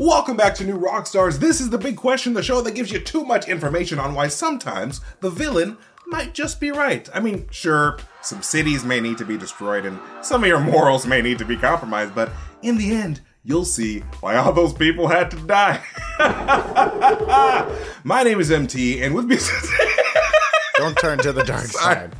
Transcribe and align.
Welcome 0.00 0.38
back 0.38 0.54
to 0.54 0.64
New 0.64 0.78
Rockstars. 0.78 1.40
This 1.40 1.60
is 1.60 1.68
the 1.68 1.76
big 1.76 1.98
question, 1.98 2.32
the 2.32 2.42
show 2.42 2.62
that 2.62 2.74
gives 2.74 2.90
you 2.90 2.98
too 2.98 3.22
much 3.22 3.46
information 3.50 3.98
on 3.98 4.14
why 4.14 4.28
sometimes 4.28 5.02
the 5.20 5.28
villain 5.28 5.76
might 6.06 6.32
just 6.32 6.58
be 6.58 6.70
right. 6.70 7.06
I 7.12 7.20
mean, 7.20 7.46
sure, 7.50 7.98
some 8.22 8.40
cities 8.40 8.82
may 8.82 9.00
need 9.00 9.18
to 9.18 9.26
be 9.26 9.36
destroyed 9.36 9.84
and 9.84 10.00
some 10.22 10.42
of 10.42 10.48
your 10.48 10.58
morals 10.58 11.04
may 11.04 11.20
need 11.20 11.36
to 11.36 11.44
be 11.44 11.54
compromised, 11.54 12.14
but 12.14 12.32
in 12.62 12.78
the 12.78 12.92
end, 12.92 13.20
you'll 13.44 13.66
see 13.66 13.98
why 14.20 14.36
all 14.36 14.54
those 14.54 14.72
people 14.72 15.06
had 15.06 15.30
to 15.32 15.36
die. 15.46 15.82
My 18.02 18.22
name 18.22 18.40
is 18.40 18.50
MT, 18.50 19.02
and 19.02 19.14
with 19.14 19.26
me. 19.26 19.36
Don't 20.76 20.96
turn 20.96 21.18
to 21.18 21.30
the 21.30 21.44
dark 21.44 21.66
side. 21.66 22.16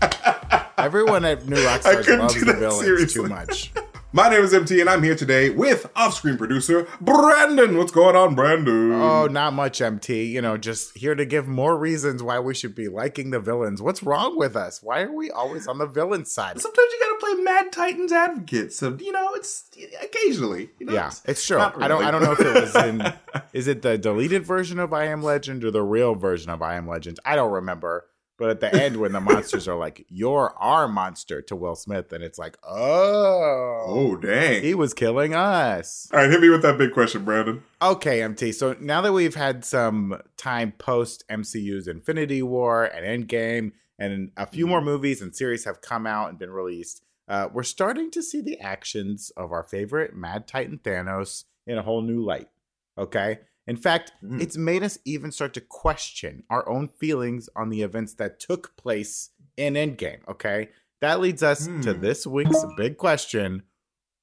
Everyone 0.77 1.25
at 1.25 1.49
New 1.49 1.57
Rockstars 1.57 2.19
loves 2.19 2.45
the 2.45 2.53
villains 2.53 2.85
seriously. 2.85 3.23
too 3.23 3.29
much. 3.31 3.73
My 4.13 4.29
name 4.29 4.43
is 4.43 4.53
MT, 4.53 4.81
and 4.81 4.91
I'm 4.91 5.05
here 5.05 5.15
today 5.15 5.51
with 5.51 5.89
off-screen 5.95 6.37
producer 6.37 6.89
Brandon. 7.01 7.79
What's 7.79 7.93
going 7.93 8.17
on, 8.17 8.35
Brandon? 8.35 8.91
Oh, 8.93 9.27
not 9.29 9.53
much, 9.53 9.81
MT. 9.81 10.25
You 10.25 10.43
know, 10.43 10.57
just 10.57 10.99
here 10.99 11.15
to 11.15 11.25
give 11.25 11.47
more 11.47 11.79
reasons 11.79 12.21
why 12.21 12.41
we 12.41 12.53
should 12.53 12.75
be 12.75 12.89
liking 12.89 13.31
the 13.31 13.39
villains. 13.39 13.81
What's 13.81 14.03
wrong 14.03 14.37
with 14.37 14.57
us? 14.57 14.83
Why 14.83 15.03
are 15.03 15.13
we 15.13 15.31
always 15.31 15.69
on 15.69 15.79
the 15.79 15.87
villain 15.87 16.25
side? 16.25 16.61
Sometimes 16.61 16.89
you 16.93 16.99
gotta 17.01 17.19
play 17.21 17.45
Mad 17.45 17.71
Titans 17.71 18.11
advocate, 18.11 18.73
so 18.73 18.97
you 18.99 19.13
know 19.13 19.31
it's 19.35 19.71
occasionally. 20.03 20.71
You 20.81 20.87
know, 20.87 20.93
Yeah, 20.93 21.13
it's 21.27 21.47
true. 21.47 21.59
not 21.59 21.81
I 21.81 21.87
don't. 21.87 22.03
I 22.03 22.11
don't 22.11 22.25
know 22.25 22.33
if 22.33 22.41
it 22.41 22.53
was 22.55 22.75
in. 22.75 23.13
Is 23.53 23.69
it 23.69 23.83
the 23.83 23.97
deleted 23.97 24.45
version 24.45 24.81
of 24.81 24.93
I 24.93 25.05
Am 25.05 25.23
Legend 25.23 25.63
or 25.63 25.71
the 25.71 25.83
real 25.85 26.17
version 26.17 26.51
of 26.51 26.63
I 26.63 26.75
Am 26.75 26.89
Legend? 26.89 27.21
I 27.25 27.37
don't 27.37 27.53
remember. 27.53 28.07
But 28.41 28.49
at 28.49 28.61
the 28.61 28.75
end, 28.75 28.97
when 28.97 29.13
the 29.13 29.21
monsters 29.21 29.69
are 29.69 29.77
like, 29.77 30.07
"You're 30.09 30.55
our 30.59 30.89
monster" 30.89 31.43
to 31.43 31.55
Will 31.55 31.77
Smith, 31.77 32.11
and 32.11 32.25
it's 32.25 32.39
like, 32.39 32.57
"Oh, 32.67 33.85
Oh 33.87 34.17
dang! 34.17 34.63
he 34.63 34.75
was 34.75 34.95
killing 34.95 35.35
us." 35.35 36.09
All 36.11 36.21
right, 36.21 36.31
hit 36.31 36.41
me 36.41 36.49
with 36.49 36.63
that 36.63 36.79
big 36.79 36.93
question, 36.93 37.23
Brandon. 37.23 37.63
Okay, 37.83 38.23
MT. 38.23 38.53
So 38.53 38.75
now 38.81 39.03
that 39.03 39.13
we've 39.13 39.35
had 39.35 39.63
some 39.63 40.23
time 40.39 40.73
post 40.73 41.23
MCU's 41.29 41.87
Infinity 41.87 42.43
War 42.43 42.87
and 42.87 43.29
Endgame, 43.29 43.73
and 43.99 44.31
a 44.39 44.47
few 44.47 44.67
more 44.67 44.81
movies 44.81 45.21
and 45.21 45.37
series 45.37 45.67
have 45.67 45.83
come 45.83 46.07
out 46.07 46.31
and 46.31 46.39
been 46.39 46.51
released, 46.51 47.03
uh, 47.29 47.51
we're 47.53 47.63
starting 47.63 48.11
to 48.11 48.23
see 48.23 48.41
the 48.41 48.59
actions 48.59 49.31
of 49.37 49.53
our 49.53 49.63
favorite 49.63 50.17
Mad 50.17 50.49
Titan 50.49 50.81
Thanos 50.83 51.45
in 51.67 51.77
a 51.77 51.83
whole 51.83 52.01
new 52.01 52.25
light. 52.25 52.49
Okay. 52.97 53.41
In 53.71 53.77
fact, 53.77 54.11
Mhm. 54.21 54.43
it's 54.43 54.57
made 54.57 54.83
us 54.83 54.99
even 55.05 55.31
start 55.31 55.55
to 55.55 55.61
question 55.61 56.43
our 56.51 56.69
own 56.69 56.89
feelings 56.89 57.49
on 57.55 57.69
the 57.71 57.83
events 57.83 58.15
that 58.15 58.41
took 58.41 58.77
place 58.77 59.31
in 59.57 59.75
Endgame. 59.75 60.27
Okay. 60.27 60.71
That 61.01 61.21
leads 61.21 61.41
us 61.45 61.67
to 61.67 61.95
Hmm. 61.95 62.01
this 62.01 62.27
week's 62.27 62.65
big 62.77 62.97
question 62.99 63.63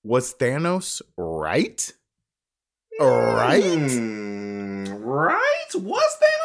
Was 0.03 0.33
Thanos 0.35 1.01
right? 1.17 1.93
Right? 2.99 3.63
Hmm, 3.63 4.85
right? 5.01 5.71
Was 5.75 6.17
right? 6.21 6.36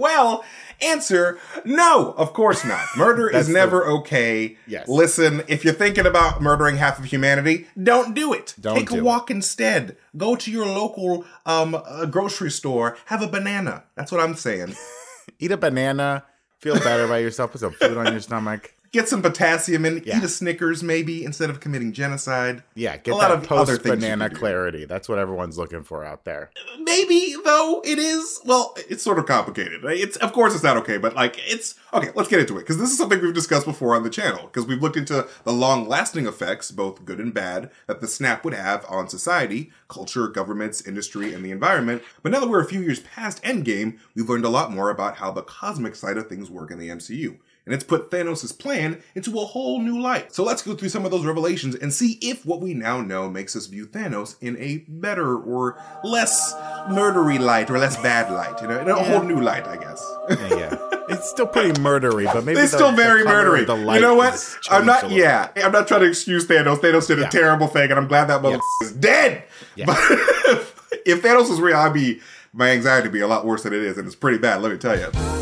Well, 0.00 0.44
answer 0.80 1.38
no, 1.64 2.12
of 2.16 2.32
course 2.32 2.64
not. 2.64 2.84
Murder 2.96 3.28
is 3.28 3.32
That's 3.34 3.46
the- 3.48 3.52
never 3.54 3.86
okay. 3.98 4.56
Yes. 4.66 4.88
Listen, 4.88 5.42
if 5.46 5.64
you're 5.64 5.74
thinking 5.74 6.06
about 6.06 6.40
murdering 6.40 6.76
half 6.78 6.98
of 6.98 7.04
humanity, 7.04 7.66
don't 7.80 8.14
do 8.14 8.32
it. 8.32 8.54
Don't 8.58 8.76
Take 8.76 8.88
do 8.88 8.94
a 8.94 8.98
it. 8.98 9.04
walk 9.04 9.30
instead. 9.30 9.96
Go 10.16 10.34
to 10.36 10.50
your 10.50 10.66
local 10.66 11.24
um 11.44 11.74
uh, 11.74 12.06
grocery 12.06 12.50
store, 12.50 12.96
have 13.06 13.22
a 13.22 13.28
banana. 13.28 13.84
That's 13.94 14.10
what 14.10 14.20
I'm 14.20 14.34
saying. 14.34 14.74
Eat 15.38 15.52
a 15.52 15.56
banana, 15.56 16.24
feel 16.58 16.74
better 16.80 17.04
about 17.04 17.16
yourself, 17.22 17.52
put 17.52 17.60
some 17.60 17.72
food 17.72 17.96
on 17.96 18.06
your 18.12 18.20
stomach. 18.20 18.74
Get 18.92 19.08
some 19.08 19.22
potassium 19.22 19.84
in, 19.84 20.02
Yeah. 20.04 20.18
eat 20.18 20.24
a 20.24 20.28
Snickers 20.28 20.82
maybe 20.82 21.24
instead 21.24 21.48
of 21.48 21.60
committing 21.60 21.92
genocide. 21.92 22.64
Yeah, 22.74 22.96
get 22.96 23.12
A 23.12 23.16
lot 23.16 23.28
that 23.28 23.30
of 23.44 23.52
other 23.52 23.76
post 23.78 23.84
banana 23.84 24.28
clarity. 24.28 24.84
That's 24.84 25.08
what 25.08 25.18
everyone's 25.20 25.56
looking 25.56 25.84
for 25.84 26.04
out 26.04 26.24
there. 26.24 26.50
maybe 26.80 27.36
though 27.44 27.80
it 27.84 27.98
is 27.98 28.40
well 28.44 28.74
it's 28.88 29.02
sort 29.02 29.18
of 29.18 29.26
complicated 29.26 29.80
it's 29.84 30.16
of 30.18 30.32
course 30.32 30.54
it's 30.54 30.62
not 30.64 30.76
okay 30.76 30.96
but 30.98 31.14
like 31.14 31.36
it's 31.46 31.74
okay 31.92 32.08
let's 32.16 32.28
get 32.28 32.40
into 32.40 32.56
it 32.56 32.60
because 32.60 32.78
this 32.78 32.90
is 32.90 32.98
something 32.98 33.20
we've 33.20 33.34
discussed 33.34 33.64
before 33.66 33.94
on 33.94 34.02
the 34.02 34.10
channel 34.10 34.46
because 34.46 34.66
we've 34.66 34.82
looked 34.82 34.96
into 34.96 35.26
the 35.44 35.52
long 35.52 35.86
lasting 35.86 36.26
effects 36.26 36.70
both 36.72 37.04
good 37.04 37.20
and 37.20 37.32
bad 37.32 37.70
that 37.86 38.00
the 38.00 38.08
snap 38.08 38.44
would 38.44 38.54
have 38.54 38.84
on 38.88 39.08
society 39.08 39.70
culture 39.88 40.26
governments 40.26 40.80
industry 40.86 41.32
and 41.32 41.44
the 41.44 41.50
environment 41.50 42.02
but 42.22 42.32
now 42.32 42.40
that 42.40 42.48
we're 42.48 42.60
a 42.62 42.64
few 42.68 42.80
years 42.80 43.00
past 43.00 43.42
endgame 43.44 43.98
we've 44.16 44.28
learned 44.28 44.44
a 44.44 44.48
lot 44.50 44.72
more 44.72 44.90
about 44.90 45.16
how 45.18 45.30
the 45.30 45.42
cosmic 45.42 45.94
side 45.94 46.16
of 46.16 46.26
things 46.28 46.50
work 46.50 46.70
in 46.72 46.78
the 46.78 46.88
mcu 46.88 47.36
and 47.66 47.74
it's 47.74 47.84
put 47.84 48.10
Thanos' 48.10 48.56
plan 48.58 49.02
into 49.14 49.38
a 49.38 49.44
whole 49.44 49.80
new 49.80 50.00
light. 50.00 50.34
So 50.34 50.42
let's 50.42 50.62
go 50.62 50.74
through 50.74 50.88
some 50.88 51.04
of 51.04 51.10
those 51.10 51.24
revelations 51.24 51.74
and 51.74 51.92
see 51.92 52.18
if 52.22 52.44
what 52.46 52.60
we 52.60 52.74
now 52.74 53.00
know 53.00 53.28
makes 53.28 53.54
us 53.54 53.66
view 53.66 53.86
Thanos 53.86 54.36
in 54.40 54.56
a 54.58 54.84
better 54.88 55.36
or 55.36 55.78
less 56.02 56.54
murdery 56.88 57.38
light 57.38 57.70
or 57.70 57.78
less 57.78 57.96
bad 57.98 58.30
light, 58.32 58.60
you 58.62 58.68
know, 58.68 58.80
in 58.80 58.88
a 58.88 58.94
whole 58.94 59.22
new 59.22 59.40
light, 59.40 59.66
I 59.66 59.76
guess. 59.76 60.04
Yeah, 60.30 60.48
yeah. 60.58 60.76
it's 61.10 61.28
still 61.28 61.46
pretty 61.46 61.72
murdery, 61.80 62.24
but 62.32 62.44
maybe 62.44 62.60
It's 62.60 62.72
the- 62.72 62.78
still 62.78 62.92
very 62.92 63.24
color 63.24 63.44
murdery. 63.44 63.60
of 63.62 63.66
the 63.66 63.76
You 63.94 64.00
know 64.00 64.14
what? 64.14 64.58
I'm 64.70 64.86
not. 64.86 65.02
little. 65.04 65.18
Yeah, 65.18 65.50
I'm 65.56 65.72
not 65.72 65.86
trying 65.86 66.00
to 66.00 66.06
excuse 66.08 66.46
Thanos. 66.46 66.78
Thanos 66.78 67.06
did 67.06 67.18
a 67.18 67.28
terrible 67.28 67.66
thing, 67.66 67.90
and 67.90 67.98
I'm 67.98 68.08
glad 68.08 68.26
that 68.26 68.42
mother 68.42 68.56
Yes. 68.82 68.90
is 68.90 68.96
dead. 68.96 69.44
Yeah. 69.76 69.86
But 69.86 69.98
if 71.06 71.22
Thanos 71.22 71.48
was 71.50 71.60
real, 71.60 71.76
I'd 71.76 71.92
be 71.92 72.20
my 72.52 72.70
anxiety 72.70 73.06
would 73.08 73.12
be 73.12 73.20
a 73.20 73.28
lot 73.28 73.44
worse 73.46 73.62
than 73.62 73.72
it 73.72 73.82
is, 73.82 73.96
and 73.98 74.06
it's 74.06 74.16
pretty 74.16 74.38
bad. 74.38 74.60
Let 74.62 74.72
me 74.72 74.78
tell 74.78 74.98
you. 74.98 75.39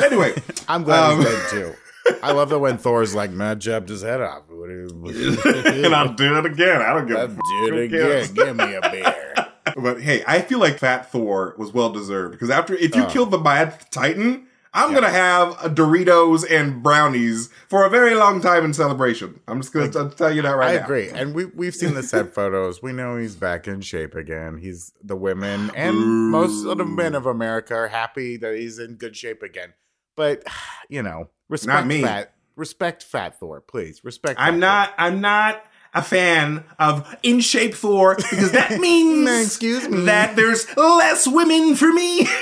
But 0.00 0.12
anyway, 0.12 0.34
I'm 0.68 0.84
glad 0.84 1.12
Um, 1.12 1.18
he's 1.18 1.26
dead 1.28 1.50
too. 1.50 1.74
I 2.22 2.32
love 2.32 2.52
it 2.52 2.58
when 2.58 2.78
Thor's 2.78 3.14
like, 3.14 3.30
"Man, 3.30 3.60
jabbed 3.60 3.88
his 3.90 4.02
head 4.02 4.20
off." 4.20 4.44
What 4.48 4.68
do 4.68 4.74
you- 4.74 5.38
and 5.84 5.94
I'll 5.94 6.14
do 6.14 6.38
it 6.38 6.46
again. 6.46 6.80
I 6.80 6.94
don't 6.94 7.06
give 7.06 7.16
a 7.16 7.20
I'll 7.20 7.30
f- 7.30 7.38
do 7.68 7.74
it 7.76 7.84
again. 7.84 8.34
Give 8.34 8.56
me 8.56 8.74
a 8.74 8.80
beer. 8.90 9.34
But 9.76 10.00
hey, 10.00 10.24
I 10.26 10.40
feel 10.40 10.58
like 10.58 10.78
Fat 10.78 11.12
Thor 11.12 11.54
was 11.58 11.72
well 11.74 11.90
deserved 11.90 12.32
because 12.32 12.48
after 12.50 12.74
if 12.74 12.96
you 12.96 13.02
Uh. 13.02 13.10
killed 13.10 13.30
the 13.30 13.38
Mad 13.38 13.78
Titan, 13.90 14.46
I'm 14.72 14.90
Yeah. 14.90 14.94
gonna 15.00 15.10
have 15.12 15.50
a 15.62 15.68
Doritos 15.68 16.44
and 16.50 16.82
brownies 16.82 17.50
for 17.68 17.84
a 17.84 17.90
very 17.90 18.14
long 18.14 18.40
time 18.40 18.64
in 18.64 18.72
celebration. 18.72 19.40
I'm 19.46 19.60
just 19.60 19.74
gonna 19.74 19.90
tell 20.10 20.34
you 20.34 20.40
that 20.42 20.56
right 20.56 20.70
I 20.70 20.74
now. 20.76 20.80
I 20.80 20.84
agree, 20.84 21.08
and 21.10 21.34
we 21.34 21.44
we've 21.44 21.74
seen 21.74 21.92
the 21.94 22.02
set 22.02 22.34
photos. 22.34 22.82
We 22.82 22.92
know 22.92 23.18
he's 23.18 23.36
back 23.36 23.68
in 23.68 23.82
shape 23.82 24.14
again. 24.14 24.56
He's 24.56 24.92
the 25.04 25.16
women 25.16 25.70
and 25.76 25.94
Boo. 25.94 26.30
most 26.30 26.64
of 26.66 26.78
the 26.78 26.86
men 26.86 27.14
of 27.14 27.26
America 27.26 27.74
are 27.74 27.88
happy 27.88 28.38
that 28.38 28.54
he's 28.56 28.78
in 28.78 28.94
good 28.94 29.16
shape 29.16 29.42
again. 29.42 29.74
But 30.18 30.42
you 30.90 31.02
know, 31.02 31.30
respect 31.48 31.86
me. 31.86 32.02
fat, 32.02 32.34
respect 32.56 33.02
Fat 33.02 33.40
Thor, 33.40 33.62
please. 33.62 34.04
Respect. 34.04 34.38
I'm 34.38 34.58
not. 34.58 34.92
I'm 34.98 35.22
not 35.22 35.64
a 35.94 36.02
fan 36.02 36.64
of 36.78 37.16
in 37.22 37.40
shape 37.40 37.74
Thor 37.74 38.16
because 38.16 38.52
that 38.52 38.72
means 38.80 39.46
excuse 39.46 39.88
me. 39.88 40.04
that 40.04 40.36
there's 40.36 40.66
less 40.76 41.26
women 41.26 41.74
for 41.76 41.90
me. 41.90 42.28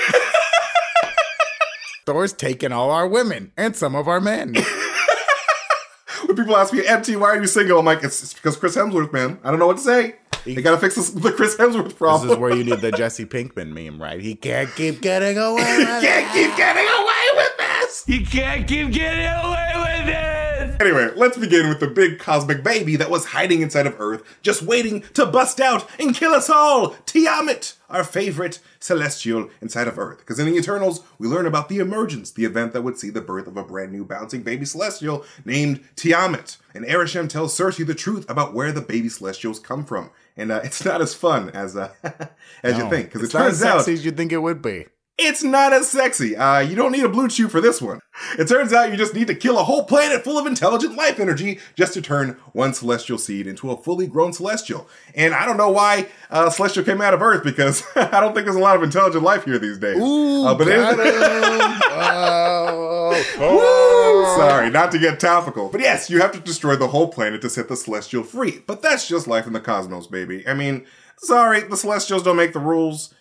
Thor's 2.05 2.33
taking 2.33 2.71
all 2.73 2.91
our 2.91 3.07
women 3.07 3.51
and 3.57 3.75
some 3.75 3.95
of 3.95 4.07
our 4.07 4.21
men. 4.21 4.53
when 6.25 6.35
people 6.37 6.55
ask 6.57 6.73
me, 6.73 6.85
"MT, 6.85 7.15
why 7.17 7.29
are 7.29 7.39
you 7.41 7.47
single?" 7.47 7.79
I'm 7.79 7.85
like, 7.85 8.03
"It's, 8.03 8.21
it's 8.23 8.33
because 8.33 8.57
Chris 8.57 8.75
Hemsworth, 8.75 9.13
man. 9.13 9.39
I 9.43 9.49
don't 9.51 9.59
know 9.59 9.67
what 9.67 9.77
to 9.77 9.83
say. 9.83 10.15
They 10.45 10.61
gotta 10.61 10.77
fix 10.77 10.95
this, 10.95 11.09
the 11.09 11.33
Chris 11.33 11.57
Hemsworth 11.57 11.97
problem. 11.97 12.29
This 12.29 12.35
is 12.37 12.39
where 12.39 12.55
you 12.55 12.63
need 12.63 12.79
the 12.79 12.93
Jesse 12.93 13.25
Pinkman 13.25 13.73
meme, 13.73 14.01
right? 14.01 14.21
He 14.21 14.35
can't 14.35 14.73
keep 14.75 15.01
getting 15.01 15.37
away. 15.37 15.75
he 15.79 15.83
can't 15.85 16.31
keep 16.33 16.55
getting 16.55 16.85
away 16.87 17.06
this." 18.03 18.19
You 18.19 18.25
can't 18.25 18.67
keep 18.67 18.91
getting 18.91 19.25
away 19.25 19.71
with 19.75 20.05
this! 20.07 20.37
Anyway, 20.79 21.09
let's 21.15 21.37
begin 21.37 21.69
with 21.69 21.79
the 21.79 21.87
big 21.87 22.19
cosmic 22.19 22.63
baby 22.63 22.95
that 22.97 23.09
was 23.09 23.25
hiding 23.25 23.61
inside 23.61 23.87
of 23.87 23.99
Earth, 23.99 24.23
just 24.43 24.61
waiting 24.61 25.01
to 25.13 25.25
bust 25.25 25.59
out 25.59 25.89
and 25.99 26.15
kill 26.15 26.33
us 26.33 26.49
all. 26.49 26.91
Tiamat, 27.05 27.73
our 27.89 28.03
favorite 28.03 28.59
celestial 28.79 29.49
inside 29.59 29.87
of 29.87 29.97
Earth. 29.97 30.19
Because 30.19 30.37
in 30.37 30.45
the 30.45 30.55
Eternals, 30.55 31.03
we 31.17 31.27
learn 31.27 31.47
about 31.47 31.67
the 31.67 31.79
emergence, 31.79 32.29
the 32.31 32.45
event 32.45 32.73
that 32.73 32.83
would 32.83 32.99
see 32.99 33.09
the 33.09 33.21
birth 33.21 33.47
of 33.47 33.57
a 33.57 33.63
brand 33.63 33.91
new 33.91 34.05
bouncing 34.05 34.43
baby 34.43 34.65
celestial 34.65 35.25
named 35.45 35.83
Tiamat. 35.95 36.57
And 36.75 36.85
Arishem 36.85 37.27
tells 37.27 37.57
Sersi 37.57 37.85
the 37.85 37.95
truth 37.95 38.29
about 38.29 38.53
where 38.53 38.71
the 38.71 38.81
baby 38.81 39.09
celestials 39.09 39.59
come 39.59 39.83
from. 39.83 40.11
And 40.35 40.51
uh, 40.51 40.61
it's 40.63 40.85
not 40.85 41.01
as 41.01 41.15
fun 41.15 41.49
as 41.51 41.75
uh, 41.75 41.91
as 42.63 42.77
you 42.77 42.87
think, 42.89 43.07
because 43.07 43.21
it 43.21 43.25
it's 43.25 43.33
not 43.33 43.43
turns 43.43 43.61
as 43.61 43.65
out 43.65 43.87
as 43.87 44.05
you 44.05 44.11
think 44.11 44.31
it 44.31 44.37
would 44.37 44.61
be. 44.61 44.85
It's 45.19 45.43
not 45.43 45.73
as 45.73 45.89
sexy. 45.89 46.35
Uh, 46.35 46.59
you 46.59 46.75
don't 46.75 46.91
need 46.91 47.03
a 47.03 47.09
BlueChew 47.09 47.49
for 47.49 47.59
this 47.59 47.81
one. 47.81 48.01
It 48.37 48.47
turns 48.47 48.71
out 48.71 48.91
you 48.91 48.97
just 48.97 49.15
need 49.15 49.25
to 49.27 49.33
kill 49.35 49.57
a 49.57 49.63
whole 49.63 49.83
planet 49.83 50.23
full 50.23 50.37
of 50.37 50.45
intelligent 50.45 50.95
life 50.95 51.19
energy 51.19 51.59
just 51.75 51.95
to 51.95 52.03
turn 52.03 52.37
one 52.53 52.75
celestial 52.75 53.17
seed 53.17 53.47
into 53.47 53.71
a 53.71 53.77
fully 53.77 54.05
grown 54.05 54.31
celestial. 54.31 54.87
And 55.15 55.33
I 55.33 55.43
don't 55.45 55.57
know 55.57 55.71
why 55.71 56.07
uh, 56.29 56.51
celestial 56.51 56.83
came 56.83 57.01
out 57.01 57.15
of 57.15 57.21
Earth 57.23 57.43
because 57.43 57.83
I 57.95 58.19
don't 58.19 58.35
think 58.35 58.45
there's 58.45 58.55
a 58.57 58.59
lot 58.59 58.75
of 58.75 58.83
intelligent 58.83 59.23
life 59.23 59.45
here 59.45 59.57
these 59.57 59.79
days. 59.79 59.97
Ooh, 59.97 60.45
Uh, 60.45 60.53
but 60.55 60.67
it- 60.67 60.75
got. 60.77 60.97
Oh, 63.39 64.35
Sorry, 64.37 64.69
not 64.69 64.91
to 64.91 64.99
get 64.99 65.19
topical. 65.19 65.69
But 65.69 65.81
yes, 65.81 66.09
you 66.09 66.19
have 66.21 66.31
to 66.33 66.39
destroy 66.39 66.75
the 66.75 66.87
whole 66.89 67.07
planet 67.07 67.41
to 67.41 67.49
set 67.49 67.67
the 67.69 67.75
celestial 67.75 68.23
free. 68.23 68.63
But 68.67 68.81
that's 68.81 69.07
just 69.07 69.27
life 69.27 69.47
in 69.47 69.53
the 69.53 69.59
cosmos, 69.59 70.07
baby. 70.07 70.47
I 70.47 70.53
mean, 70.53 70.85
sorry, 71.17 71.61
the 71.61 71.77
celestials 71.77 72.23
don't 72.23 72.35
make 72.37 72.53
the 72.53 72.59
rules. 72.59 73.13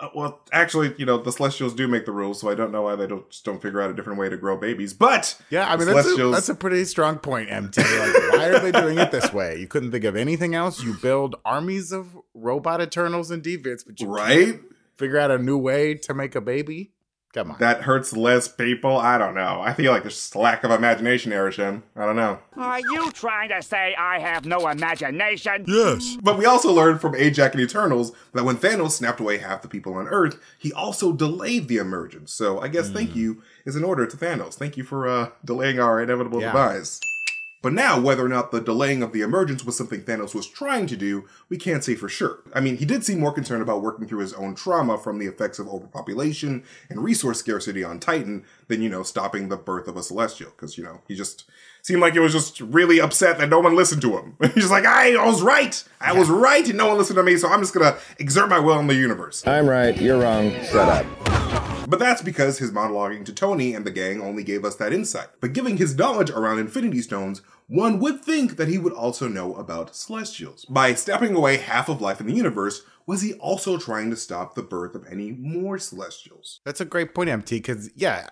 Uh, 0.00 0.08
well, 0.14 0.40
actually, 0.52 0.94
you 0.96 1.04
know, 1.04 1.18
the 1.18 1.30
Celestials 1.30 1.74
do 1.74 1.86
make 1.86 2.06
the 2.06 2.12
rules, 2.12 2.40
so 2.40 2.48
I 2.50 2.54
don't 2.54 2.72
know 2.72 2.82
why 2.82 2.96
they 2.96 3.06
don't 3.06 3.28
just 3.30 3.44
don't 3.44 3.60
figure 3.60 3.80
out 3.82 3.90
a 3.90 3.94
different 3.94 4.18
way 4.18 4.28
to 4.28 4.36
grow 4.36 4.56
babies. 4.56 4.94
But 4.94 5.40
Yeah, 5.50 5.70
I 5.70 5.76
mean 5.76 5.86
that's 5.86 6.18
a, 6.18 6.28
that's 6.28 6.48
a 6.48 6.54
pretty 6.54 6.84
strong 6.84 7.18
point, 7.18 7.50
MT. 7.50 7.82
Like, 7.82 8.14
why 8.32 8.46
are 8.46 8.58
they 8.58 8.72
doing 8.72 8.98
it 8.98 9.10
this 9.10 9.32
way? 9.32 9.58
You 9.58 9.66
couldn't 9.66 9.92
think 9.92 10.04
of 10.04 10.16
anything 10.16 10.54
else. 10.54 10.82
You 10.82 10.94
build 10.94 11.36
armies 11.44 11.92
of 11.92 12.18
robot 12.34 12.80
Eternals 12.80 13.30
and 13.30 13.42
Deviants, 13.42 13.84
but 13.84 14.00
you 14.00 14.08
right, 14.08 14.58
figure 14.94 15.18
out 15.18 15.30
a 15.30 15.38
new 15.38 15.58
way 15.58 15.94
to 15.94 16.14
make 16.14 16.34
a 16.34 16.40
baby. 16.40 16.92
Come 17.32 17.52
on. 17.52 17.58
that 17.60 17.82
hurts 17.82 18.12
less 18.16 18.48
people. 18.48 18.96
I 18.96 19.16
don't 19.16 19.36
know. 19.36 19.60
I 19.62 19.72
feel 19.72 19.92
like 19.92 20.02
there's 20.02 20.16
just 20.16 20.34
a 20.34 20.38
lack 20.40 20.64
of 20.64 20.72
imagination, 20.72 21.30
Arishem. 21.30 21.82
I 21.94 22.04
don't 22.04 22.16
know. 22.16 22.40
Are 22.56 22.80
you 22.80 23.12
trying 23.12 23.50
to 23.50 23.62
say 23.62 23.94
I 23.96 24.18
have 24.18 24.44
no 24.44 24.66
imagination? 24.68 25.64
yes. 25.68 26.16
But 26.22 26.38
we 26.38 26.44
also 26.44 26.72
learned 26.72 27.00
from 27.00 27.14
Ajak 27.14 27.52
and 27.52 27.60
Eternals 27.60 28.12
that 28.32 28.44
when 28.44 28.56
Thanos 28.56 28.92
snapped 28.92 29.20
away 29.20 29.38
half 29.38 29.62
the 29.62 29.68
people 29.68 29.94
on 29.94 30.08
Earth, 30.08 30.40
he 30.58 30.72
also 30.72 31.12
delayed 31.12 31.68
the 31.68 31.76
emergence. 31.76 32.32
So 32.32 32.60
I 32.60 32.66
guess 32.68 32.88
Hmm. 32.88 32.94
thank 32.94 33.14
you 33.16 33.42
is 33.64 33.76
an 33.76 33.84
order 33.84 34.06
to 34.06 34.16
Thanos. 34.16 34.54
Thank 34.54 34.76
you 34.76 34.82
for 34.82 35.06
uh, 35.08 35.28
delaying 35.44 35.78
our 35.78 36.02
inevitable 36.02 36.40
Yeah. 36.40 36.48
demise. 36.52 37.00
But 37.62 37.74
now, 37.74 38.00
whether 38.00 38.24
or 38.24 38.28
not 38.28 38.52
the 38.52 38.60
delaying 38.60 39.02
of 39.02 39.12
the 39.12 39.20
emergence 39.20 39.64
was 39.64 39.76
something 39.76 40.02
Thanos 40.02 40.34
was 40.34 40.46
trying 40.46 40.86
to 40.86 40.96
do, 40.96 41.26
we 41.50 41.58
can't 41.58 41.84
say 41.84 41.94
for 41.94 42.08
sure. 42.08 42.38
I 42.54 42.60
mean, 42.60 42.78
he 42.78 42.86
did 42.86 43.04
seem 43.04 43.20
more 43.20 43.32
concerned 43.32 43.62
about 43.62 43.82
working 43.82 44.08
through 44.08 44.20
his 44.20 44.32
own 44.32 44.54
trauma 44.54 44.96
from 44.96 45.18
the 45.18 45.26
effects 45.26 45.58
of 45.58 45.68
overpopulation 45.68 46.64
and 46.88 47.04
resource 47.04 47.38
scarcity 47.38 47.84
on 47.84 48.00
Titan 48.00 48.44
than, 48.68 48.80
you 48.80 48.88
know, 48.88 49.02
stopping 49.02 49.48
the 49.48 49.58
birth 49.58 49.88
of 49.88 49.96
a 49.96 50.02
Celestial. 50.02 50.50
Because, 50.50 50.78
you 50.78 50.84
know, 50.84 51.02
he 51.06 51.14
just 51.14 51.44
seemed 51.82 52.00
like 52.00 52.14
he 52.14 52.18
was 52.18 52.32
just 52.32 52.60
really 52.60 52.98
upset 52.98 53.38
that 53.38 53.50
no 53.50 53.60
one 53.60 53.76
listened 53.76 54.02
to 54.02 54.16
him. 54.16 54.36
He's 54.42 54.54
just 54.54 54.70
like, 54.70 54.86
I, 54.86 55.14
I 55.14 55.26
was 55.26 55.42
right. 55.42 55.82
I 56.00 56.12
was 56.12 56.30
right 56.30 56.66
and 56.66 56.78
no 56.78 56.88
one 56.88 56.98
listened 56.98 57.16
to 57.16 57.22
me, 57.22 57.36
so 57.36 57.48
I'm 57.48 57.60
just 57.60 57.74
gonna 57.74 57.96
exert 58.18 58.48
my 58.48 58.58
will 58.58 58.74
on 58.78 58.86
the 58.86 58.94
universe. 58.94 59.46
I'm 59.46 59.68
right, 59.68 59.98
you're 60.00 60.20
wrong, 60.20 60.52
shut 60.64 60.88
up. 60.88 61.29
But 61.90 61.98
that's 61.98 62.22
because 62.22 62.58
his 62.58 62.70
monologuing 62.70 63.24
to 63.24 63.32
Tony 63.32 63.74
and 63.74 63.84
the 63.84 63.90
gang 63.90 64.22
only 64.22 64.44
gave 64.44 64.64
us 64.64 64.76
that 64.76 64.92
insight. 64.92 65.26
But 65.40 65.52
giving 65.52 65.76
his 65.76 65.96
knowledge 65.96 66.30
around 66.30 66.60
Infinity 66.60 67.02
Stones, 67.02 67.42
one 67.66 67.98
would 67.98 68.24
think 68.24 68.56
that 68.58 68.68
he 68.68 68.78
would 68.78 68.92
also 68.92 69.26
know 69.26 69.56
about 69.56 69.96
Celestials. 69.96 70.64
By 70.66 70.94
stepping 70.94 71.34
away 71.34 71.56
half 71.56 71.88
of 71.88 72.00
life 72.00 72.20
in 72.20 72.28
the 72.28 72.32
universe, 72.32 72.82
was 73.06 73.22
he 73.22 73.34
also 73.34 73.76
trying 73.76 74.08
to 74.10 74.16
stop 74.16 74.54
the 74.54 74.62
birth 74.62 74.94
of 74.94 75.04
any 75.10 75.32
more 75.32 75.80
Celestials? 75.80 76.60
That's 76.64 76.80
a 76.80 76.84
great 76.84 77.12
point, 77.12 77.28
MT. 77.28 77.56
Because 77.56 77.90
yeah, 77.96 78.28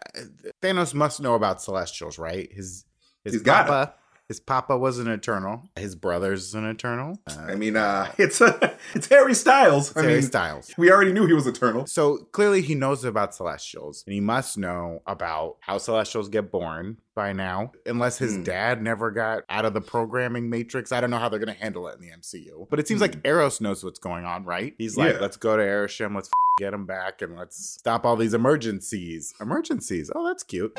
Thanos 0.62 0.94
must 0.94 1.20
know 1.20 1.34
about 1.34 1.60
Celestials, 1.60 2.16
right? 2.16 2.52
His 2.52 2.84
his 3.24 3.34
He's 3.34 3.42
papa, 3.42 3.94
his 4.28 4.38
papa 4.40 4.76
was 4.76 4.98
an 4.98 5.08
Eternal. 5.08 5.62
His 5.76 5.94
brother's 5.96 6.54
an 6.54 6.64
Eternal. 6.66 7.18
Uh, 7.26 7.36
I 7.48 7.54
mean, 7.54 7.76
uh, 7.76 8.12
it's 8.18 8.40
it's 8.94 9.08
Harry 9.08 9.34
Styles. 9.34 9.96
I 9.96 10.02
Harry 10.02 10.12
mean, 10.14 10.22
Styles. 10.22 10.70
we 10.76 10.90
already 10.92 11.12
knew 11.12 11.26
he 11.26 11.32
was 11.32 11.46
Eternal. 11.46 11.86
So 11.86 12.18
clearly, 12.32 12.60
he 12.62 12.74
knows 12.74 13.04
about 13.04 13.34
Celestials, 13.34 14.04
and 14.06 14.12
he 14.14 14.20
must 14.20 14.58
know 14.58 15.02
about 15.06 15.56
how 15.60 15.78
Celestials 15.78 16.28
get 16.28 16.50
born 16.52 16.98
by 17.14 17.32
now. 17.32 17.72
Unless 17.86 18.18
his 18.18 18.36
Hmm. 18.36 18.42
dad 18.44 18.82
never 18.82 19.10
got 19.10 19.44
out 19.48 19.64
of 19.64 19.74
the 19.74 19.80
programming 19.80 20.50
matrix, 20.50 20.92
I 20.92 21.00
don't 21.00 21.10
know 21.10 21.18
how 21.18 21.28
they're 21.28 21.40
going 21.40 21.54
to 21.56 21.60
handle 21.60 21.88
it 21.88 21.96
in 21.96 22.00
the 22.02 22.10
MCU. 22.12 22.68
But 22.70 22.78
it 22.78 22.86
seems 22.86 23.00
Hmm. 23.00 23.04
like 23.06 23.16
Eros 23.26 23.60
knows 23.60 23.82
what's 23.82 23.98
going 23.98 24.24
on, 24.24 24.44
right? 24.44 24.74
He's 24.78 24.96
like, 24.96 25.14
Yeah. 25.14 25.20
let's 25.20 25.36
go 25.36 25.56
to 25.56 25.62
Arishem, 25.62 26.14
let's 26.14 26.28
f- 26.28 26.32
get 26.58 26.74
him 26.74 26.84
back, 26.86 27.22
and 27.22 27.36
let's 27.36 27.56
stop 27.58 28.04
all 28.04 28.14
these 28.16 28.34
emergencies. 28.34 29.32
Emergencies. 29.40 30.10
Oh, 30.14 30.26
that's 30.26 30.42
cute. 30.44 30.78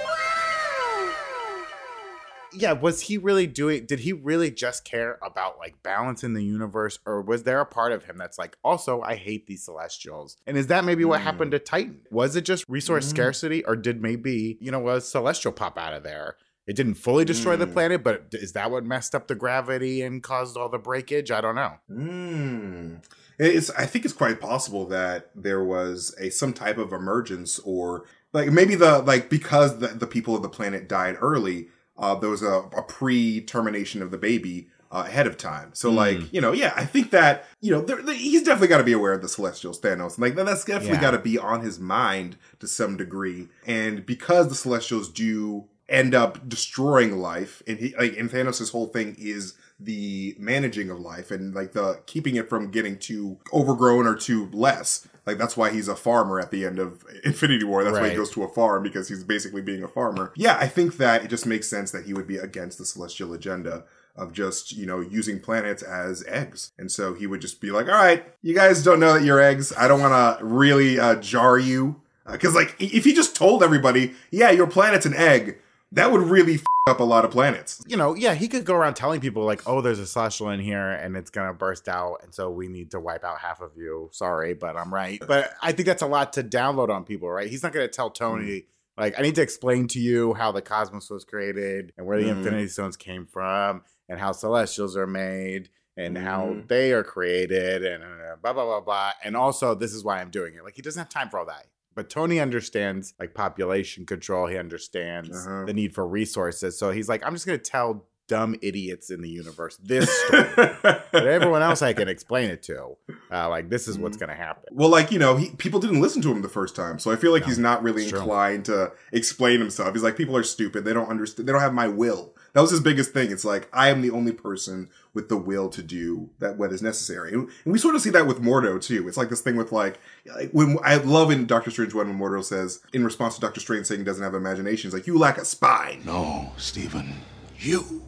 Yeah, 2.54 2.72
was 2.74 3.01
he 3.01 3.18
really 3.18 3.46
doing? 3.48 3.86
Did 3.86 4.00
he 4.00 4.13
really 4.13 4.50
just 4.51 4.84
care 4.84 5.19
about 5.22 5.57
like 5.60 5.81
balance 5.84 6.24
in 6.24 6.34
the 6.34 6.44
universe, 6.44 6.98
or 7.06 7.22
was 7.22 7.44
there 7.44 7.60
a 7.62 7.66
part 7.66 7.92
of 7.92 8.06
him 8.06 8.18
that's 8.18 8.38
like, 8.38 8.57
also, 8.63 9.01
I 9.01 9.16
hate 9.16 9.46
these 9.48 9.63
Celestials? 9.63 10.38
And 10.48 10.57
is 10.57 10.68
that 10.68 10.84
maybe 10.84 11.06
what 11.06 11.22
Mm. 11.22 11.24
happened 11.24 11.51
to 11.51 11.60
Titan? 11.60 12.01
Was 12.12 12.36
it 12.36 12.42
just 12.42 12.66
resource 12.68 13.06
Mm. 13.07 13.10
scarcity, 13.10 13.66
or 13.66 13.75
did 13.75 14.01
maybe 14.01 14.57
you 14.60 14.72
know 14.72 14.88
a 14.90 15.00
Celestial 15.01 15.51
pop 15.51 15.78
out 15.78 15.94
of 15.94 16.04
there? 16.04 16.38
It 16.66 16.75
didn't 16.75 16.96
fully 16.96 17.25
destroy 17.25 17.56
the 17.56 17.66
Mm. 17.66 17.74
planet, 17.74 18.04
but 18.04 18.28
is 18.31 18.54
that 18.54 18.69
what 18.69 18.86
messed 18.86 19.16
up 19.16 19.28
the 19.28 19.34
gravity 19.36 20.01
and 20.04 20.22
caused 20.22 20.56
all 20.56 20.69
the 20.69 20.78
breakage? 20.78 21.31
I 21.31 21.42
don't 21.42 21.56
know. 21.56 21.74
Hmm. 21.88 22.96
It's. 23.38 23.69
I 23.72 23.86
think 23.86 24.06
it's 24.06 24.13
quite 24.13 24.40
possible 24.42 24.86
that 24.88 25.30
there 25.36 25.63
was 25.63 26.13
a 26.19 26.30
some 26.30 26.54
type 26.54 26.78
of 26.78 26.92
emergence, 26.94 27.57
or 27.60 28.06
like 28.34 28.51
maybe 28.51 28.75
the 28.75 29.00
like 29.00 29.30
because 29.30 29.80
the 29.80 29.88
the 29.88 30.07
people 30.07 30.36
of 30.36 30.42
the 30.42 30.50
planet 30.50 30.88
died 30.90 31.18
early. 31.22 31.69
Uh, 32.00 32.16
there 32.16 32.30
was 32.30 32.42
a, 32.42 32.63
a 32.75 32.81
pre-termination 32.84 34.01
of 34.01 34.12
the 34.12 34.18
baby 34.18 34.68
uh, 34.92 35.04
ahead 35.06 35.28
of 35.28 35.38
time. 35.38 35.69
So 35.74 35.92
like 35.92 36.34
you 36.34 36.42
know, 36.42 36.51
yeah, 36.51 36.74
I 36.75 36.86
think 36.86 37.12
that 37.12 37.46
you 37.62 37.72
know 37.72 37.81
there, 37.81 38.01
there- 38.01 38.16
he's 38.16 38.42
definitely 38.44 38.69
got 38.69 38.80
to 38.80 38.84
be 38.84 38.94
aware 38.94 39.13
of 39.13 39.22
the 39.22 39.30
Celestials, 39.30 39.80
Thanos. 39.80 40.18
Like 40.18 40.36
that's 40.36 40.66
definitely 40.66 40.96
Yeah. 40.96 41.01
got 41.01 41.12
to 41.12 41.19
be 41.19 41.38
on 41.38 41.62
his 41.62 41.80
mind 41.80 42.38
to 42.60 42.68
some 42.68 42.98
degree. 42.98 43.50
And 43.68 44.06
because 44.06 44.48
the 44.50 44.56
Celestials 44.56 45.10
do 45.10 45.66
end 45.88 46.13
up 46.16 46.48
destroying 46.50 47.18
life, 47.18 47.62
and 47.68 47.78
he 47.80 47.96
like 47.98 48.18
and 48.18 48.31
Thanos' 48.31 48.72
whole 48.72 48.88
thing 48.88 49.16
is 49.19 49.54
the 49.80 50.36
managing 50.40 50.90
of 50.90 51.00
life 51.00 51.31
and 51.31 51.54
like 51.56 51.74
the 51.74 52.01
keeping 52.06 52.36
it 52.36 52.50
from 52.50 52.69
getting 52.72 52.98
too 52.98 53.38
overgrown 53.54 54.07
or 54.07 54.16
too 54.16 54.50
less. 54.51 55.07
Like 55.30 55.38
that's 55.38 55.56
why 55.56 55.70
he's 55.72 55.88
a 55.88 55.96
farmer 55.96 56.40
at 56.40 56.50
the 56.50 56.66
end 56.66 56.80
of 56.80 57.04
Infinity 57.24 57.64
War. 57.64 57.84
That's 57.84 58.00
why 58.00 58.10
he 58.10 58.16
goes 58.16 58.31
to 58.31 58.44
a 58.44 58.48
farm 58.48 58.81
because 58.81 59.10
he's 59.10 59.24
basically 59.24 59.62
being 59.62 59.84
a 59.84 59.88
farmer. 59.88 60.34
Yeah, 60.36 60.58
I 60.60 60.68
think 60.68 60.98
that 60.98 61.24
it 61.24 61.28
just 61.28 61.46
makes 61.46 61.70
sense 61.70 61.92
that 61.92 62.06
he 62.06 62.14
would 62.14 62.28
be 62.28 62.38
against 62.38 62.80
the 62.80 62.86
celestial 62.86 63.31
agenda 63.34 63.84
of 64.16 64.34
just, 64.34 64.72
you 64.72 64.88
know, 64.88 65.00
using 65.00 65.40
planets 65.40 65.84
as 65.84 66.26
eggs. 66.28 66.72
And 66.80 66.92
so 66.92 67.14
he 67.14 67.28
would 67.28 67.42
just 67.42 67.62
be 67.62 67.70
like, 67.70 67.86
all 67.86 67.94
right, 67.94 68.26
you 68.42 68.56
guys 68.56 68.84
don't 68.84 69.00
know 69.00 69.14
that 69.14 69.24
you're 69.24 69.40
eggs. 69.40 69.72
I 69.78 69.88
don't 69.88 70.02
want 70.02 70.40
to 70.40 70.44
really 70.44 71.00
uh, 71.00 71.16
jar 71.16 71.60
you. 71.60 72.02
Because, 72.30 72.54
like, 72.54 72.75
if 72.80 73.06
he 73.06 73.14
just 73.14 73.36
told 73.36 73.64
everybody, 73.64 74.14
yeah, 74.30 74.52
your 74.52 74.68
planet's 74.68 75.06
an 75.06 75.16
egg, 75.16 75.58
that 75.91 76.12
would 76.12 76.21
really 76.21 76.56
f- 76.56 76.63
up 76.88 77.00
a 77.00 77.03
lot 77.03 77.24
of 77.25 77.30
planets. 77.31 77.83
you 77.88 77.95
know, 77.97 78.15
yeah, 78.15 78.33
he 78.33 78.47
could 78.47 78.65
go 78.65 78.74
around 78.74 78.95
telling 78.95 79.19
people 79.21 79.44
like, 79.45 79.62
"Oh, 79.68 79.81
there's 79.81 80.00
a 80.00 80.07
celestial 80.07 80.50
in 80.50 80.59
here, 80.59 80.89
and 80.89 81.15
it's 81.15 81.30
gonna 81.30 81.53
burst 81.53 81.88
out, 81.88 82.18
and 82.24 82.33
so 82.33 82.50
we 82.50 82.68
need 82.68 82.91
to 82.91 83.00
wipe 83.00 83.24
out 83.24 83.39
half 83.39 83.62
of 83.62 83.71
you." 83.77 84.09
Sorry, 84.12 84.53
but 84.53 84.75
I'm 84.75 84.91
right. 84.94 85.21
But 85.27 85.53
I 85.62 85.71
think 85.71 85.86
that's 85.86 86.01
a 86.01 86.07
lot 86.07 86.33
to 86.33 86.44
download 86.44 86.89
on 86.89 87.03
people, 87.03 87.30
right? 87.30 87.47
He's 87.50 87.62
not 87.63 87.74
gonna 87.74 87.88
tell 87.88 88.09
Tony 88.09 88.65
like, 88.97 89.18
"I 89.19 89.21
need 89.21 89.36
to 89.36 89.41
explain 89.41 89.88
to 89.89 90.00
you 90.00 90.33
how 90.33 90.51
the 90.51 90.62
cosmos 90.63 91.09
was 91.09 91.24
created 91.25 91.94
and 91.97 92.07
where 92.07 92.18
the 92.18 92.25
Mhm. 92.25 92.38
Infinity 92.38 92.68
Stones 92.69 92.97
came 92.97 93.25
from, 93.27 93.83
and 94.07 94.19
how 94.19 94.31
Celestials 94.31 94.97
are 94.97 95.07
made." 95.07 95.69
And 95.97 96.18
how 96.18 96.45
Mhm. 96.45 96.68
they 96.69 96.94
are 96.94 97.03
created, 97.03 97.83
and 97.83 98.01
uh, 98.03 98.38
blah 98.41 98.53
blah 98.53 98.63
blah 98.63 98.80
blah, 98.80 99.12
and 99.21 99.36
also 99.36 99.75
this 99.75 99.94
is 99.94 100.01
why 100.01 100.21
I'm 100.21 100.30
doing 100.30 100.56
it. 100.56 100.63
Like 100.63 100.75
he 100.77 100.81
doesn't 100.81 100.97
have 100.97 101.09
time 101.09 101.30
for 101.30 101.39
all 101.39 101.45
that. 101.47 101.65
But 101.95 102.09
Tony 102.09 102.39
understands 102.39 103.13
like 103.19 103.33
population 103.33 104.06
control. 104.06 104.47
He 104.47 104.57
understands 104.57 105.30
Uh-huh. 105.45 105.65
the 105.65 105.74
need 105.74 105.94
for 105.94 106.07
resources. 106.07 106.77
So 106.77 106.91
he's 106.91 107.09
like, 107.09 107.25
I'm 107.25 107.33
just 107.33 107.45
going 107.45 107.59
to 107.59 107.63
tell 107.63 108.06
dumb 108.27 108.56
idiots 108.62 109.09
in 109.09 109.21
the 109.21 109.30
universe 109.30 109.75
this 109.83 110.07
story. 110.27 110.45
but 110.83 111.07
everyone 111.27 111.63
else 111.63 111.81
I 111.81 111.94
can 111.94 112.07
explain 112.07 112.51
it 112.51 112.62
to. 112.63 112.95
Uh, 113.31 113.50
like, 113.50 113.69
this 113.69 113.88
is 113.88 113.97
what's 113.97 114.18
Mm. 114.18 114.19
going 114.19 114.30
to 114.30 114.36
happen. 114.36 114.65
Well, 114.71 114.89
like 114.89 115.12
you 115.12 115.17
know, 115.17 115.36
he, 115.36 115.50
people 115.51 115.79
didn't 115.79 116.00
listen 116.00 116.22
to 116.22 116.31
him 116.31 116.43
the 116.43 116.48
first 116.50 116.75
time, 116.75 117.00
so 117.00 117.10
I 117.12 117.15
feel 117.15 117.31
like 117.31 117.41
No, 117.41 117.48
he's 117.48 117.58
not 117.58 117.81
really 117.81 118.03
it's 118.03 118.12
true. 118.12 118.19
inclined 118.19 118.65
to 118.65 118.91
explain 119.12 119.60
himself. 119.60 119.93
He's 119.93 120.03
like, 120.03 120.15
people 120.15 120.38
are 120.38 120.43
stupid; 120.43 120.86
they 120.86 120.93
don't 120.93 121.10
understand. 121.10 121.48
They 121.50 121.51
don't 121.53 121.62
have 121.62 121.74
my 121.74 121.88
will. 121.88 122.36
That 122.53 122.62
was 122.62 122.69
his 122.72 122.81
biggest 122.81 123.13
thing. 123.13 123.31
It's 123.31 123.46
like 123.46 123.67
I 123.74 123.89
am 123.89 124.01
the 124.01 124.12
only 124.12 124.31
person 124.31 124.89
with 125.13 125.30
the 125.30 125.38
will 125.38 125.70
to 125.70 125.82
do 125.82 126.30
that 126.39 126.58
what 126.58 126.72
is 126.72 126.82
necessary, 126.82 127.34
and 127.34 127.50
we 127.66 127.78
sort 127.80 127.96
of 127.96 128.01
see 128.01 128.10
that 128.12 128.28
with 128.28 128.42
Mordo 128.42 128.82
too. 128.82 129.08
It's 129.08 129.18
like 129.18 129.30
this 129.30 129.42
thing 129.42 129.56
with 129.56 129.72
like, 129.72 130.00
like 130.36 130.51
when 130.51 130.78
I 130.84 130.96
love 130.98 131.32
in 131.32 131.46
Doctor 131.46 131.72
Strange 131.72 131.94
one 131.94 132.08
when 132.08 132.18
Mordo 132.20 132.44
says 132.44 132.80
in 132.94 133.04
response 133.04 133.36
to 133.36 133.42
Doctor 133.42 133.60
Strange 133.60 133.86
saying 133.88 134.01
he 134.01 134.06
doesn't 134.06 134.24
have 134.24 134.34
imagination, 134.36 134.88
he's 134.89 134.94
like, 134.94 135.08
"You 135.08 135.18
lack 135.18 135.38
a 135.38 135.46
spine." 135.46 136.04
No, 136.06 136.51
Stephen. 136.58 137.13
You 137.58 138.04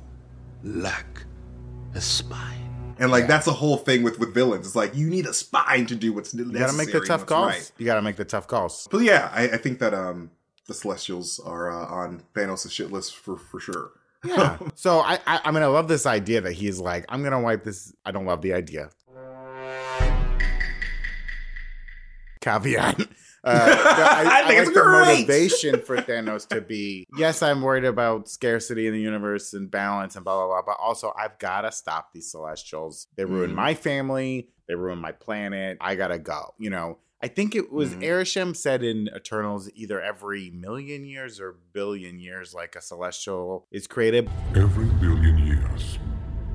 lack 0.64 1.24
a 1.96 2.02
spine. 2.02 2.96
And 3.00 3.10
like 3.10 3.26
that's 3.28 3.46
the 3.46 3.54
whole 3.54 3.78
thing 3.78 4.04
with 4.04 4.20
with 4.20 4.34
villains. 4.34 4.68
It's 4.68 4.76
like 4.76 4.96
you 4.96 5.10
need 5.10 5.26
a 5.26 5.34
spine 5.34 5.88
to 5.88 5.96
do 5.96 6.14
what's 6.14 6.34
You 6.36 6.46
necessary. 6.46 6.60
You 6.60 6.66
got 6.66 6.72
to 6.72 6.78
make 6.78 6.92
the 6.92 7.08
tough 7.08 7.26
calls. 7.26 7.48
right. 7.48 7.72
You 7.80 7.86
got 7.88 7.96
to 7.96 8.02
make 8.04 8.16
the 8.16 8.26
tough 8.26 8.48
calls. 8.48 8.88
But 8.92 9.00
yeah, 9.00 9.32
I, 9.34 9.44
I 9.46 9.58
think 9.58 9.80
that 9.80 9.94
um 9.96 10.30
the 10.68 10.76
Celestials 10.76 11.40
are 11.40 11.72
uh, 11.72 11.86
on 11.88 12.24
Thanos' 12.36 12.70
shit 12.72 12.92
list 12.92 13.18
for 13.18 13.38
for 13.38 13.60
sure. 13.60 13.92
Yeah. 14.26 14.58
so 14.76 15.00
I, 15.00 15.20
I, 15.26 15.42
I 15.46 15.52
mean, 15.52 15.64
I 15.64 15.68
love 15.68 15.88
this 15.88 16.06
idea 16.06 16.42
that 16.42 16.54
he's 16.54 16.80
like, 16.80 17.06
I'm 17.10 17.22
going 17.22 17.32
to 17.34 17.40
wipe 17.40 17.64
this. 17.64 17.94
I 18.06 18.12
don't 18.12 18.26
love 18.26 18.42
the 18.42 18.54
idea. 18.54 18.90
Caveat. 22.42 23.00
Uh, 23.44 23.56
no, 23.56 23.74
I 24.32 24.44
think 24.48 24.60
it's 24.60 24.68
like 24.68 24.76
the 24.76 24.82
great. 24.84 25.08
motivation 25.28 25.82
for 25.82 25.98
Thanos 25.98 26.48
to 26.50 26.62
be, 26.62 27.08
yes, 27.18 27.42
I'm 27.42 27.64
worried 27.64 27.86
about 27.86 28.30
scarcity 28.30 28.86
in 28.86 28.94
the 28.94 29.02
universe 29.02 29.54
and 29.54 29.72
balance 29.72 30.16
and 30.16 30.24
blah, 30.24 30.36
blah, 30.38 30.46
blah, 30.46 30.62
but 30.62 30.78
also 30.80 31.12
I've 31.18 31.40
got 31.40 31.62
to 31.62 31.72
stop 31.72 32.14
these 32.14 32.30
celestials. 32.30 33.08
They 33.16 33.26
ruin 33.26 33.50
Mhm. 33.50 33.56
my 33.56 33.74
family. 33.74 34.50
They 34.68 34.76
ruin 34.76 35.00
my 35.00 35.12
planet. 35.14 35.80
I 35.82 35.96
got 35.96 36.10
to 36.10 36.20
go. 36.20 36.54
You 36.60 36.70
know, 36.70 37.00
I 37.24 37.28
think 37.28 37.56
it 37.56 37.72
was. 37.72 37.94
Arishem 37.96 38.56
said 38.56 38.84
in 38.84 39.10
Eternals 39.16 39.70
either 39.76 40.02
every 40.02 40.50
million 40.50 41.06
years 41.06 41.40
or 41.40 41.56
billion 41.74 42.20
years, 42.20 42.54
like 42.54 42.76
a 42.76 42.82
celestial 42.82 43.68
is 43.72 43.86
created. 43.88 44.30
Every 44.56 44.86
billion 45.00 45.38
years, 45.46 46.00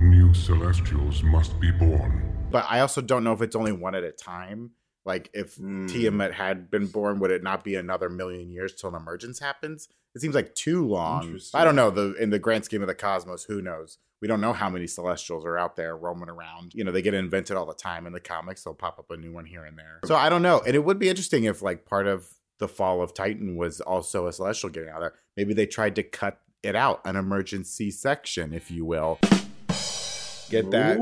new 0.01 0.35
celestials 0.35 1.23
must 1.23 1.59
be 1.61 1.71
born. 1.71 2.33
but 2.51 2.65
I 2.69 2.81
also 2.81 3.01
don't 3.01 3.25
know 3.25 3.33
if 3.33 3.43
it's 3.43 3.57
only 3.57 3.73
one 3.73 3.95
at 3.95 4.05
a 4.05 4.13
time. 4.13 4.71
Like 5.05 5.31
if 5.35 5.57
Mm. 5.57 5.89
Tiamat 5.89 6.33
had 6.33 6.69
been 6.71 6.87
born, 6.87 7.21
would 7.21 7.31
it 7.31 7.43
not 7.45 7.63
be 7.63 7.77
another 7.77 8.09
million 8.09 8.51
years 8.51 8.75
till 8.75 8.89
an 8.91 8.97
emergence 8.97 9.39
happens? 9.39 9.89
It 10.17 10.21
seems 10.21 10.35
like 10.35 10.55
too 10.55 10.85
long. 10.87 11.39
I 11.55 11.63
don't 11.65 11.77
know. 11.77 11.91
The 11.91 12.15
in 12.15 12.31
the 12.31 12.39
grand 12.41 12.65
scheme 12.65 12.83
of 12.83 12.89
the 12.89 12.95
cosmos, 12.95 13.45
who 13.45 13.61
knows? 13.63 13.99
We 14.23 14.29
don't 14.29 14.41
know 14.41 14.53
how 14.53 14.71
many 14.71 14.87
celestials 14.87 15.45
are 15.45 15.59
out 15.59 15.77
there 15.77 15.97
roaming 15.97 16.29
around. 16.29 16.73
You 16.75 16.85
know, 16.85 16.93
they 16.93 17.03
get 17.03 17.15
invented 17.15 17.57
all 17.57 17.67
the 17.67 17.75
time 17.75 18.07
in 18.07 18.13
the 18.13 18.21
comics. 18.21 18.65
They'll 18.65 18.75
pop 18.75 18.99
up 18.99 19.11
a 19.11 19.17
new 19.17 19.33
one 19.33 19.45
here 19.45 19.65
and 19.65 19.79
there. 19.79 20.01
So 20.05 20.15
I 20.15 20.29
don't 20.29 20.43
know. 20.43 20.61
And 20.67 20.75
it 20.75 20.85
would 20.85 20.99
be 20.99 21.09
interesting 21.09 21.45
if 21.45 21.61
like 21.61 21.85
part 21.85 22.07
of 22.07 22.29
the 22.59 22.69
fall 22.69 23.03
of 23.03 23.13
Titan 23.13 23.57
was 23.57 23.81
also 23.81 24.27
a 24.27 24.33
celestial 24.33 24.71
getting 24.71 24.89
out 24.89 25.01
there. 25.01 25.15
Maybe 25.37 25.53
they 25.53 25.67
tried 25.67 25.97
to 25.97 26.03
cut 26.03 26.41
it 26.63 26.75
out, 26.75 27.01
an 27.05 27.17
emergency 27.17 27.91
section, 27.91 28.53
if 28.53 28.71
you 28.71 28.85
will. 28.85 29.19
Get 30.49 30.71
that 30.71 30.99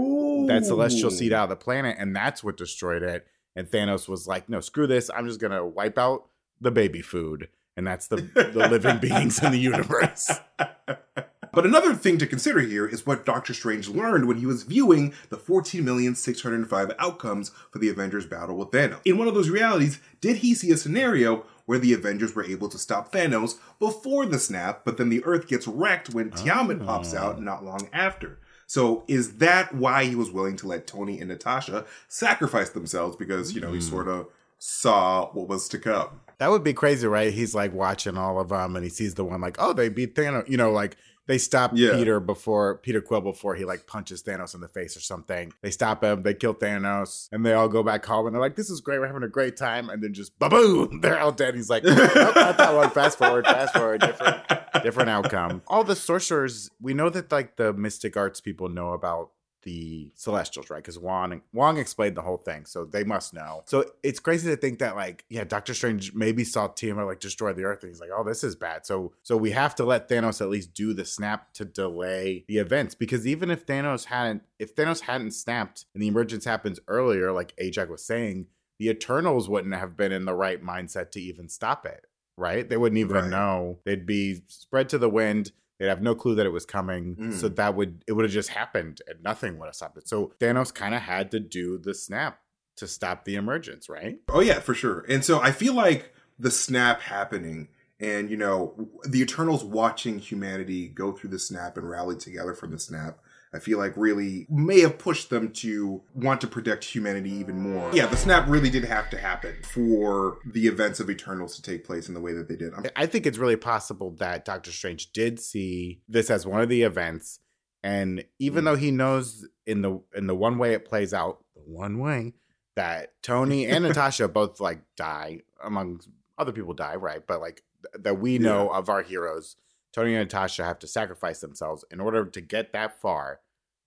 that 0.48 0.64
celestial 0.64 1.10
seed 1.10 1.32
out 1.32 1.44
of 1.44 1.48
the 1.50 1.56
planet, 1.56 1.96
and 1.98 2.16
that's 2.16 2.42
what 2.42 2.56
destroyed 2.56 3.02
it. 3.02 3.26
And 3.54 3.68
Thanos 3.68 4.08
was 4.08 4.26
like, 4.26 4.48
"No, 4.48 4.60
screw 4.60 4.86
this! 4.86 5.10
I'm 5.14 5.26
just 5.26 5.40
gonna 5.40 5.66
wipe 5.66 5.98
out 5.98 6.26
the 6.60 6.70
baby 6.70 7.02
food." 7.02 7.48
And 7.76 7.86
that's 7.86 8.08
the 8.08 8.16
the 8.16 8.68
living 8.68 8.98
beings 8.98 9.42
in 9.42 9.52
the 9.52 9.58
universe. 9.72 10.30
But 11.54 11.66
another 11.66 11.94
thing 11.94 12.18
to 12.18 12.26
consider 12.26 12.60
here 12.60 12.86
is 12.86 13.06
what 13.06 13.24
Doctor 13.24 13.54
Strange 13.54 13.88
learned 13.88 14.26
when 14.26 14.38
he 14.38 14.46
was 14.46 14.64
viewing 14.64 15.14
the 15.30 15.36
14,605 15.36 16.92
outcomes 16.98 17.50
for 17.70 17.78
the 17.78 17.88
Avengers 17.88 18.26
battle 18.26 18.56
with 18.56 18.70
Thanos. 18.70 19.00
In 19.04 19.18
one 19.18 19.28
of 19.28 19.34
those 19.34 19.50
realities, 19.50 20.00
did 20.20 20.38
he 20.38 20.54
see 20.54 20.70
a 20.70 20.76
scenario 20.76 21.44
where 21.66 21.78
the 21.78 21.92
Avengers 21.92 22.34
were 22.34 22.44
able 22.44 22.68
to 22.68 22.78
stop 22.78 23.12
Thanos 23.12 23.58
before 23.78 24.26
the 24.26 24.38
snap, 24.38 24.82
but 24.84 24.96
then 24.96 25.08
the 25.08 25.24
Earth 25.24 25.48
gets 25.48 25.66
wrecked 25.66 26.10
when 26.10 26.30
Tiamat 26.30 26.84
pops 26.84 27.14
oh. 27.14 27.18
out 27.18 27.42
not 27.42 27.64
long 27.64 27.88
after? 27.92 28.38
So 28.66 29.04
is 29.08 29.38
that 29.38 29.74
why 29.74 30.04
he 30.04 30.14
was 30.14 30.30
willing 30.30 30.56
to 30.56 30.66
let 30.66 30.86
Tony 30.86 31.20
and 31.20 31.28
Natasha 31.28 31.84
sacrifice 32.08 32.70
themselves 32.70 33.16
because, 33.16 33.54
you 33.54 33.60
know, 33.60 33.72
he 33.72 33.78
hmm. 33.78 33.88
sort 33.88 34.08
of 34.08 34.28
saw 34.58 35.30
what 35.32 35.48
was 35.48 35.68
to 35.68 35.78
come? 35.78 36.20
That 36.38 36.50
would 36.50 36.64
be 36.64 36.72
crazy, 36.72 37.06
right? 37.06 37.32
He's 37.32 37.54
like 37.54 37.72
watching 37.72 38.16
all 38.16 38.40
of 38.40 38.48
them, 38.48 38.74
and 38.74 38.84
he 38.84 38.90
sees 38.90 39.14
the 39.14 39.24
one 39.24 39.40
like, 39.40 39.56
"Oh, 39.58 39.72
they 39.72 39.88
beat 39.88 40.14
Thanos." 40.14 40.48
You 40.48 40.56
know, 40.56 40.72
like 40.72 40.96
they 41.26 41.38
stop 41.38 41.72
Yeah. 41.74 41.92
Peter 41.94 42.20
before 42.20 42.76
Peter 42.78 43.00
Quill 43.00 43.20
before 43.20 43.54
he 43.54 43.64
like 43.64 43.86
punches 43.86 44.22
Thanos 44.22 44.54
in 44.54 44.60
the 44.60 44.68
face 44.68 44.96
or 44.96 45.00
something. 45.00 45.52
They 45.62 45.70
stop 45.70 46.04
him, 46.04 46.22
they 46.22 46.34
kill 46.34 46.54
Thanos, 46.54 47.28
and 47.32 47.44
they 47.44 47.52
all 47.54 47.68
go 47.68 47.82
back 47.82 48.04
home 48.04 48.26
and 48.26 48.34
they're 48.34 48.40
like, 48.42 48.56
"This 48.56 48.70
is 48.70 48.80
great, 48.80 48.98
we're 48.98 49.06
having 49.06 49.22
a 49.22 49.28
great 49.28 49.56
time." 49.56 49.88
And 49.88 50.02
then 50.02 50.12
just 50.14 50.38
ba-boom, 50.38 51.00
they're 51.02 51.18
all 51.20 51.32
dead. 51.32 51.54
He's 51.54 51.70
like, 51.70 51.84
"Nope, 51.84 51.96
not 52.34 52.58
that 52.58 52.74
one." 52.74 52.90
Fast 52.90 53.18
forward, 53.18 53.44
fast 53.46 53.74
forward, 53.74 54.00
different, 54.00 54.42
different 54.82 55.10
outcome. 55.10 55.62
All 55.66 55.84
the 55.84 55.96
sorcerers, 55.96 56.70
we 56.80 56.94
know 56.94 57.08
that 57.10 57.32
like 57.32 57.56
the 57.56 57.72
mystic 57.72 58.16
arts 58.16 58.40
people 58.40 58.68
know 58.68 58.92
about 58.92 59.30
the 59.64 60.10
Celestials, 60.14 60.70
right? 60.70 60.82
Because 60.82 60.98
Wong 60.98 61.42
Wong 61.52 61.78
explained 61.78 62.16
the 62.16 62.22
whole 62.22 62.36
thing, 62.36 62.64
so 62.66 62.84
they 62.84 63.04
must 63.04 63.34
know. 63.34 63.62
So 63.66 63.84
it's 64.02 64.20
crazy 64.20 64.48
to 64.50 64.56
think 64.56 64.78
that 64.78 64.94
like, 64.96 65.24
yeah, 65.28 65.44
Doctor 65.44 65.74
Strange 65.74 66.14
maybe 66.14 66.44
saw 66.44 66.68
Tiamat 66.68 67.06
like 67.06 67.20
destroy 67.20 67.52
the 67.52 67.64
Earth, 67.64 67.82
and 67.82 67.90
he's 67.90 68.00
like, 68.00 68.10
oh, 68.16 68.24
this 68.24 68.44
is 68.44 68.54
bad. 68.54 68.86
So 68.86 69.12
so 69.22 69.36
we 69.36 69.50
have 69.50 69.74
to 69.76 69.84
let 69.84 70.08
Thanos 70.08 70.40
at 70.40 70.48
least 70.50 70.74
do 70.74 70.92
the 70.92 71.04
snap 71.04 71.52
to 71.54 71.64
delay 71.64 72.44
the 72.48 72.58
events, 72.58 72.94
because 72.94 73.26
even 73.26 73.50
if 73.50 73.66
Thanos 73.66 74.04
hadn't, 74.06 74.42
if 74.58 74.74
Thanos 74.76 75.00
hadn't 75.00 75.32
snapped 75.32 75.86
and 75.94 76.02
the 76.02 76.08
emergence 76.08 76.44
happens 76.44 76.78
earlier, 76.86 77.32
like 77.32 77.54
Ajak 77.56 77.88
was 77.88 78.04
saying, 78.04 78.46
the 78.78 78.88
Eternals 78.88 79.48
wouldn't 79.48 79.74
have 79.74 79.96
been 79.96 80.12
in 80.12 80.24
the 80.24 80.34
right 80.34 80.62
mindset 80.62 81.10
to 81.12 81.20
even 81.20 81.48
stop 81.48 81.86
it. 81.86 82.06
Right? 82.36 82.68
They 82.68 82.76
wouldn't 82.76 82.98
even 82.98 83.14
Right. 83.16 83.30
know. 83.30 83.78
They'd 83.84 84.06
be 84.06 84.42
spread 84.48 84.88
to 84.88 84.98
the 84.98 85.08
wind. 85.08 85.52
They'd 85.78 85.88
have 85.88 86.02
no 86.02 86.14
clue 86.14 86.34
that 86.36 86.46
it 86.46 86.52
was 86.52 86.64
coming. 86.64 87.16
Mm. 87.16 87.32
So 87.34 87.48
that 87.48 87.74
would 87.74 88.04
it 88.06 88.12
would 88.12 88.24
have 88.24 88.32
just 88.32 88.50
happened 88.50 89.00
and 89.08 89.22
nothing 89.22 89.58
would 89.58 89.66
have 89.66 89.74
stopped 89.74 89.98
it. 89.98 90.08
So 90.08 90.32
Thanos 90.40 90.72
kind 90.72 90.94
of 90.94 91.02
had 91.02 91.30
to 91.32 91.40
do 91.40 91.78
the 91.78 91.94
snap 91.94 92.40
to 92.76 92.86
stop 92.86 93.24
the 93.24 93.36
emergence, 93.36 93.88
right? 93.88 94.18
Oh 94.28 94.40
yeah, 94.40 94.60
for 94.60 94.74
sure. 94.74 95.04
And 95.08 95.24
so 95.24 95.40
I 95.40 95.52
feel 95.52 95.74
like 95.74 96.12
the 96.38 96.50
snap 96.50 97.00
happening 97.00 97.68
and 98.00 98.30
you 98.30 98.36
know 98.36 98.88
the 99.04 99.20
Eternals 99.20 99.64
watching 99.64 100.18
humanity 100.18 100.88
go 100.88 101.12
through 101.12 101.30
the 101.30 101.38
snap 101.38 101.76
and 101.76 101.88
rally 101.88 102.16
together 102.16 102.54
from 102.54 102.70
the 102.70 102.78
snap. 102.78 103.18
I 103.54 103.60
feel 103.60 103.78
like 103.78 103.92
really 103.96 104.46
may 104.50 104.80
have 104.80 104.98
pushed 104.98 105.30
them 105.30 105.52
to 105.52 106.02
want 106.12 106.40
to 106.40 106.46
protect 106.48 106.84
humanity 106.84 107.30
even 107.30 107.60
more. 107.60 107.88
Yeah, 107.94 108.06
the 108.06 108.16
snap 108.16 108.48
really 108.48 108.68
did 108.68 108.84
have 108.84 109.08
to 109.10 109.18
happen 109.18 109.54
for 109.62 110.38
the 110.44 110.66
events 110.66 110.98
of 110.98 111.08
Eternals 111.08 111.54
to 111.56 111.62
take 111.62 111.84
place 111.84 112.08
in 112.08 112.14
the 112.14 112.20
way 112.20 112.32
that 112.32 112.48
they 112.48 112.56
did. 112.56 112.74
I'm, 112.74 112.84
I 112.96 113.06
think 113.06 113.26
it's 113.26 113.38
really 113.38 113.56
possible 113.56 114.10
that 114.18 114.44
Doctor 114.44 114.72
Strange 114.72 115.12
did 115.12 115.38
see 115.38 116.00
this 116.08 116.30
as 116.30 116.44
one 116.46 116.60
of 116.62 116.68
the 116.68 116.82
events, 116.82 117.38
and 117.82 118.24
even 118.40 118.62
Mm. 118.62 118.66
though 118.66 118.76
he 118.76 118.90
knows 118.90 119.46
in 119.66 119.82
the 119.82 120.00
in 120.16 120.26
the 120.26 120.34
one 120.34 120.58
way 120.58 120.72
it 120.72 120.84
plays 120.84 121.14
out, 121.14 121.44
the 121.54 121.62
one 121.62 121.98
way 122.00 122.34
that 122.74 123.12
Tony 123.22 123.66
and 123.66 123.84
Natasha 123.88 124.26
both 124.26 124.58
like 124.58 124.80
die, 124.96 125.42
among 125.62 126.00
other 126.36 126.50
people 126.52 126.74
die, 126.74 126.96
right? 126.96 127.24
But 127.24 127.40
like 127.40 127.62
th- 127.84 128.02
that 128.02 128.18
we 128.18 128.38
know 128.38 128.68
of 128.70 128.88
our 128.88 129.02
heroes, 129.02 129.54
Tony 129.92 130.16
and 130.16 130.24
Natasha 130.28 130.64
have 130.64 130.80
to 130.80 130.88
sacrifice 130.88 131.38
themselves 131.38 131.84
in 131.92 132.00
order 132.00 132.24
to 132.24 132.40
get 132.40 132.72
that 132.72 133.00
far 133.00 133.38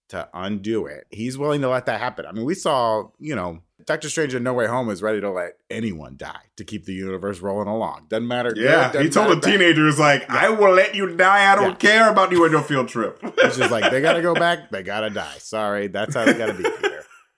to 0.09 0.27
undo 0.33 0.85
it. 0.85 1.05
He's 1.11 1.37
willing 1.37 1.61
to 1.61 1.69
let 1.69 1.85
that 1.87 1.99
happen. 1.99 2.25
I 2.25 2.31
mean, 2.31 2.45
we 2.45 2.53
saw, 2.55 3.09
you 3.19 3.35
know, 3.35 3.59
Doctor 3.85 4.09
Strange 4.09 4.33
in 4.35 4.43
No 4.43 4.53
Way 4.53 4.67
Home 4.67 4.89
is 4.89 5.01
ready 5.01 5.21
to 5.21 5.29
let 5.29 5.53
anyone 5.69 6.15
die 6.17 6.41
to 6.57 6.65
keep 6.65 6.85
the 6.85 6.93
universe 6.93 7.39
rolling 7.39 7.67
along. 7.67 8.07
Doesn't 8.09 8.27
matter. 8.27 8.51
good, 8.51 8.63
yeah, 8.63 8.87
he 8.91 9.07
doesn't 9.07 9.11
told 9.11 9.37
the 9.41 9.49
teenagers 9.49 9.97
like, 9.99 10.29
"I 10.29 10.49
will 10.49 10.73
let 10.73 10.93
you 10.95 11.15
die. 11.15 11.51
I 11.51 11.55
don't 11.55 11.81
Yeah. 11.81 11.89
care 11.91 12.09
about 12.11 12.31
you 12.31 12.43
on 12.43 12.51
your 12.51 12.63
field 12.63 12.89
trip." 12.89 13.19
It's 13.23 13.55
just 13.57 13.71
like 13.71 13.89
they 13.91 14.01
gotta 14.01 14.21
go 14.21 14.33
back, 14.33 14.71
they 14.71 14.83
gotta 14.83 15.09
die. 15.09 15.35
Sorry, 15.39 15.87
that's 15.87 16.15
how 16.15 16.25
they 16.25 16.33
gotta 16.37 16.53
be. 16.53 16.63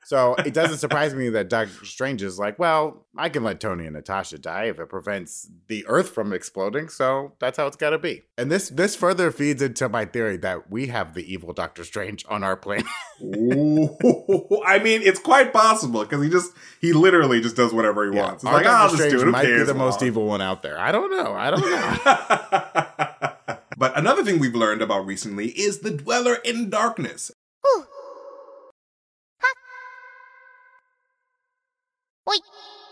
So 0.09 0.33
it 0.43 0.55
doesn't 0.55 0.79
surprise 0.79 1.13
me 1.13 1.29
that 1.29 1.49
Doctor 1.49 1.85
Strange 1.85 2.23
is 2.23 2.39
like, 2.39 2.57
well, 2.57 3.05
I 3.15 3.29
can 3.29 3.43
let 3.43 3.59
Tony 3.59 3.85
and 3.85 3.93
Natasha 3.93 4.39
die 4.39 4.63
if 4.63 4.79
it 4.79 4.89
prevents 4.89 5.47
the 5.67 5.85
Earth 5.85 6.09
from 6.09 6.33
exploding. 6.33 6.89
So 6.89 7.33
that's 7.37 7.57
how 7.57 7.67
it's 7.67 7.75
gotta 7.75 7.99
be. 7.99 8.23
And 8.35 8.51
this 8.51 8.69
this 8.69 8.95
further 8.95 9.29
feeds 9.29 9.61
into 9.61 9.87
my 9.87 10.05
theory 10.05 10.35
that 10.37 10.71
we 10.71 10.87
have 10.87 11.13
the 11.13 11.31
evil 11.31 11.53
Doctor 11.53 11.83
Strange 11.83 12.25
on 12.27 12.43
our 12.43 12.55
planet. 12.55 12.87
Ooh, 13.21 13.95
I 14.65 14.79
mean, 14.79 15.03
it's 15.03 15.19
quite 15.19 15.53
possible 15.53 16.01
because 16.01 16.23
he 16.23 16.29
just 16.31 16.53
he 16.81 16.91
literally 16.91 17.39
just 17.39 17.55
does 17.55 17.71
whatever 17.71 18.11
he 18.11 18.17
wants. 18.17 18.43
It's 18.43 18.51
like, 18.51 18.61
oh, 18.61 18.63
Doctor 18.63 18.77
I'll 18.77 18.89
just 18.89 19.03
Strange 19.03 19.21
do 19.21 19.27
it. 19.27 19.31
Might 19.31 19.45
be 19.45 19.63
the 19.63 19.75
most 19.75 20.01
evil 20.01 20.25
one 20.25 20.41
out 20.41 20.63
there. 20.63 20.79
I 20.79 20.91
don't 20.91 21.11
know. 21.11 21.33
I 21.35 21.51
don't 21.51 21.61
know. 21.61 23.57
but 23.77 23.95
another 23.95 24.23
thing 24.23 24.39
we've 24.39 24.55
learned 24.55 24.81
about 24.81 25.05
recently 25.05 25.49
is 25.49 25.81
the 25.81 25.91
Dweller 25.91 26.37
in 26.43 26.71
Darkness. 26.71 27.31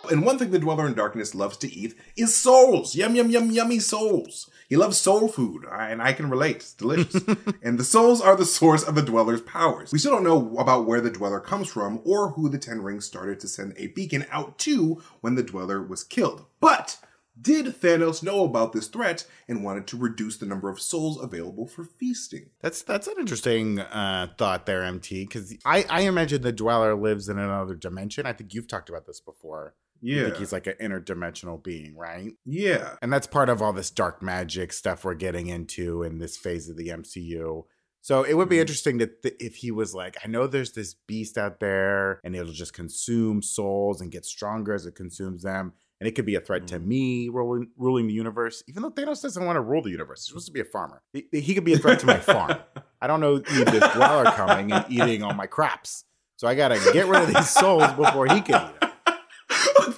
And 0.09 0.25
one 0.25 0.37
thing 0.37 0.51
the 0.51 0.59
Dweller 0.59 0.87
in 0.87 0.93
Darkness 0.93 1.35
loves 1.35 1.57
to 1.57 1.73
eat 1.73 1.95
is 2.15 2.35
souls. 2.35 2.95
Yum, 2.95 3.15
yum, 3.15 3.29
yum, 3.29 3.51
yummy 3.51 3.79
souls. 3.79 4.49
He 4.69 4.75
loves 4.75 4.97
soul 4.97 5.27
food, 5.27 5.65
uh, 5.65 5.75
and 5.75 6.01
I 6.01 6.13
can 6.13 6.29
relate. 6.29 6.57
It's 6.57 6.73
delicious. 6.73 7.23
and 7.63 7.77
the 7.77 7.83
souls 7.83 8.21
are 8.21 8.35
the 8.35 8.45
source 8.45 8.83
of 8.83 8.95
the 8.95 9.01
Dweller's 9.01 9.41
powers. 9.41 9.91
We 9.91 9.99
still 9.99 10.11
don't 10.11 10.23
know 10.23 10.57
about 10.57 10.85
where 10.85 11.01
the 11.01 11.09
Dweller 11.09 11.39
comes 11.39 11.69
from 11.69 12.01
or 12.03 12.31
who 12.31 12.49
the 12.49 12.57
Ten 12.57 12.81
Rings 12.81 13.05
started 13.05 13.39
to 13.41 13.47
send 13.47 13.73
a 13.77 13.87
beacon 13.87 14.25
out 14.29 14.57
to 14.59 15.01
when 15.21 15.35
the 15.35 15.43
Dweller 15.43 15.81
was 15.81 16.03
killed. 16.03 16.45
But 16.59 16.97
did 17.39 17.65
Thanos 17.67 18.23
know 18.23 18.43
about 18.43 18.73
this 18.73 18.87
threat 18.87 19.25
and 19.47 19.63
wanted 19.63 19.87
to 19.87 19.97
reduce 19.97 20.37
the 20.37 20.45
number 20.45 20.69
of 20.69 20.81
souls 20.81 21.21
available 21.21 21.67
for 21.67 21.83
feasting? 21.83 22.49
That's 22.61 22.81
that's 22.81 23.07
an 23.07 23.15
interesting 23.19 23.79
uh, 23.79 24.27
thought 24.37 24.65
there, 24.65 24.83
MT. 24.83 25.25
Because 25.25 25.53
I, 25.65 25.85
I 25.89 26.01
imagine 26.01 26.41
the 26.41 26.51
Dweller 26.51 26.95
lives 26.95 27.29
in 27.29 27.37
another 27.37 27.75
dimension. 27.75 28.25
I 28.25 28.33
think 28.33 28.53
you've 28.53 28.67
talked 28.67 28.89
about 28.89 29.05
this 29.05 29.19
before. 29.19 29.75
I 29.77 29.99
Yeah. 30.01 30.23
think 30.25 30.37
he's 30.37 30.51
like 30.51 30.67
an 30.67 30.75
interdimensional 30.79 31.61
being, 31.63 31.95
right? 31.95 32.33
Yeah. 32.45 32.95
And 33.01 33.11
that's 33.11 33.27
part 33.27 33.49
of 33.49 33.61
all 33.61 33.73
this 33.73 33.89
dark 33.89 34.21
magic 34.21 34.71
stuff 34.73 35.03
we're 35.03 35.15
getting 35.15 35.47
into 35.47 36.03
in 36.03 36.19
this 36.19 36.37
phase 36.37 36.69
of 36.69 36.77
the 36.77 36.89
MCU. 36.89 37.65
So 38.01 38.23
it 38.23 38.35
would 38.35 38.47
be 38.47 38.57
Mhm. 38.57 38.61
interesting 38.61 38.97
that 38.99 39.21
th- 39.23 39.35
if 39.39 39.55
he 39.57 39.69
was 39.71 39.93
like, 39.93 40.15
I 40.23 40.27
know 40.27 40.47
there's 40.47 40.71
this 40.73 40.93
beast 40.93 41.37
out 41.37 41.59
there 41.59 42.19
and 42.23 42.35
it'll 42.35 42.53
just 42.53 42.73
consume 42.73 43.41
souls 43.41 43.99
and 43.99 44.11
get 44.11 44.23
stronger 44.23 44.73
as 44.73 44.85
it 44.85 44.95
consumes 44.95 45.41
them. 45.43 45.73
And 45.99 46.07
it 46.07 46.11
could 46.13 46.25
be 46.27 46.35
a 46.35 46.39
threat 46.39 46.67
to 46.67 46.79
Mhm. 46.79 46.85
me 46.85 47.29
ruling, 47.29 47.71
ruling 47.75 48.07
the 48.07 48.13
universe, 48.13 48.63
even 48.67 48.83
though 48.83 48.91
Thanos 48.91 49.21
doesn't 49.21 49.43
want 49.43 49.55
to 49.55 49.61
rule 49.61 49.81
the 49.81 49.89
universe. 49.89 50.21
He's 50.21 50.27
supposed 50.27 50.45
to 50.47 50.51
be 50.53 50.59
a 50.61 50.65
farmer. 50.65 51.01
He, 51.11 51.25
he 51.31 51.55
could 51.55 51.63
be 51.65 51.73
a 51.73 51.77
threat 51.79 51.99
to 52.01 52.05
my 52.05 52.19
farm. 52.19 52.55
I 53.01 53.07
don't 53.07 53.19
know 53.19 53.37
need 53.37 53.67
this 53.67 53.93
dweller 53.93 54.25
coming 54.31 54.71
and 54.71 54.85
eating 54.89 55.23
all 55.23 55.33
my 55.33 55.47
crops. 55.47 56.03
So 56.35 56.47
I 56.47 56.53
got 56.53 56.67
to 56.67 56.79
get 56.93 57.07
rid 57.07 57.23
of 57.23 57.33
these 57.33 57.49
souls 57.49 57.91
before 57.93 58.27
he 58.27 58.41
can 58.41 58.69
eat 58.71 58.79
them. 58.79 58.91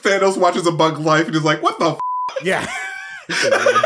Thanos 0.02 0.38
watches 0.38 0.66
a 0.68 0.72
bug 0.72 1.00
life 1.00 1.28
and 1.28 1.36
is 1.36 1.44
like, 1.44 1.62
what 1.62 1.78
the 1.80 1.92
f? 1.92 2.00
Yeah. 2.44 2.66
He 3.28 3.34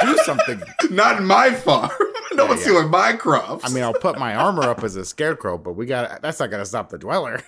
do 0.06 0.18
something 0.24 0.62
Not 0.92 1.18
in 1.18 1.26
my 1.26 1.52
farm. 1.54 1.90
no 2.34 2.44
Yeah, 2.44 2.50
one's 2.50 2.60
yeah. 2.62 2.66
stealing 2.66 2.90
my 2.92 3.14
crops. 3.14 3.66
I 3.66 3.70
mean, 3.74 3.84
I'll 3.84 3.94
put 3.94 4.18
my 4.20 4.36
armor 4.36 4.64
up 4.64 4.84
as 4.84 4.96
a 4.96 5.04
scarecrow, 5.04 5.58
but 5.58 5.74
we 5.74 5.86
got 5.88 6.22
that's 6.22 6.40
not 6.40 6.52
gonna 6.52 6.66
stop 6.66 6.90
the 6.90 6.98
dweller. 6.98 7.42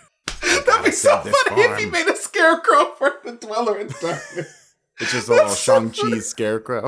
That'd 0.64 0.86
be 0.86 0.92
so 0.92 1.18
funny 1.18 1.62
if 1.62 1.80
he 1.80 1.86
made 1.86 2.08
a 2.08 2.16
scarecrow 2.16 2.94
for 2.98 3.20
the 3.24 3.34
Dweller 3.34 3.80
in 3.80 3.88
Darkness. 3.88 4.76
It's 5.00 5.12
just 5.12 5.28
a 5.28 5.32
little 5.32 5.48
That's 5.48 5.60
Shang 5.60 5.92
Chi 5.92 6.20
scarecrow 6.20 6.86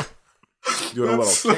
doing 0.93 1.09
a 1.09 1.17
little 1.17 1.25
That's 1.25 1.37
so. 1.37 1.53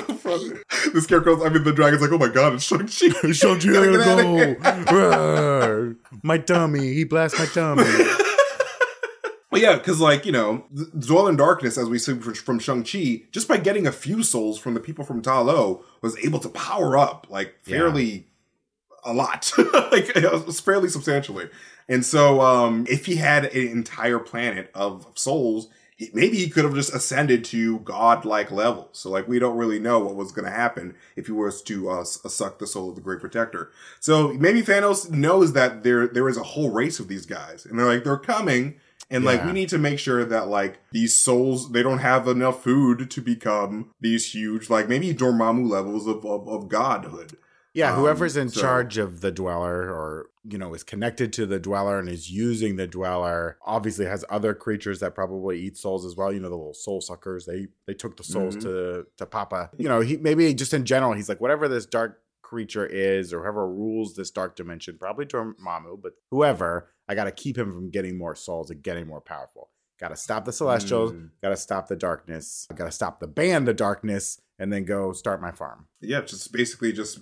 The 0.93 1.01
scarecrow, 1.01 1.45
I 1.45 1.49
mean, 1.49 1.63
the 1.63 1.73
dragon's 1.73 2.01
like, 2.01 2.11
oh 2.11 2.17
my 2.17 2.29
god, 2.29 2.53
it's 2.53 2.63
Shang-Chi. 2.63 3.31
Shang 3.33 3.59
Chi, 3.59 3.71
Gotta 3.71 3.89
I 3.89 3.91
get 3.91 4.07
outta 4.07 4.55
gotta 4.83 4.85
go. 4.91 5.95
My 6.23 6.37
dummy, 6.37 6.93
he 6.93 7.03
blasts 7.03 7.37
my 7.37 7.47
dummy. 7.53 7.83
Well, 9.51 9.59
yeah, 9.59 9.77
because 9.77 9.99
like 9.99 10.27
you 10.27 10.31
know, 10.31 10.65
dwell 10.99 11.27
in 11.27 11.35
darkness, 11.35 11.75
as 11.75 11.89
we 11.89 11.97
see 11.97 12.13
from 12.19 12.59
Shang 12.59 12.83
Chi, 12.83 13.23
just 13.31 13.47
by 13.47 13.57
getting 13.57 13.87
a 13.87 13.91
few 13.91 14.21
souls 14.21 14.59
from 14.59 14.75
the 14.75 14.79
people 14.79 15.03
from 15.03 15.23
Ta 15.23 15.41
Lo, 15.41 15.83
was 16.01 16.15
able 16.23 16.37
to 16.39 16.49
power 16.49 16.95
up 16.97 17.25
like 17.31 17.55
fairly 17.63 18.27
a 19.03 19.11
lot, 19.11 19.51
like 19.91 20.05
fairly 20.05 20.87
substantially. 20.87 21.49
And 21.89 22.05
so, 22.05 22.39
um, 22.41 22.85
if 22.87 23.07
he 23.07 23.15
had 23.15 23.45
an 23.45 23.67
entire 23.67 24.19
planet 24.19 24.71
of 24.73 25.07
souls, 25.15 25.67
he- 25.97 26.11
maybe 26.13 26.37
he 26.37 26.49
could 26.49 26.63
have 26.63 26.75
just 26.75 26.93
ascended 26.93 27.43
to 27.45 27.79
god-like 27.79 28.51
levels. 28.51 28.99
So, 28.99 29.09
like, 29.09 29.27
we 29.27 29.39
don't 29.39 29.57
really 29.57 29.79
know 29.79 29.99
what 29.99 30.15
was 30.15 30.31
going 30.31 30.45
to 30.45 30.51
happen 30.51 30.93
if 31.17 31.25
he 31.25 31.33
was 31.33 31.61
to 31.63 31.89
uh, 31.89 32.03
suck 32.05 32.59
the 32.59 32.67
soul 32.67 32.89
of 32.89 32.95
the 32.95 33.01
Great 33.01 33.19
Protector. 33.19 33.71
So 33.99 34.31
maybe 34.33 34.61
Thanos 34.61 35.09
knows 35.09 35.51
that 35.53 35.83
there 35.83 36.07
there 36.07 36.29
is 36.29 36.37
a 36.37 36.43
whole 36.43 36.69
race 36.69 36.99
of 36.99 37.07
these 37.09 37.25
guys, 37.25 37.65
and 37.65 37.77
they're 37.77 37.85
like 37.87 38.03
they're 38.05 38.17
coming. 38.17 38.75
And 39.11 39.25
like 39.25 39.43
we 39.43 39.53
need 39.53 39.69
to 39.69 39.79
make 39.79 39.97
sure 39.97 40.23
that 40.23 40.49
like 40.49 40.77
these 40.91 41.17
souls 41.17 41.71
they 41.71 41.81
don't 41.81 41.97
have 41.97 42.27
enough 42.27 42.63
food 42.63 43.09
to 43.09 43.21
become 43.21 43.89
these 43.99 44.33
huge 44.33 44.69
like 44.69 44.87
maybe 44.87 45.15
Dormammu 45.15 45.67
levels 45.67 46.05
of 46.05 46.23
of, 46.23 46.47
of 46.47 46.69
godhood. 46.69 47.35
Yeah, 47.79 47.93
Um, 47.93 47.99
whoever's 48.01 48.35
in 48.37 48.49
so- 48.49 48.61
charge 48.61 48.97
of 48.97 49.21
the 49.21 49.31
dweller 49.31 49.89
or, 49.89 50.29
you 50.43 50.57
know, 50.57 50.73
is 50.73 50.83
connected 50.83 51.31
to 51.33 51.45
the 51.45 51.59
dweller 51.59 51.97
and 51.99 52.09
is 52.09 52.29
using 52.31 52.75
the 52.75 52.87
dweller 52.87 53.57
obviously 53.65 54.05
has 54.05 54.25
other 54.29 54.53
creatures 54.53 54.99
that 54.99 55.15
probably 55.15 55.59
eat 55.59 55.77
souls 55.77 56.05
as 56.05 56.15
well. 56.15 56.31
You 56.33 56.39
know, 56.39 56.49
the 56.49 56.55
little 56.57 56.73
soul 56.73 57.01
suckers. 57.01 57.45
They 57.45 57.67
they 57.87 57.93
took 57.93 58.17
the 58.17 58.23
souls 58.23 58.55
Mhm. 58.57 58.61
to 58.61 59.07
to 59.17 59.25
Papa. 59.25 59.69
You 59.77 59.87
know, 59.89 60.01
he 60.01 60.17
maybe 60.17 60.53
just 60.53 60.73
in 60.73 60.85
general, 60.85 61.13
he's 61.13 61.29
like, 61.29 61.39
whatever 61.41 61.67
this 61.67 61.85
dark 61.85 62.21
creature 62.41 62.85
is 62.85 63.31
or 63.33 63.41
whoever 63.41 63.67
rules 63.67 64.15
this 64.15 64.31
dark 64.31 64.55
dimension, 64.55 64.97
probably 64.97 65.25
Dormammu, 65.25 66.01
but 66.01 66.13
whoever, 66.31 66.89
I 67.07 67.13
gotta 67.15 67.31
keep 67.31 67.57
him 67.57 67.71
from 67.71 67.91
getting 67.91 68.17
more 68.17 68.33
souls 68.35 68.71
and 68.71 68.81
getting 68.81 69.05
more 69.07 69.21
powerful. 69.21 69.69
Gotta 69.99 70.15
stop 70.15 70.45
the 70.45 70.51
celestials, 70.51 71.11
Mm. 71.11 71.29
gotta 71.43 71.57
stop 71.57 71.87
the 71.89 71.95
darkness, 71.95 72.67
gotta 72.75 72.91
stop 72.91 73.19
the 73.19 73.27
band 73.27 73.69
of 73.69 73.75
darkness, 73.75 74.41
and 74.57 74.73
then 74.73 74.83
go 74.85 75.11
start 75.13 75.41
my 75.41 75.51
farm. 75.51 75.87
Yeah, 76.01 76.21
just 76.21 76.51
basically 76.51 76.91
just 76.91 77.19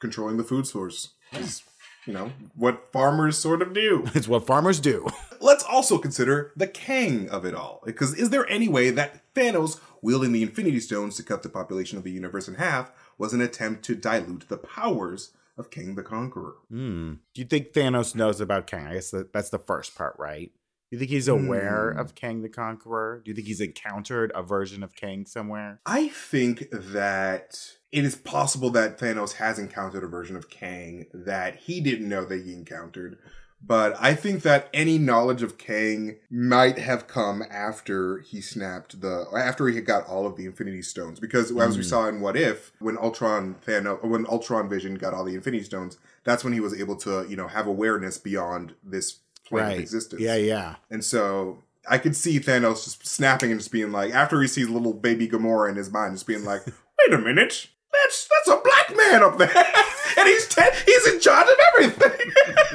controlling 0.00 0.36
the 0.36 0.44
food 0.44 0.66
source. 0.66 1.10
Is, 1.32 1.62
you 2.06 2.12
know, 2.12 2.32
what 2.56 2.90
farmers 2.92 3.38
sort 3.38 3.62
of 3.62 3.72
do. 3.72 4.04
It's 4.14 4.26
what 4.28 4.46
farmers 4.46 4.80
do. 4.80 5.06
Let's 5.40 5.62
also 5.64 5.96
consider 5.98 6.52
the 6.56 6.66
Kang 6.66 7.28
of 7.30 7.44
it 7.44 7.54
all. 7.54 7.82
Because 7.86 8.14
is 8.14 8.30
there 8.30 8.48
any 8.50 8.68
way 8.68 8.90
that 8.90 9.22
Thanos 9.34 9.78
wielding 10.02 10.32
the 10.32 10.42
Infinity 10.42 10.80
Stones 10.80 11.16
to 11.16 11.22
cut 11.22 11.42
the 11.42 11.48
population 11.48 11.96
of 11.98 12.04
the 12.04 12.10
universe 12.10 12.48
in 12.48 12.54
half 12.54 12.90
was 13.18 13.32
an 13.32 13.40
attempt 13.40 13.84
to 13.84 13.94
dilute 13.94 14.48
the 14.48 14.56
powers 14.56 15.30
of 15.56 15.70
Kang 15.70 15.94
the 15.94 16.02
Conqueror? 16.02 16.54
Hmm. 16.70 17.14
Do 17.34 17.40
you 17.42 17.46
think 17.46 17.72
Thanos 17.72 18.14
knows 18.14 18.40
about 18.40 18.66
Kang? 18.66 18.86
I 18.86 18.94
guess 18.94 19.10
that, 19.12 19.32
that's 19.32 19.50
the 19.50 19.58
first 19.58 19.94
part, 19.94 20.16
right? 20.18 20.50
Do 20.90 20.96
you 20.96 20.98
think 20.98 21.10
he's 21.10 21.28
aware 21.28 21.92
Hmm. 21.92 22.00
of 22.00 22.14
Kang 22.16 22.42
the 22.42 22.48
Conqueror? 22.48 23.22
Do 23.24 23.30
you 23.30 23.34
think 23.34 23.46
he's 23.46 23.60
encountered 23.60 24.32
a 24.34 24.42
version 24.42 24.82
of 24.82 24.96
Kang 24.96 25.24
somewhere? 25.26 25.80
I 25.86 26.08
think 26.08 26.66
that 26.72 27.76
it 27.92 28.04
is 28.04 28.14
possible 28.16 28.70
that 28.70 28.98
Thanos 28.98 29.34
has 29.34 29.58
encountered 29.58 30.04
a 30.04 30.08
version 30.08 30.36
of 30.36 30.48
Kang 30.50 31.06
that 31.12 31.56
he 31.56 31.80
didn't 31.80 32.08
know 32.08 32.24
that 32.24 32.44
he 32.44 32.52
encountered. 32.54 33.18
But 33.62 33.94
I 34.00 34.14
think 34.14 34.42
that 34.42 34.70
any 34.72 34.96
knowledge 34.96 35.42
of 35.42 35.58
Kang 35.58 36.16
might 36.30 36.78
have 36.78 37.06
come 37.06 37.42
after 37.50 38.20
he 38.20 38.40
snapped 38.40 39.02
the 39.02 39.26
after 39.36 39.68
he 39.68 39.74
had 39.74 39.84
got 39.84 40.06
all 40.06 40.26
of 40.26 40.36
the 40.36 40.46
Infinity 40.46 40.80
Stones. 40.80 41.20
Because 41.20 41.50
as 41.50 41.76
we 41.76 41.82
Mm. 41.82 41.88
saw 41.88 42.08
in 42.08 42.20
What 42.22 42.38
If, 42.38 42.72
when 42.78 42.96
Ultron 42.96 43.56
Thanos 43.66 44.02
when 44.02 44.24
Ultron 44.28 44.66
Vision 44.70 44.94
got 44.94 45.12
all 45.12 45.24
the 45.24 45.34
Infinity 45.34 45.64
Stones, 45.64 45.98
that's 46.24 46.42
when 46.42 46.54
he 46.54 46.60
was 46.60 46.72
able 46.80 46.96
to, 46.96 47.26
you 47.28 47.36
know, 47.36 47.48
have 47.48 47.66
awareness 47.66 48.16
beyond 48.16 48.74
this 48.82 49.18
plane 49.46 49.72
of 49.72 49.78
existence. 49.78 50.22
Yeah, 50.22 50.36
yeah. 50.36 50.76
And 50.90 51.04
so 51.04 51.62
I 51.86 51.98
could 51.98 52.16
see 52.16 52.40
Thanos 52.40 52.84
just 52.84 53.06
snapping 53.06 53.50
and 53.50 53.60
just 53.60 53.72
being 53.72 53.92
like, 53.92 54.14
after 54.14 54.40
he 54.40 54.48
sees 54.48 54.70
little 54.70 54.94
baby 54.94 55.28
Gamora 55.28 55.68
in 55.68 55.76
his 55.76 55.90
mind, 55.90 56.14
just 56.14 56.26
being 56.26 56.44
like, 56.46 56.62
"Wait 56.66 57.12
a 57.12 57.18
minute, 57.18 57.66
that's 58.02 58.28
that's 58.28 58.48
a 58.58 58.60
black 58.62 58.96
man 58.96 59.22
up 59.22 59.38
there, 59.38 59.52
and 60.18 60.28
he's 60.28 60.46
te- 60.48 60.62
he's 60.86 61.06
in 61.08 61.20
charge 61.20 61.48
of 61.48 61.56
everything." 61.74 62.32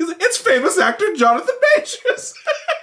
It's- 0.00 0.36
famous 0.38 0.78
actor 0.80 1.14
Jonathan 1.14 1.54
Majors 1.76 2.34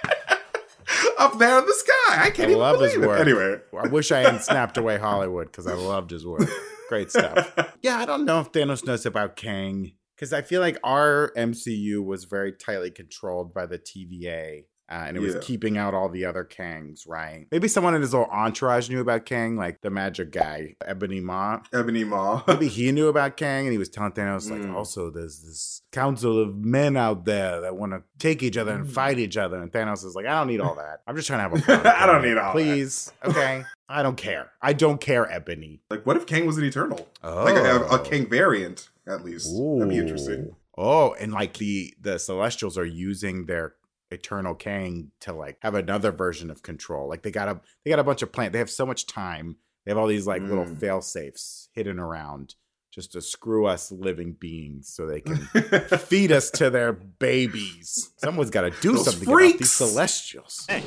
up 1.18 1.38
there 1.38 1.58
in 1.58 1.66
the 1.66 1.74
sky. 1.74 2.24
I 2.26 2.30
can't 2.30 2.48
I 2.48 2.52
even 2.52 2.58
love 2.58 2.80
his 2.80 2.92
believe 2.92 3.04
it. 3.04 3.08
work. 3.08 3.20
Anyway, 3.20 3.56
I 3.78 3.88
wish 3.88 4.12
I 4.12 4.20
hadn't 4.20 4.42
snapped 4.42 4.76
away 4.78 4.96
Hollywood 4.98 5.46
because 5.48 5.66
I 5.66 5.74
loved 5.74 6.10
his 6.10 6.24
work. 6.26 6.48
Great 6.88 7.10
stuff. 7.10 7.52
Yeah, 7.82 7.98
I 7.98 8.06
don't 8.06 8.24
know 8.24 8.40
if 8.40 8.52
Thanos 8.52 8.86
knows 8.86 9.04
about 9.04 9.36
Kang 9.36 9.92
because 10.14 10.32
I 10.32 10.42
feel 10.42 10.60
like 10.60 10.78
our 10.84 11.32
MCU 11.36 12.02
was 12.04 12.24
very 12.24 12.52
tightly 12.52 12.90
controlled 12.90 13.52
by 13.52 13.66
the 13.66 13.78
TVA. 13.78 14.64
Uh, 14.90 15.04
and 15.06 15.16
it 15.18 15.20
was 15.20 15.36
keeping 15.42 15.76
out 15.76 15.92
all 15.92 16.08
the 16.08 16.24
other 16.24 16.44
Kangs, 16.44 17.06
right? 17.06 17.46
Maybe 17.52 17.68
someone 17.68 17.94
in 17.94 18.00
his 18.00 18.14
little 18.14 18.28
entourage 18.30 18.88
knew 18.88 19.00
about 19.00 19.26
Kang, 19.26 19.54
like 19.56 19.82
the 19.82 19.90
magic 19.90 20.32
guy, 20.32 20.76
Ebony 20.86 21.20
Maw. 21.20 21.60
Ebony 21.74 22.04
Maw. 22.04 22.42
Maybe 22.48 22.68
he 22.68 22.90
knew 22.90 23.08
about 23.08 23.36
Kang 23.36 23.64
and 23.66 23.72
he 23.72 23.76
was 23.78 23.90
telling 23.90 24.12
Thanos, 24.12 24.50
like, 24.50 24.62
Mm. 24.62 24.74
also, 24.74 25.10
there's 25.10 25.42
this 25.42 25.82
council 25.92 26.40
of 26.42 26.56
men 26.56 26.96
out 26.96 27.26
there 27.26 27.60
that 27.60 27.76
want 27.76 27.92
to 27.92 28.02
take 28.18 28.42
each 28.42 28.56
other 28.56 28.72
and 28.72 28.86
Mm. 28.86 28.90
fight 28.90 29.18
each 29.18 29.36
other. 29.36 29.58
And 29.60 29.70
Thanos 29.70 30.04
is 30.06 30.14
like, 30.14 30.24
I 30.24 30.38
don't 30.38 30.46
need 30.48 30.60
all 30.60 30.74
that. 30.76 31.02
I'm 31.06 31.14
just 31.16 31.28
trying 31.28 31.50
to 31.50 31.56
have 31.58 31.68
a. 31.84 31.98
I 32.02 32.06
don't 32.06 32.22
need 32.22 32.38
all 32.38 32.46
that." 32.46 32.52
Please. 32.52 33.12
Okay. 33.24 33.64
I 33.90 34.02
don't 34.02 34.16
care. 34.16 34.52
I 34.62 34.72
don't 34.72 35.00
care, 35.00 35.30
Ebony. 35.30 35.80
like, 35.90 36.06
what 36.06 36.16
if 36.16 36.24
Kang 36.26 36.46
was 36.46 36.56
an 36.58 36.64
Eternal? 36.64 37.08
Like 37.22 37.56
a, 37.56 37.76
a, 37.84 37.86
a 37.96 37.98
Kang 37.98 38.26
variant, 38.28 38.88
at 39.06 39.24
least. 39.24 39.50
That'd 39.54 39.88
be 39.90 39.98
interesting. 39.98 40.54
Oh, 40.80 41.14
and 41.14 41.32
like 41.32 41.54
the 41.54 41.92
the 42.00 42.18
Celestials 42.18 42.78
are 42.78 42.84
using 42.84 43.46
their 43.46 43.74
Eternal 44.10 44.54
Kang 44.54 45.10
to 45.20 45.32
like 45.32 45.58
have 45.62 45.74
another 45.74 46.10
version 46.12 46.50
of 46.50 46.62
control. 46.62 47.08
Like 47.08 47.22
they 47.22 47.30
got 47.30 47.48
a 47.48 47.60
they 47.84 47.90
got 47.90 47.98
a 47.98 48.04
bunch 48.04 48.22
of 48.22 48.32
plant. 48.32 48.52
They 48.52 48.58
have 48.58 48.70
so 48.70 48.86
much 48.86 49.06
time. 49.06 49.56
They 49.84 49.90
have 49.90 49.98
all 49.98 50.06
these 50.06 50.26
like 50.26 50.42
little 50.42 50.64
Mm. 50.64 50.78
fail 50.80 51.00
safes 51.02 51.68
hidden 51.72 51.98
around 51.98 52.54
just 52.90 53.12
to 53.12 53.20
screw 53.20 53.66
us 53.66 53.92
living 53.92 54.32
beings 54.32 54.88
so 54.94 55.06
they 55.06 55.20
can 55.20 55.36
feed 55.98 56.32
us 56.32 56.50
to 56.52 56.70
their 56.70 56.92
babies. 56.92 58.10
Someone's 58.16 58.50
got 58.50 58.62
to 58.62 58.70
do 58.80 58.92
Those 58.92 59.04
something 59.04 59.28
about 59.28 59.58
these 59.58 59.72
Celestials. 59.72 60.66
Hey. 60.68 60.82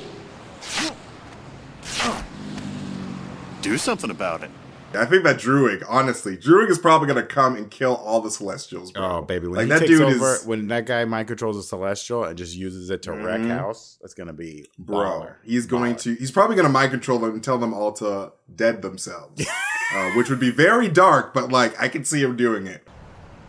Do 3.61 3.77
something 3.77 4.09
about 4.09 4.43
it. 4.43 4.49
I 4.93 5.05
think 5.05 5.23
that 5.23 5.37
Druig, 5.37 5.83
honestly, 5.87 6.35
Druig 6.37 6.69
is 6.69 6.77
probably 6.77 7.07
gonna 7.07 7.23
come 7.25 7.55
and 7.55 7.69
kill 7.71 7.95
all 7.95 8.19
the 8.21 8.29
Celestials. 8.31 8.91
Bro. 8.91 9.03
Oh 9.03 9.21
baby, 9.21 9.47
when 9.47 9.55
Like, 9.55 9.63
he 9.65 9.69
that 9.69 9.79
takes 9.79 9.89
dude 9.91 10.01
over, 10.01 10.35
is- 10.35 10.45
when 10.45 10.67
that 10.67 10.85
guy 10.85 11.05
mind 11.05 11.27
controls 11.27 11.57
a 11.57 11.63
celestial 11.63 12.25
and 12.25 12.37
just 12.37 12.55
uses 12.55 12.89
it 12.89 13.01
to 13.03 13.11
wreck 13.13 13.39
Mhm. 13.41 13.57
house, 13.57 13.97
that's 14.01 14.13
gonna 14.13 14.33
be 14.33 14.67
bro, 14.77 14.97
baller. 14.97 15.33
he's 15.43 15.65
going 15.65 15.95
Baller. 15.95 16.01
to. 16.01 16.15
He's 16.15 16.31
probably 16.31 16.55
gonna 16.55 16.69
mind 16.69 16.91
control 16.91 17.19
them 17.19 17.31
and 17.31 17.43
tell 17.43 17.57
them 17.57 17.73
all 17.73 17.93
to 17.93 18.33
dead 18.53 18.81
themselves, 18.81 19.41
uh, 19.95 20.09
which 20.11 20.29
would 20.29 20.39
be 20.39 20.51
very 20.51 20.89
dark. 20.89 21.33
But 21.33 21.51
like, 21.51 21.81
I 21.81 21.87
can 21.87 22.03
see 22.03 22.21
him 22.21 22.35
doing 22.35 22.67
it. 22.67 22.85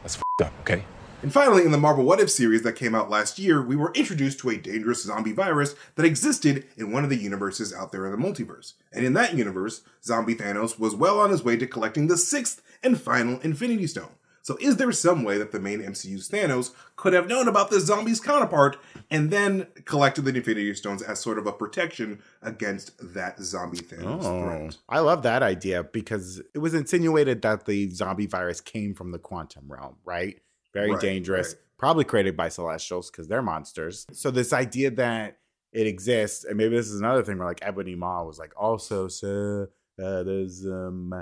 That's 0.02 0.16
f***ed 0.16 0.44
up, 0.46 0.52
okay? 0.60 0.84
And 1.22 1.32
finally, 1.32 1.64
in 1.64 1.70
the 1.70 1.78
Marvel 1.78 2.04
What 2.04 2.18
If 2.18 2.30
series 2.30 2.62
that 2.62 2.72
came 2.74 2.96
out 2.96 3.08
last 3.08 3.38
year, 3.38 3.62
we 3.62 3.76
were 3.76 3.92
introduced 3.94 4.40
to 4.40 4.50
a 4.50 4.56
dangerous 4.56 5.04
zombie 5.04 5.32
virus 5.32 5.76
that 5.94 6.04
existed 6.04 6.66
in 6.76 6.90
one 6.90 7.04
of 7.04 7.10
the 7.10 7.16
universes 7.16 7.72
out 7.72 7.92
there 7.92 8.06
in 8.06 8.10
the 8.10 8.18
multiverse. 8.26 8.72
And 8.92 9.06
in 9.06 9.12
that 9.12 9.34
universe, 9.34 9.82
zombie 10.02 10.34
Thanos 10.34 10.80
was 10.80 10.96
well 10.96 11.20
on 11.20 11.30
his 11.30 11.44
way 11.44 11.56
to 11.58 11.66
collecting 11.66 12.08
the 12.08 12.16
sixth 12.16 12.60
and 12.82 13.00
final 13.00 13.38
Infinity 13.40 13.86
Stone. 13.86 14.10
So, 14.44 14.58
is 14.60 14.78
there 14.78 14.90
some 14.90 15.22
way 15.22 15.38
that 15.38 15.52
the 15.52 15.60
main 15.60 15.80
MCU's 15.80 16.28
Thanos 16.28 16.72
could 16.96 17.12
have 17.12 17.28
known 17.28 17.46
about 17.46 17.70
this 17.70 17.84
zombie's 17.84 18.18
counterpart 18.18 18.76
and 19.08 19.30
then 19.30 19.68
collected 19.84 20.22
the 20.22 20.34
Infinity 20.34 20.74
Stones 20.74 21.02
as 21.02 21.20
sort 21.20 21.38
of 21.38 21.46
a 21.46 21.52
protection 21.52 22.20
against 22.42 23.14
that 23.14 23.38
zombie 23.38 23.78
Thanos 23.78 24.24
Oh, 24.24 24.42
threat? 24.44 24.76
I 24.88 24.98
love 24.98 25.22
that 25.22 25.44
idea 25.44 25.84
because 25.84 26.42
it 26.52 26.58
was 26.58 26.74
insinuated 26.74 27.42
that 27.42 27.66
the 27.66 27.90
zombie 27.90 28.26
virus 28.26 28.60
came 28.60 28.92
from 28.94 29.12
the 29.12 29.20
quantum 29.20 29.70
realm, 29.70 29.94
right? 30.04 30.40
Very 30.74 30.92
Right, 30.92 31.00
dangerous, 31.00 31.48
right. 31.54 31.62
probably 31.78 32.04
created 32.04 32.36
by 32.36 32.48
celestials 32.48 33.10
because 33.10 33.28
they're 33.28 33.42
monsters. 33.42 34.06
So 34.12 34.30
this 34.30 34.52
idea 34.52 34.90
that 34.92 35.38
it 35.72 35.86
exists, 35.86 36.44
and 36.44 36.56
maybe 36.56 36.76
this 36.76 36.88
is 36.88 37.00
another 37.00 37.22
thing 37.22 37.38
where 37.38 37.48
like 37.48 37.60
Ebony 37.62 37.94
Maw 37.94 38.24
was 38.24 38.38
like, 38.38 38.52
also, 38.56 39.08
sir, 39.08 39.70
uh, 40.02 40.22
there's 40.22 40.66
um, 40.66 41.12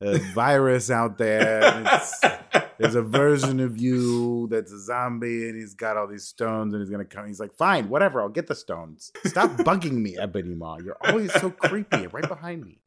a 0.00 0.18
virus 0.34 0.90
out 0.90 1.18
there. 1.18 1.60
it's- 1.80 2.20
there's 2.78 2.94
a 2.94 3.02
version 3.02 3.60
of 3.60 3.76
you 3.76 4.48
that's 4.50 4.72
a 4.72 4.78
zombie 4.80 5.50
and 5.50 5.54
he's 5.54 5.74
got 5.74 5.98
all 5.98 6.06
these 6.06 6.24
stones 6.24 6.72
and 6.72 6.80
he's 6.80 6.88
gonna 6.88 7.04
come. 7.04 7.26
He's 7.26 7.38
like, 7.38 7.52
fine, 7.52 7.90
whatever, 7.90 8.22
I'll 8.22 8.30
get 8.30 8.46
the 8.46 8.54
stones. 8.54 9.12
Stop 9.26 9.50
bugging 9.58 9.98
me, 10.00 10.16
Ebony 10.16 10.54
Maw. 10.54 10.78
You're 10.78 10.96
always 11.04 11.30
so 11.34 11.50
creepy 11.50 12.06
right 12.06 12.26
behind 12.26 12.64
me. 12.64 12.78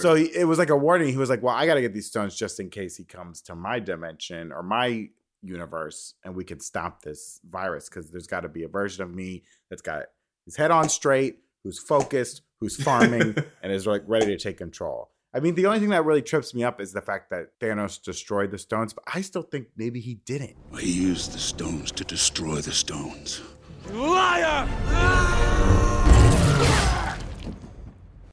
So 0.00 0.14
he- 0.14 0.34
it 0.34 0.44
was 0.44 0.58
like 0.58 0.70
a 0.70 0.76
warning. 0.76 1.08
He 1.08 1.16
was 1.16 1.30
like, 1.30 1.42
well, 1.42 1.54
I 1.54 1.66
got 1.66 1.74
to 1.74 1.80
get 1.80 1.92
these 1.94 2.06
stones 2.06 2.36
just 2.36 2.60
in 2.60 2.70
case 2.70 2.96
he 2.96 3.04
comes 3.04 3.40
to 3.42 3.54
my 3.54 3.78
dimension 3.80 4.52
or 4.52 4.62
my 4.62 5.08
universe 5.42 6.14
and 6.24 6.34
we 6.34 6.44
can 6.44 6.60
stop 6.60 7.02
this 7.02 7.40
virus 7.48 7.88
because 7.88 8.10
there's 8.10 8.26
got 8.26 8.40
to 8.40 8.48
be 8.48 8.62
a 8.64 8.68
version 8.68 9.02
of 9.02 9.14
me 9.14 9.42
that's 9.70 9.82
got 9.82 10.02
his 10.44 10.56
head 10.56 10.70
on 10.70 10.88
straight, 10.88 11.38
who's 11.64 11.78
focused, 11.78 12.42
who's 12.60 12.76
farming, 12.82 13.34
and 13.62 13.72
is 13.72 13.86
like 13.86 14.02
ready 14.06 14.26
to 14.26 14.36
take 14.36 14.58
control. 14.58 15.10
I 15.32 15.38
mean, 15.40 15.54
the 15.54 15.66
only 15.66 15.78
thing 15.78 15.90
that 15.90 16.04
really 16.04 16.22
trips 16.22 16.54
me 16.54 16.64
up 16.64 16.80
is 16.80 16.92
the 16.92 17.00
fact 17.00 17.30
that 17.30 17.58
Thanos 17.60 18.02
destroyed 18.02 18.50
the 18.50 18.58
stones, 18.58 18.92
but 18.92 19.04
I 19.14 19.20
still 19.20 19.42
think 19.42 19.68
maybe 19.76 20.00
he 20.00 20.14
didn't. 20.26 20.56
He 20.78 20.90
used 20.92 21.32
the 21.32 21.38
stones 21.38 21.92
to 21.92 22.04
destroy 22.04 22.56
the 22.56 22.72
stones. 22.72 23.40
Liar! 23.92 24.66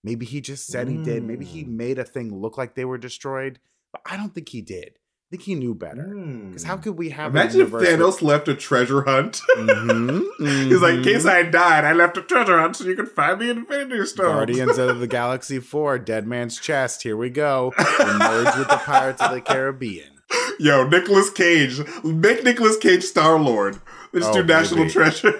Maybe 0.07 0.25
he 0.25 0.39
just 0.41 0.67
said 0.67 0.87
he 0.87 0.97
did. 0.97 1.23
Maybe 1.23 1.43
he 1.45 1.63
Mm. 1.63 1.69
made 1.83 1.99
a 1.99 2.03
thing 2.05 2.33
look 2.33 2.57
like 2.57 2.75
they 2.75 2.85
were 2.85 2.97
destroyed, 2.97 3.59
but 3.91 4.01
I 4.05 4.15
don't 4.17 4.33
think 4.33 4.49
he 4.49 4.61
did. 4.61 4.91
I 4.95 5.27
think 5.31 5.43
he 5.43 5.55
knew 5.55 5.75
better. 5.75 6.03
Because 6.05 6.63
how 6.63 6.77
could 6.77 6.97
we 6.97 7.09
have 7.09 7.35
a 7.35 7.39
Imagine 7.39 7.59
if 7.61 7.67
universe 7.67 7.81
with- 7.81 7.99
Thanos 7.99 8.21
left 8.21 8.47
a 8.47 8.55
treasure 8.55 9.01
hunt. 9.01 9.41
Mhm, 9.57 10.67
He's 10.69 10.81
like, 10.81 10.95
in 10.95 11.03
case 11.03 11.23
mhm. 11.25 11.29
I 11.29 11.43
died, 11.43 11.83
I 11.83 11.91
left 11.91 12.15
a 12.15 12.21
treasure 12.21 12.57
hunt 12.57 12.77
so 12.77 12.85
you 12.85 12.95
can 12.95 13.07
find 13.07 13.41
the 13.41 13.49
Infinity 13.49 14.05
Stone. 14.05 14.25
Guardians 14.33 14.77
of 14.77 14.99
the 15.01 15.07
Galaxy 15.19 15.59
4, 15.59 15.99
Dead 15.99 16.25
Man's 16.25 16.57
Chest. 16.59 17.03
Here 17.03 17.17
we 17.17 17.29
go. 17.29 17.73
Merge 17.77 18.55
with 18.57 18.69
the 18.69 18.79
Pirates 18.85 19.21
of 19.21 19.31
the 19.31 19.41
Caribbean. 19.51 20.11
Yo, 20.59 20.87
Nicolas 20.87 21.29
Cage. 21.29 21.81
Make 22.05 22.45
Nicolas 22.45 22.77
Cage 22.77 23.03
Star 23.03 23.37
Lord. 23.37 23.79
Let's 24.13 24.27
Oh, 24.27 24.33
do 24.35 24.43
National 24.43 24.83
baby. 24.83 24.91
Treasure. 24.93 25.39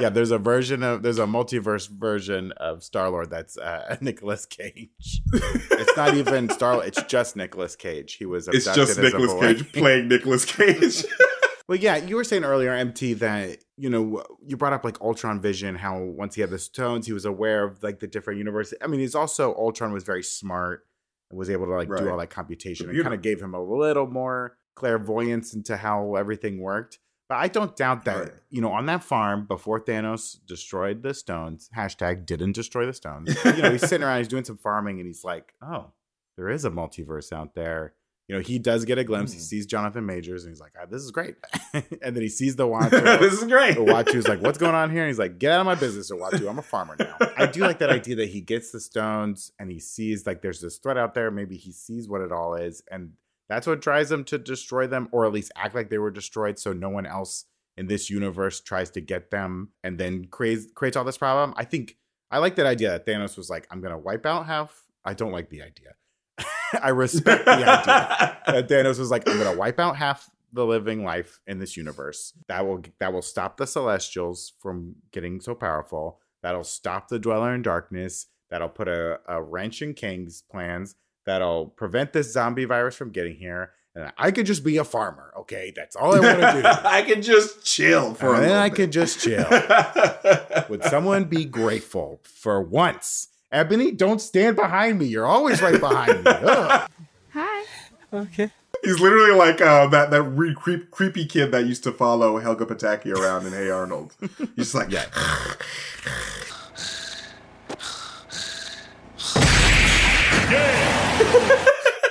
Yeah, 0.00 0.08
there's 0.10 0.30
a 0.30 0.38
version 0.38 0.82
of 0.82 1.02
there's 1.02 1.18
a 1.18 1.26
multiverse 1.26 1.88
version 1.88 2.52
of 2.58 2.82
Star 2.82 3.10
Lord 3.10 3.30
that's 3.30 3.56
uh, 3.58 3.96
Nicolas 4.00 4.46
Cage. 4.46 5.22
It's 5.32 5.96
not 5.96 6.14
even 6.14 6.48
Star. 6.50 6.84
It's 6.84 7.02
just 7.04 7.36
Nicolas 7.36 7.76
Cage. 7.76 8.14
He 8.14 8.26
was 8.26 8.48
it's 8.48 8.64
just 8.66 8.78
as 8.92 8.98
a 8.98 9.02
Nicolas 9.02 9.32
boy. 9.32 9.40
Cage 9.54 9.72
playing 9.72 10.08
Nicolas 10.08 10.44
Cage. 10.44 11.04
Well, 11.68 11.78
yeah, 11.78 11.98
you 11.98 12.16
were 12.16 12.24
saying 12.24 12.42
earlier, 12.42 12.72
MT, 12.74 13.12
that 13.14 13.58
you 13.76 13.88
know 13.90 14.24
you 14.44 14.56
brought 14.56 14.72
up 14.72 14.84
like 14.84 15.00
Ultron 15.00 15.40
Vision. 15.40 15.76
How 15.76 16.00
once 16.00 16.34
he 16.34 16.40
had 16.40 16.50
the 16.50 16.58
stones, 16.58 17.06
he 17.06 17.12
was 17.12 17.24
aware 17.24 17.62
of 17.62 17.80
like 17.80 18.00
the 18.00 18.08
different 18.08 18.38
universes. 18.38 18.76
I 18.82 18.88
mean, 18.88 18.98
he's 18.98 19.14
also 19.14 19.54
Ultron 19.54 19.92
was 19.92 20.02
very 20.02 20.24
smart 20.24 20.84
and 21.30 21.38
was 21.38 21.48
able 21.48 21.66
to 21.66 21.72
like 21.74 21.88
Right. 21.88 22.02
do 22.02 22.10
all 22.10 22.18
that 22.18 22.28
computation 22.30 22.86
and 22.86 22.90
Computer. 22.90 23.04
kind 23.04 23.14
of 23.14 23.22
gave 23.22 23.40
him 23.40 23.54
a 23.54 23.62
little 23.62 24.08
more 24.08 24.56
clairvoyance 24.74 25.54
into 25.54 25.76
how 25.76 26.16
everything 26.16 26.58
worked. 26.58 26.98
But 27.30 27.36
I 27.36 27.48
don't 27.48 27.74
doubt 27.76 28.04
that 28.06 28.16
Right. 28.18 28.32
you 28.50 28.60
know 28.60 28.72
on 28.72 28.86
that 28.86 29.02
farm 29.04 29.46
before 29.46 29.80
Thanos 29.80 30.36
destroyed 30.46 31.02
the 31.02 31.14
stones. 31.14 31.70
Hashtag 31.74 32.26
didn't 32.26 32.52
destroy 32.52 32.84
the 32.86 32.92
stones. 32.92 33.34
you 33.44 33.62
know, 33.62 33.70
he's 33.70 33.86
sitting 33.88 34.04
around, 34.06 34.18
he's 34.18 34.28
doing 34.28 34.44
some 34.44 34.58
farming, 34.58 34.98
and 34.98 35.06
he's 35.06 35.22
like, 35.24 35.54
oh, 35.62 35.92
there 36.36 36.50
is 36.50 36.64
a 36.64 36.70
multiverse 36.70 37.32
out 37.32 37.54
there. 37.54 37.94
You 38.26 38.36
know, 38.36 38.42
he 38.42 38.60
does 38.60 38.84
get 38.84 38.96
a 38.98 39.02
glimpse. 39.04 39.32
He 39.32 39.38
Mm. 39.38 39.42
sees 39.42 39.66
Jonathan 39.66 40.06
Majors, 40.06 40.44
and 40.44 40.52
he's 40.52 40.60
like, 40.60 40.72
ah, 40.80 40.86
"This 40.86 41.02
is 41.02 41.10
great." 41.10 41.34
and 41.74 42.14
then 42.16 42.22
he 42.22 42.28
sees 42.28 42.54
the 42.54 42.64
Watcher. 42.74 43.00
this 43.00 43.32
is 43.32 43.44
great. 43.44 43.74
The 43.74 43.80
Uatu's 43.80 44.28
like, 44.28 44.40
"What's 44.40 44.56
going 44.58 44.74
on 44.76 44.90
here?" 44.90 45.02
And 45.02 45.08
he's 45.08 45.18
like, 45.18 45.38
"Get 45.40 45.50
out 45.52 45.60
of 45.60 45.66
my 45.66 45.74
business, 45.74 46.12
Uatu. 46.12 46.48
I'm 46.48 46.58
a 46.58 46.62
farmer 46.62 46.94
now." 46.98 47.16
I 47.36 47.46
do 47.46 47.60
like 47.60 47.78
that 47.80 47.90
idea 47.90 48.14
that 48.16 48.28
he 48.28 48.40
gets 48.40 48.70
the 48.70 48.78
stones 48.80 49.50
and 49.58 49.68
he 49.70 49.80
sees 49.80 50.26
like 50.26 50.42
there's 50.42 50.60
this 50.60 50.78
threat 50.78 50.96
out 50.96 51.14
there. 51.14 51.30
Maybe 51.32 51.56
he 51.56 51.72
sees 51.72 52.08
what 52.08 52.20
it 52.20 52.30
all 52.30 52.54
is, 52.54 52.82
and 52.90 53.12
that's 53.50 53.66
what 53.66 53.80
drives 53.80 54.08
them 54.08 54.22
to 54.24 54.38
destroy 54.38 54.86
them, 54.86 55.08
or 55.10 55.26
at 55.26 55.32
least 55.32 55.50
act 55.56 55.74
like 55.74 55.90
they 55.90 55.98
were 55.98 56.12
destroyed, 56.12 56.58
so 56.58 56.72
no 56.72 56.88
one 56.88 57.04
else 57.04 57.46
in 57.76 57.88
this 57.88 58.08
universe 58.08 58.60
tries 58.60 58.90
to 58.92 59.00
get 59.00 59.30
them, 59.32 59.70
and 59.82 59.98
then 59.98 60.26
creates 60.26 60.66
creates 60.74 60.96
all 60.96 61.04
this 61.04 61.18
problem. 61.18 61.52
I 61.56 61.64
think 61.64 61.96
I 62.30 62.38
like 62.38 62.54
that 62.56 62.66
idea 62.66 62.90
that 62.90 63.06
Thanos 63.06 63.36
was 63.36 63.50
like, 63.50 63.66
"I'm 63.70 63.80
gonna 63.80 63.98
wipe 63.98 64.24
out 64.24 64.46
half." 64.46 64.84
I 65.04 65.14
don't 65.14 65.32
like 65.32 65.48
the 65.48 65.62
idea. 65.62 65.94
I 66.82 66.90
respect 66.90 67.44
the 67.44 67.52
idea 67.52 68.38
that 68.46 68.68
Thanos 68.68 68.98
was 68.98 69.10
like, 69.10 69.28
I'm 69.28 69.38
gonna 69.38 69.56
wipe 69.56 69.80
out 69.80 69.96
half 69.96 70.30
the 70.52 70.64
living 70.64 71.04
life 71.04 71.40
in 71.46 71.58
this 71.58 71.76
universe. 71.76 72.32
That 72.48 72.66
will 72.66 72.82
that 72.98 73.12
will 73.12 73.22
stop 73.22 73.56
the 73.56 73.66
Celestials 73.66 74.52
from 74.60 74.96
getting 75.12 75.40
so 75.40 75.54
powerful. 75.54 76.20
That'll 76.42 76.64
stop 76.64 77.08
the 77.08 77.18
Dweller 77.18 77.54
in 77.54 77.62
Darkness. 77.62 78.26
That'll 78.50 78.68
put 78.68 78.88
a, 78.88 79.20
a 79.28 79.42
wrench 79.42 79.82
in 79.82 79.94
Kang's 79.94 80.42
plans. 80.50 80.94
That'll 81.30 81.66
prevent 81.66 82.12
this 82.12 82.32
zombie 82.32 82.64
virus 82.64 82.96
from 82.96 83.10
getting 83.12 83.36
here. 83.36 83.70
And 83.94 84.10
I 84.18 84.32
could 84.32 84.46
just 84.46 84.64
be 84.64 84.78
a 84.78 84.84
farmer. 84.84 85.32
Okay, 85.38 85.72
that's 85.76 85.94
all 85.94 86.12
I 86.12 86.18
want 86.18 86.40
to 86.40 86.60
do. 86.60 86.68
I 86.88 87.02
can 87.02 87.22
just 87.22 87.64
chill 87.64 88.14
for 88.14 88.34
a 88.34 88.38
and 88.38 88.44
then 88.46 88.56
I 88.58 88.68
bit. 88.68 88.74
could 88.74 88.90
just 88.90 89.20
chill. 89.20 89.46
Would 90.68 90.82
someone 90.82 91.26
be 91.26 91.44
grateful 91.44 92.20
for 92.24 92.60
once? 92.60 93.28
Ebony, 93.52 93.92
don't 93.92 94.20
stand 94.20 94.56
behind 94.56 94.98
me. 94.98 95.06
You're 95.06 95.24
always 95.24 95.62
right 95.62 95.78
behind 95.78 96.24
me. 96.24 96.30
Ugh. 96.32 96.90
Hi. 97.32 97.64
Okay. 98.12 98.50
He's 98.82 98.98
literally 98.98 99.30
like 99.32 99.60
uh, 99.60 99.86
that 99.86 100.10
that 100.10 100.22
re- 100.24 100.54
creep, 100.54 100.90
creepy 100.90 101.26
kid 101.26 101.52
that 101.52 101.64
used 101.64 101.84
to 101.84 101.92
follow 101.92 102.38
Helga 102.38 102.66
Pataki 102.66 103.14
around 103.16 103.46
in 103.46 103.52
Hey 103.52 103.70
Arnold. 103.70 104.16
He's 104.36 104.48
just 104.56 104.74
like, 104.74 104.90
Yeah. 104.90 105.04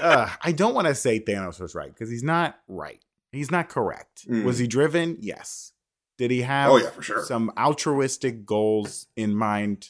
Uh, 0.02 0.30
I 0.42 0.52
don't 0.52 0.74
want 0.74 0.88
to 0.88 0.96
say 0.96 1.20
Thanos 1.20 1.60
was 1.60 1.76
right 1.76 1.94
because 1.94 2.10
he's 2.10 2.24
not 2.24 2.58
right. 2.68 3.02
He's 3.32 3.52
not 3.52 3.70
correct. 3.70 4.28
Mm. 4.28 4.44
Was 4.44 4.58
he 4.58 4.68
driven? 4.68 5.18
Yes. 5.20 5.74
Did 6.18 6.32
he 6.32 6.42
have 6.42 6.72
Oh, 6.72 6.78
yeah, 6.78 6.90
for 6.90 7.02
sure. 7.02 7.24
some 7.24 7.52
altruistic 7.58 8.46
goals 8.46 9.08
in 9.16 9.36
mind? 9.36 9.90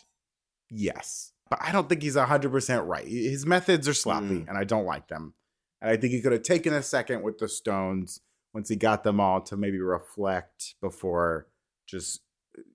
Yes. 0.69 1.31
But 1.49 1.59
I 1.61 1.71
don't 1.71 1.89
think 1.89 2.03
he's 2.03 2.15
100% 2.15 2.87
right. 2.87 3.07
His 3.07 3.45
methods 3.45 3.87
are 3.87 3.93
sloppy 3.93 4.41
Mm. 4.41 4.49
and 4.49 4.57
I 4.57 4.63
don't 4.63 4.85
like 4.85 5.07
them. 5.07 5.33
And 5.81 5.89
I 5.89 5.97
think 5.97 6.13
he 6.13 6.21
could 6.21 6.31
have 6.33 6.43
taken 6.43 6.73
a 6.73 6.83
second 6.83 7.23
with 7.23 7.39
the 7.39 7.47
stones 7.47 8.19
once 8.53 8.69
he 8.69 8.75
got 8.75 9.03
them 9.03 9.19
all 9.19 9.41
to 9.41 9.57
maybe 9.57 9.79
reflect 9.79 10.75
before 10.81 11.47
just, 11.87 12.21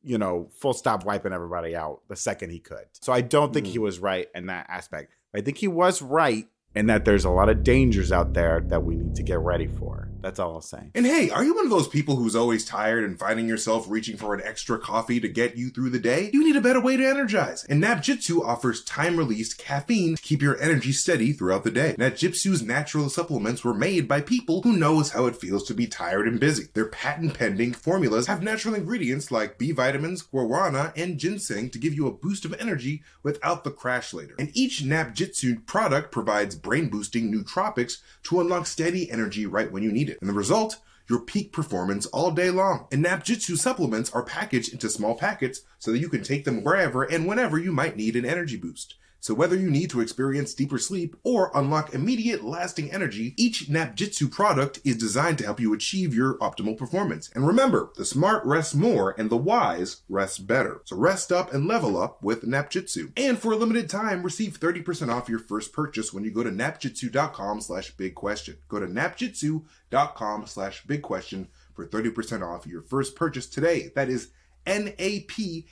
you 0.03 0.19
know, 0.19 0.49
full 0.59 0.73
stop 0.73 1.05
wiping 1.05 1.33
everybody 1.33 1.77
out 1.77 2.01
the 2.09 2.17
second 2.17 2.51
he 2.51 2.59
could. 2.59 2.87
So 3.01 3.13
I 3.13 3.21
don't 3.21 3.53
think 3.53 3.67
he 3.67 3.79
Mm. 3.79 3.83
was 3.83 3.99
right 4.01 4.29
in 4.35 4.47
that 4.47 4.67
aspect. 4.69 5.13
I 5.35 5.41
think 5.41 5.59
he 5.59 5.69
was 5.69 6.01
right 6.03 6.49
in 6.75 6.87
that 6.87 7.05
there's 7.05 7.25
a 7.25 7.31
lot 7.31 7.49
of 7.49 7.63
dangers 7.63 8.13
out 8.13 8.33
there 8.35 8.61
that 8.69 8.83
we 8.83 8.97
need 8.97 9.15
to 9.17 9.23
get 9.23 9.39
ready 9.39 9.67
for. 9.67 10.09
That's 10.25 10.39
all 10.39 10.55
I'll 10.55 10.63
say. 10.63 10.91
And 10.95 11.05
hey, 11.05 11.29
are 11.29 11.45
you 11.45 11.55
one 11.55 11.67
of 11.67 11.71
those 11.71 11.87
people 11.87 12.17
who's 12.17 12.35
always 12.35 12.65
tired 12.65 13.05
and 13.05 13.19
finding 13.19 13.47
yourself 13.47 13.85
reaching 13.91 14.17
for 14.17 14.33
an 14.33 14.41
extra 14.43 14.79
coffee 14.79 15.21
to 15.21 15.29
get 15.29 15.59
you 15.59 15.69
through 15.69 15.91
the 15.91 15.99
day? 15.99 16.31
You 16.33 16.43
need 16.43 16.57
a 16.57 16.63
better 16.63 16.81
way 16.81 16.97
to 16.97 17.07
energize. 17.07 17.63
And 17.65 17.85
Napjitsu 17.85 18.41
offers 18.41 18.83
time-released 18.85 19.59
caffeine 19.59 20.17
to 20.17 20.23
keep 20.23 20.41
your 20.41 20.59
energy 20.63 20.93
steady 20.93 21.35
throughout 21.35 21.63
the 21.63 21.71
day. 21.71 21.95
Napjitsu's 21.99 22.63
natural 22.63 23.11
supplements 23.11 23.63
were 23.63 23.75
made 23.75 24.09
by 24.09 24.23
people 24.23 24.63
who 24.63 24.73
knows 24.73 25.11
how 25.11 25.27
it 25.27 25.37
feels 25.37 25.63
to 25.65 25.75
be 25.75 25.87
tired 25.87 26.27
and 26.27 26.41
busy. 26.41 26.69
Their 26.73 26.87
patent-pending 26.87 27.75
formulas 27.75 28.27
have 28.27 28.43
natural 28.43 28.75
ingredients 28.75 29.31
like 29.31 29.59
B 29.59 29.73
vitamins, 29.73 30.23
guarana, 30.23 30.95
and 30.97 31.19
ginseng 31.19 31.69
to 31.69 31.79
give 31.79 31.93
you 31.93 32.07
a 32.07 32.13
boost 32.13 32.47
of 32.47 32.55
energy 32.59 33.03
without 33.23 33.63
the 33.63 33.71
crash 33.71 34.15
later. 34.15 34.35
And 34.39 34.51
each 34.55 34.85
Napjitsu 34.85 35.67
product 35.67 36.13
provides 36.13 36.55
brain-boosting 36.55 37.31
nootropics 37.31 37.99
to 38.23 38.41
unlock 38.41 38.67
steady 38.67 39.11
energy 39.11 39.45
right 39.45 39.71
when 39.71 39.83
you 39.83 39.93
need 39.93 40.09
it. 40.09 40.14
And 40.21 40.29
the 40.29 40.35
result? 40.35 40.79
Your 41.09 41.21
peak 41.21 41.53
performance 41.53 42.07
all 42.07 42.31
day 42.31 42.51
long. 42.51 42.87
And 42.91 43.05
Napjitsu 43.05 43.59
supplements 43.59 44.11
are 44.13 44.25
packaged 44.25 44.73
into 44.73 44.89
small 44.89 45.15
packets 45.15 45.61
so 45.79 45.93
that 45.93 45.99
you 45.99 46.09
can 46.09 46.23
take 46.23 46.45
them 46.45 46.65
wherever 46.65 47.03
and 47.03 47.27
whenever 47.27 47.59
you 47.59 47.73
might 47.73 47.97
need 47.97 48.17
an 48.17 48.25
energy 48.25 48.57
boost. 48.57 48.95
So 49.25 49.33
whether 49.33 49.57
you 49.57 49.71
need 49.71 49.89
to 49.89 50.03
experience 50.03 50.53
deeper 50.53 50.77
sleep 50.77 51.17
or 51.23 51.51
unlock 51.55 51.95
immediate 51.95 52.45
lasting 52.45 52.93
energy, 52.93 53.33
each 53.39 53.69
Napjitsu 53.71 54.31
product 54.31 54.81
is 54.85 54.99
designed 54.99 55.39
to 55.39 55.45
help 55.45 55.59
you 55.59 55.73
achieve 55.73 56.15
your 56.15 56.35
optimal 56.41 56.77
performance. 56.77 57.31
And 57.35 57.47
remember, 57.47 57.91
the 57.97 58.05
smart 58.05 58.45
rest 58.45 58.75
more 58.75 59.15
and 59.17 59.31
the 59.31 59.39
wise 59.39 60.03
rest 60.11 60.47
better. 60.47 60.83
So 60.85 60.97
rest 60.97 61.33
up 61.33 61.55
and 61.55 61.67
level 61.67 61.97
up 61.97 62.23
with 62.23 62.43
Napjitsu. 62.43 63.13
And 63.17 63.39
for 63.39 63.53
a 63.53 63.57
limited 63.57 63.89
time, 63.89 64.23
receive 64.23 64.61
30% 64.61 65.09
off 65.09 65.31
your 65.31 65.39
first 65.39 65.73
purchase 65.73 66.13
when 66.13 66.25
you 66.25 66.31
go 66.31 66.43
to 66.43 66.51
napjitsu.com 66.51 67.63
slash 67.63 67.93
big 67.93 68.15
question. 68.15 68.59
Go 68.69 68.79
to 68.79 68.87
napjitsu.com 68.87 70.47
slash 70.47 70.85
big 70.85 71.01
question 71.01 71.49
for 71.73 71.87
30% 71.87 72.47
off 72.47 72.67
your 72.67 72.83
first 72.83 73.17
purchase 73.17 73.47
today. 73.47 73.91
That 73.95 74.11
is 74.11 74.29
N-A-P-J-I-T-S-U 74.67 75.69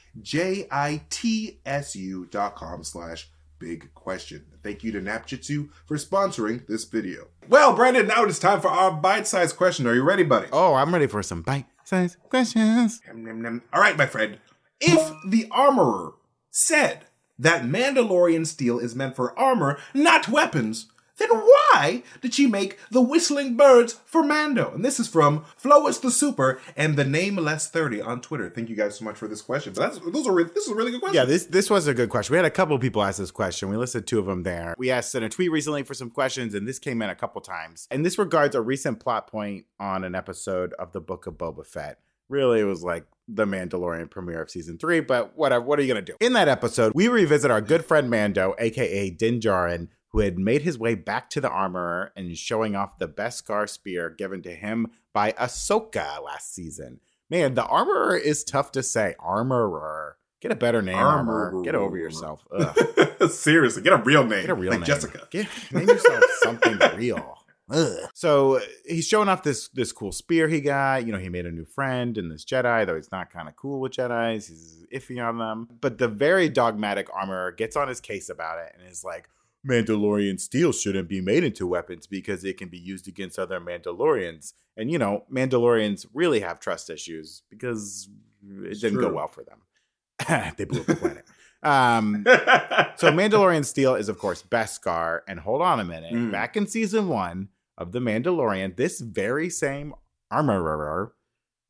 dot 2.31 2.57
com 2.57 2.85
slash 2.85 3.29
big 3.63 3.95
question. 3.95 4.45
Thank 4.65 4.83
you 4.83 4.91
to 4.91 5.01
Napjitsu 5.01 5.69
for 5.87 5.97
sponsoring 5.97 6.67
this 6.67 6.85
video. 6.85 7.29
Well, 7.49 7.75
Brandon, 7.75 8.09
now 8.09 8.25
it 8.25 8.29
is 8.29 8.41
time 8.41 8.61
for 8.61 8.69
our 8.69 8.91
bite-sized 8.91 9.57
question. 9.57 9.87
Are 9.87 9.95
you 9.95 10.03
ready, 10.03 10.25
buddy? 10.25 10.49
Oh, 10.53 10.75
I'm 10.75 10.93
ready 10.93 11.07
for 11.07 11.23
some 11.23 11.43
bite 11.43 11.67
sized 11.85 12.19
questions. 12.29 13.01
Nom, 13.07 13.25
nom, 13.25 13.41
nom. 13.41 13.63
All 13.73 13.81
right, 13.81 13.97
my 13.97 14.07
friend. 14.07 14.39
If 14.81 15.15
the 15.29 15.47
armorer 15.53 16.15
said 16.51 17.05
that 17.39 17.63
Mandalorian 17.63 18.49
steel 18.49 18.81
is 18.81 18.97
meant 18.97 19.15
for 19.15 19.39
armor, 19.39 19.79
not 19.95 20.29
weapons, 20.29 20.89
then 21.23 21.39
why 21.39 22.03
did 22.21 22.35
she 22.35 22.47
make 22.47 22.79
the 22.91 23.01
whistling 23.01 23.57
birds 23.57 23.95
for 24.05 24.23
Mando? 24.23 24.73
And 24.75 24.85
this 24.85 24.99
is 24.99 25.09
from 25.09 25.45
Flois 25.57 26.01
the 26.01 26.11
Super 26.11 26.61
and 26.77 26.97
the 26.97 27.05
Nameless 27.05 27.69
30 27.69 28.03
on 28.03 28.21
Twitter. 28.21 28.51
Thank 28.51 28.69
you 28.69 28.77
guys 28.77 28.99
so 28.99 29.05
much 29.05 29.17
for 29.17 29.29
this 29.29 29.41
question. 29.41 29.73
But 29.75 29.93
that's 29.93 30.13
those 30.13 30.27
are 30.27 30.45
this 30.45 30.65
is 30.65 30.71
a 30.71 30.75
really 30.75 30.91
good 30.91 31.01
question. 31.01 31.17
Yeah, 31.17 31.25
this 31.25 31.47
this 31.47 31.71
was 31.71 31.87
a 31.87 31.95
good 31.95 32.11
question. 32.11 32.33
We 32.33 32.37
had 32.39 32.45
a 32.45 32.51
couple 32.51 32.79
people 32.79 33.03
ask 33.03 33.19
this 33.19 33.31
question. 33.31 33.69
We 33.69 33.77
listed 33.77 34.07
two 34.07 34.19
of 34.19 34.27
them 34.27 34.43
there. 34.43 34.75
We 34.79 34.91
asked 34.91 35.15
in 35.15 35.23
a 35.23 35.29
tweet 35.29 35.51
recently 35.51 35.83
for 35.83 35.95
some 35.95 36.11
questions, 36.11 36.55
and 36.55 36.67
this 36.67 36.79
came 36.79 37.03
in 37.03 37.11
a 37.11 37.15
couple 37.15 37.41
times. 37.41 37.87
And 37.91 38.05
this 38.05 38.19
regards 38.19 38.55
a 38.55 38.61
recent 38.61 39.01
plot 39.01 39.27
point 39.27 39.67
on 39.79 40.05
an 40.05 40.15
episode 40.15 40.75
of 40.79 40.93
the 40.93 41.01
Book 41.01 41.27
of 41.27 41.35
Boba 41.35 41.67
Fett. 41.67 41.99
Really, 42.29 42.61
it 42.61 42.65
was 42.65 42.83
like 42.83 43.07
the 43.29 43.45
Mandalorian 43.45 44.11
premiere 44.11 44.43
of 44.43 44.51
season 44.51 44.79
three, 44.79 45.01
but 45.01 45.37
whatever. 45.37 45.65
What 45.65 45.79
are 45.79 45.83
you 45.83 45.89
gonna 45.89 46.03
do? 46.03 46.17
In 46.21 46.33
that 46.35 46.49
episode, 46.49 46.93
we 46.95 47.09
revisit 47.09 47.51
our 47.51 47.61
good 47.61 47.85
friend 47.85 48.11
Mando, 48.11 48.55
aka 48.59 49.11
Din 49.11 49.41
Djarin, 49.41 49.89
who 50.13 50.21
had 50.21 50.39
made 50.39 50.63
his 50.63 50.79
way 50.79 50.95
back 50.95 51.31
to 51.31 51.41
the 51.41 51.49
armorer 51.49 52.13
and 52.17 52.37
showing 52.37 52.77
off 52.77 52.99
the 52.99 53.09
Beskar 53.09 53.69
spear 53.69 54.11
given 54.11 54.43
to 54.43 54.55
him 54.55 54.89
by 55.13 55.33
Ahsoka 55.33 56.23
last 56.23 56.55
season. 56.55 57.01
Man, 57.31 57.55
the 57.55 57.65
armorer 57.65 58.17
is 58.17 58.45
tough 58.45 58.73
to 58.73 58.83
say. 58.83 59.15
Armorer. 59.19 60.19
Get 60.43 60.53
a 60.53 60.57
better 60.57 60.83
name, 60.83 60.97
armorer. 60.97 61.47
Armor. 61.47 61.63
Get 61.63 61.75
over 61.75 61.97
yourself. 61.97 62.47
Seriously, 63.31 63.81
get 63.83 63.93
a 63.93 64.03
real 64.03 64.25
name. 64.25 64.43
Get 64.43 64.51
a 64.51 64.55
real 64.55 64.71
like 64.71 64.81
name. 64.81 64.87
Jessica. 64.87 65.29
Get, 65.31 65.47
name 65.71 65.89
yourself 65.89 66.25
something 66.43 66.79
real. 66.97 67.39
Ugh. 67.71 68.09
So 68.13 68.61
he's 68.85 69.07
showing 69.07 69.29
off 69.29 69.45
this 69.45 69.69
this 69.69 69.93
cool 69.93 70.13
spear 70.13 70.49
he 70.49 70.61
got. 70.61 71.07
You 71.07 71.13
know, 71.13 71.19
he 71.19 71.29
made 71.29 71.47
a 71.47 71.51
new 71.53 71.65
friend 71.65 72.19
in 72.19 72.29
this 72.29 72.45
Jedi, 72.45 72.85
though 72.85 72.97
he's 72.97 73.13
not 73.13 73.31
kind 73.31 73.49
of 73.49 73.57
cool 73.57 73.81
with 73.81 73.93
Jedi's. 73.93 74.49
He's 74.49 74.85
iffy 74.93 75.25
on 75.27 75.39
them. 75.39 75.69
But 75.81 75.99
the 75.99 76.09
very 76.09 76.49
dogmatic 76.49 77.09
armor 77.15 77.53
gets 77.53 77.77
on 77.77 77.89
his 77.89 78.01
case 78.01 78.29
about 78.29 78.59
it 78.59 78.75
and 78.77 78.91
is 78.91 79.05
like, 79.05 79.29
Mandalorian 79.69 80.41
steel 80.41 80.73
shouldn't 80.73 81.09
be 81.09 81.21
made 81.21 81.45
into 81.45 81.67
weapons 81.67 82.07
because 82.07 82.45
it 82.45 82.57
can 82.57 82.69
be 82.69 82.79
used 82.79 83.07
against 83.07 83.39
other 83.39 83.61
Mandalorians. 83.61 84.55
And 84.77 84.91
you 84.91 84.99
know, 84.99 85.25
Mandalorians 85.33 86.07
really 86.13 86.41
have 86.41 86.59
trust 86.59 86.91
issues 86.91 87.43
because 87.49 88.09
it 88.65 88.81
didn't 88.81 89.01
go 89.01 89.13
well 89.13 89.29
for 89.29 89.45
them. 89.45 89.61
they 90.57 90.65
blew 90.65 90.81
up 90.81 90.87
the 90.87 90.97
planet. 90.97 91.25
Um, 91.63 92.25
so 92.97 93.13
Mandalorian 93.13 93.65
steel 93.65 93.95
is 93.95 94.09
of 94.09 94.19
course 94.19 94.43
Beskar, 94.43 95.21
and 95.29 95.39
hold 95.39 95.63
on 95.63 95.79
a 95.79 95.85
minute. 95.85 96.13
Mm. 96.13 96.33
Back 96.33 96.57
in 96.57 96.67
season 96.67 97.09
one 97.09 97.49
of 97.79 97.93
the 97.93 98.01
Mandalorian, 98.01 98.77
this 98.77 99.01
very 99.01 99.49
same 99.49 99.95
armorer 100.31 101.13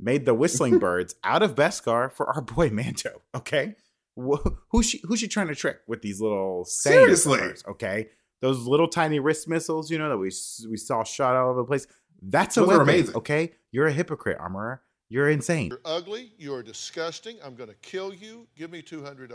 made 0.01 0.25
the 0.25 0.35
whistling 0.35 0.79
birds 0.81 1.15
out 1.25 1.43
of 1.43 1.55
Beskar 1.55 2.11
for 2.11 2.27
our 2.27 2.41
boy 2.41 2.71
Mando. 2.71 3.21
Okay, 3.35 3.77
Wh- 4.17 4.47
who's 4.71 4.87
she? 4.89 5.01
Who's 5.05 5.21
she 5.21 5.29
trying 5.29 5.49
to 5.49 5.55
trick 5.55 5.79
with 5.87 6.03
these 6.03 6.21
little 6.21 6.65
Seriously? 6.65 7.39
hers, 7.39 7.65
Okay, 7.69 8.09
those 8.41 8.67
little 8.67 8.89
tiny 8.89 9.19
wrist 9.21 9.49
missiles, 9.49 9.91
you 9.91 9.99
know 9.99 10.09
that 10.11 10.19
we 10.19 10.31
we 10.71 10.77
saw 10.77 11.05
shot 11.05 11.37
all 11.37 11.51
over 11.51 11.61
the 11.61 11.67
place. 11.67 11.87
That's 12.21 12.57
a 12.57 12.61
Those 12.61 12.69
are 12.69 12.79
weapon. 12.79 12.89
amazing. 12.95 13.17
Okay, 13.17 13.53
you're 13.73 13.87
a 13.87 13.93
hypocrite, 13.93 14.39
armorer. 14.39 14.83
You're 15.09 15.29
insane. 15.29 15.69
You're 15.71 15.81
ugly. 15.85 16.33
You're 16.39 16.63
disgusting. 16.63 17.37
I'm 17.45 17.55
going 17.55 17.69
to 17.69 17.75
kill 17.83 18.15
you. 18.15 18.47
Give 18.57 18.71
me 18.71 18.81
$200. 18.81 19.29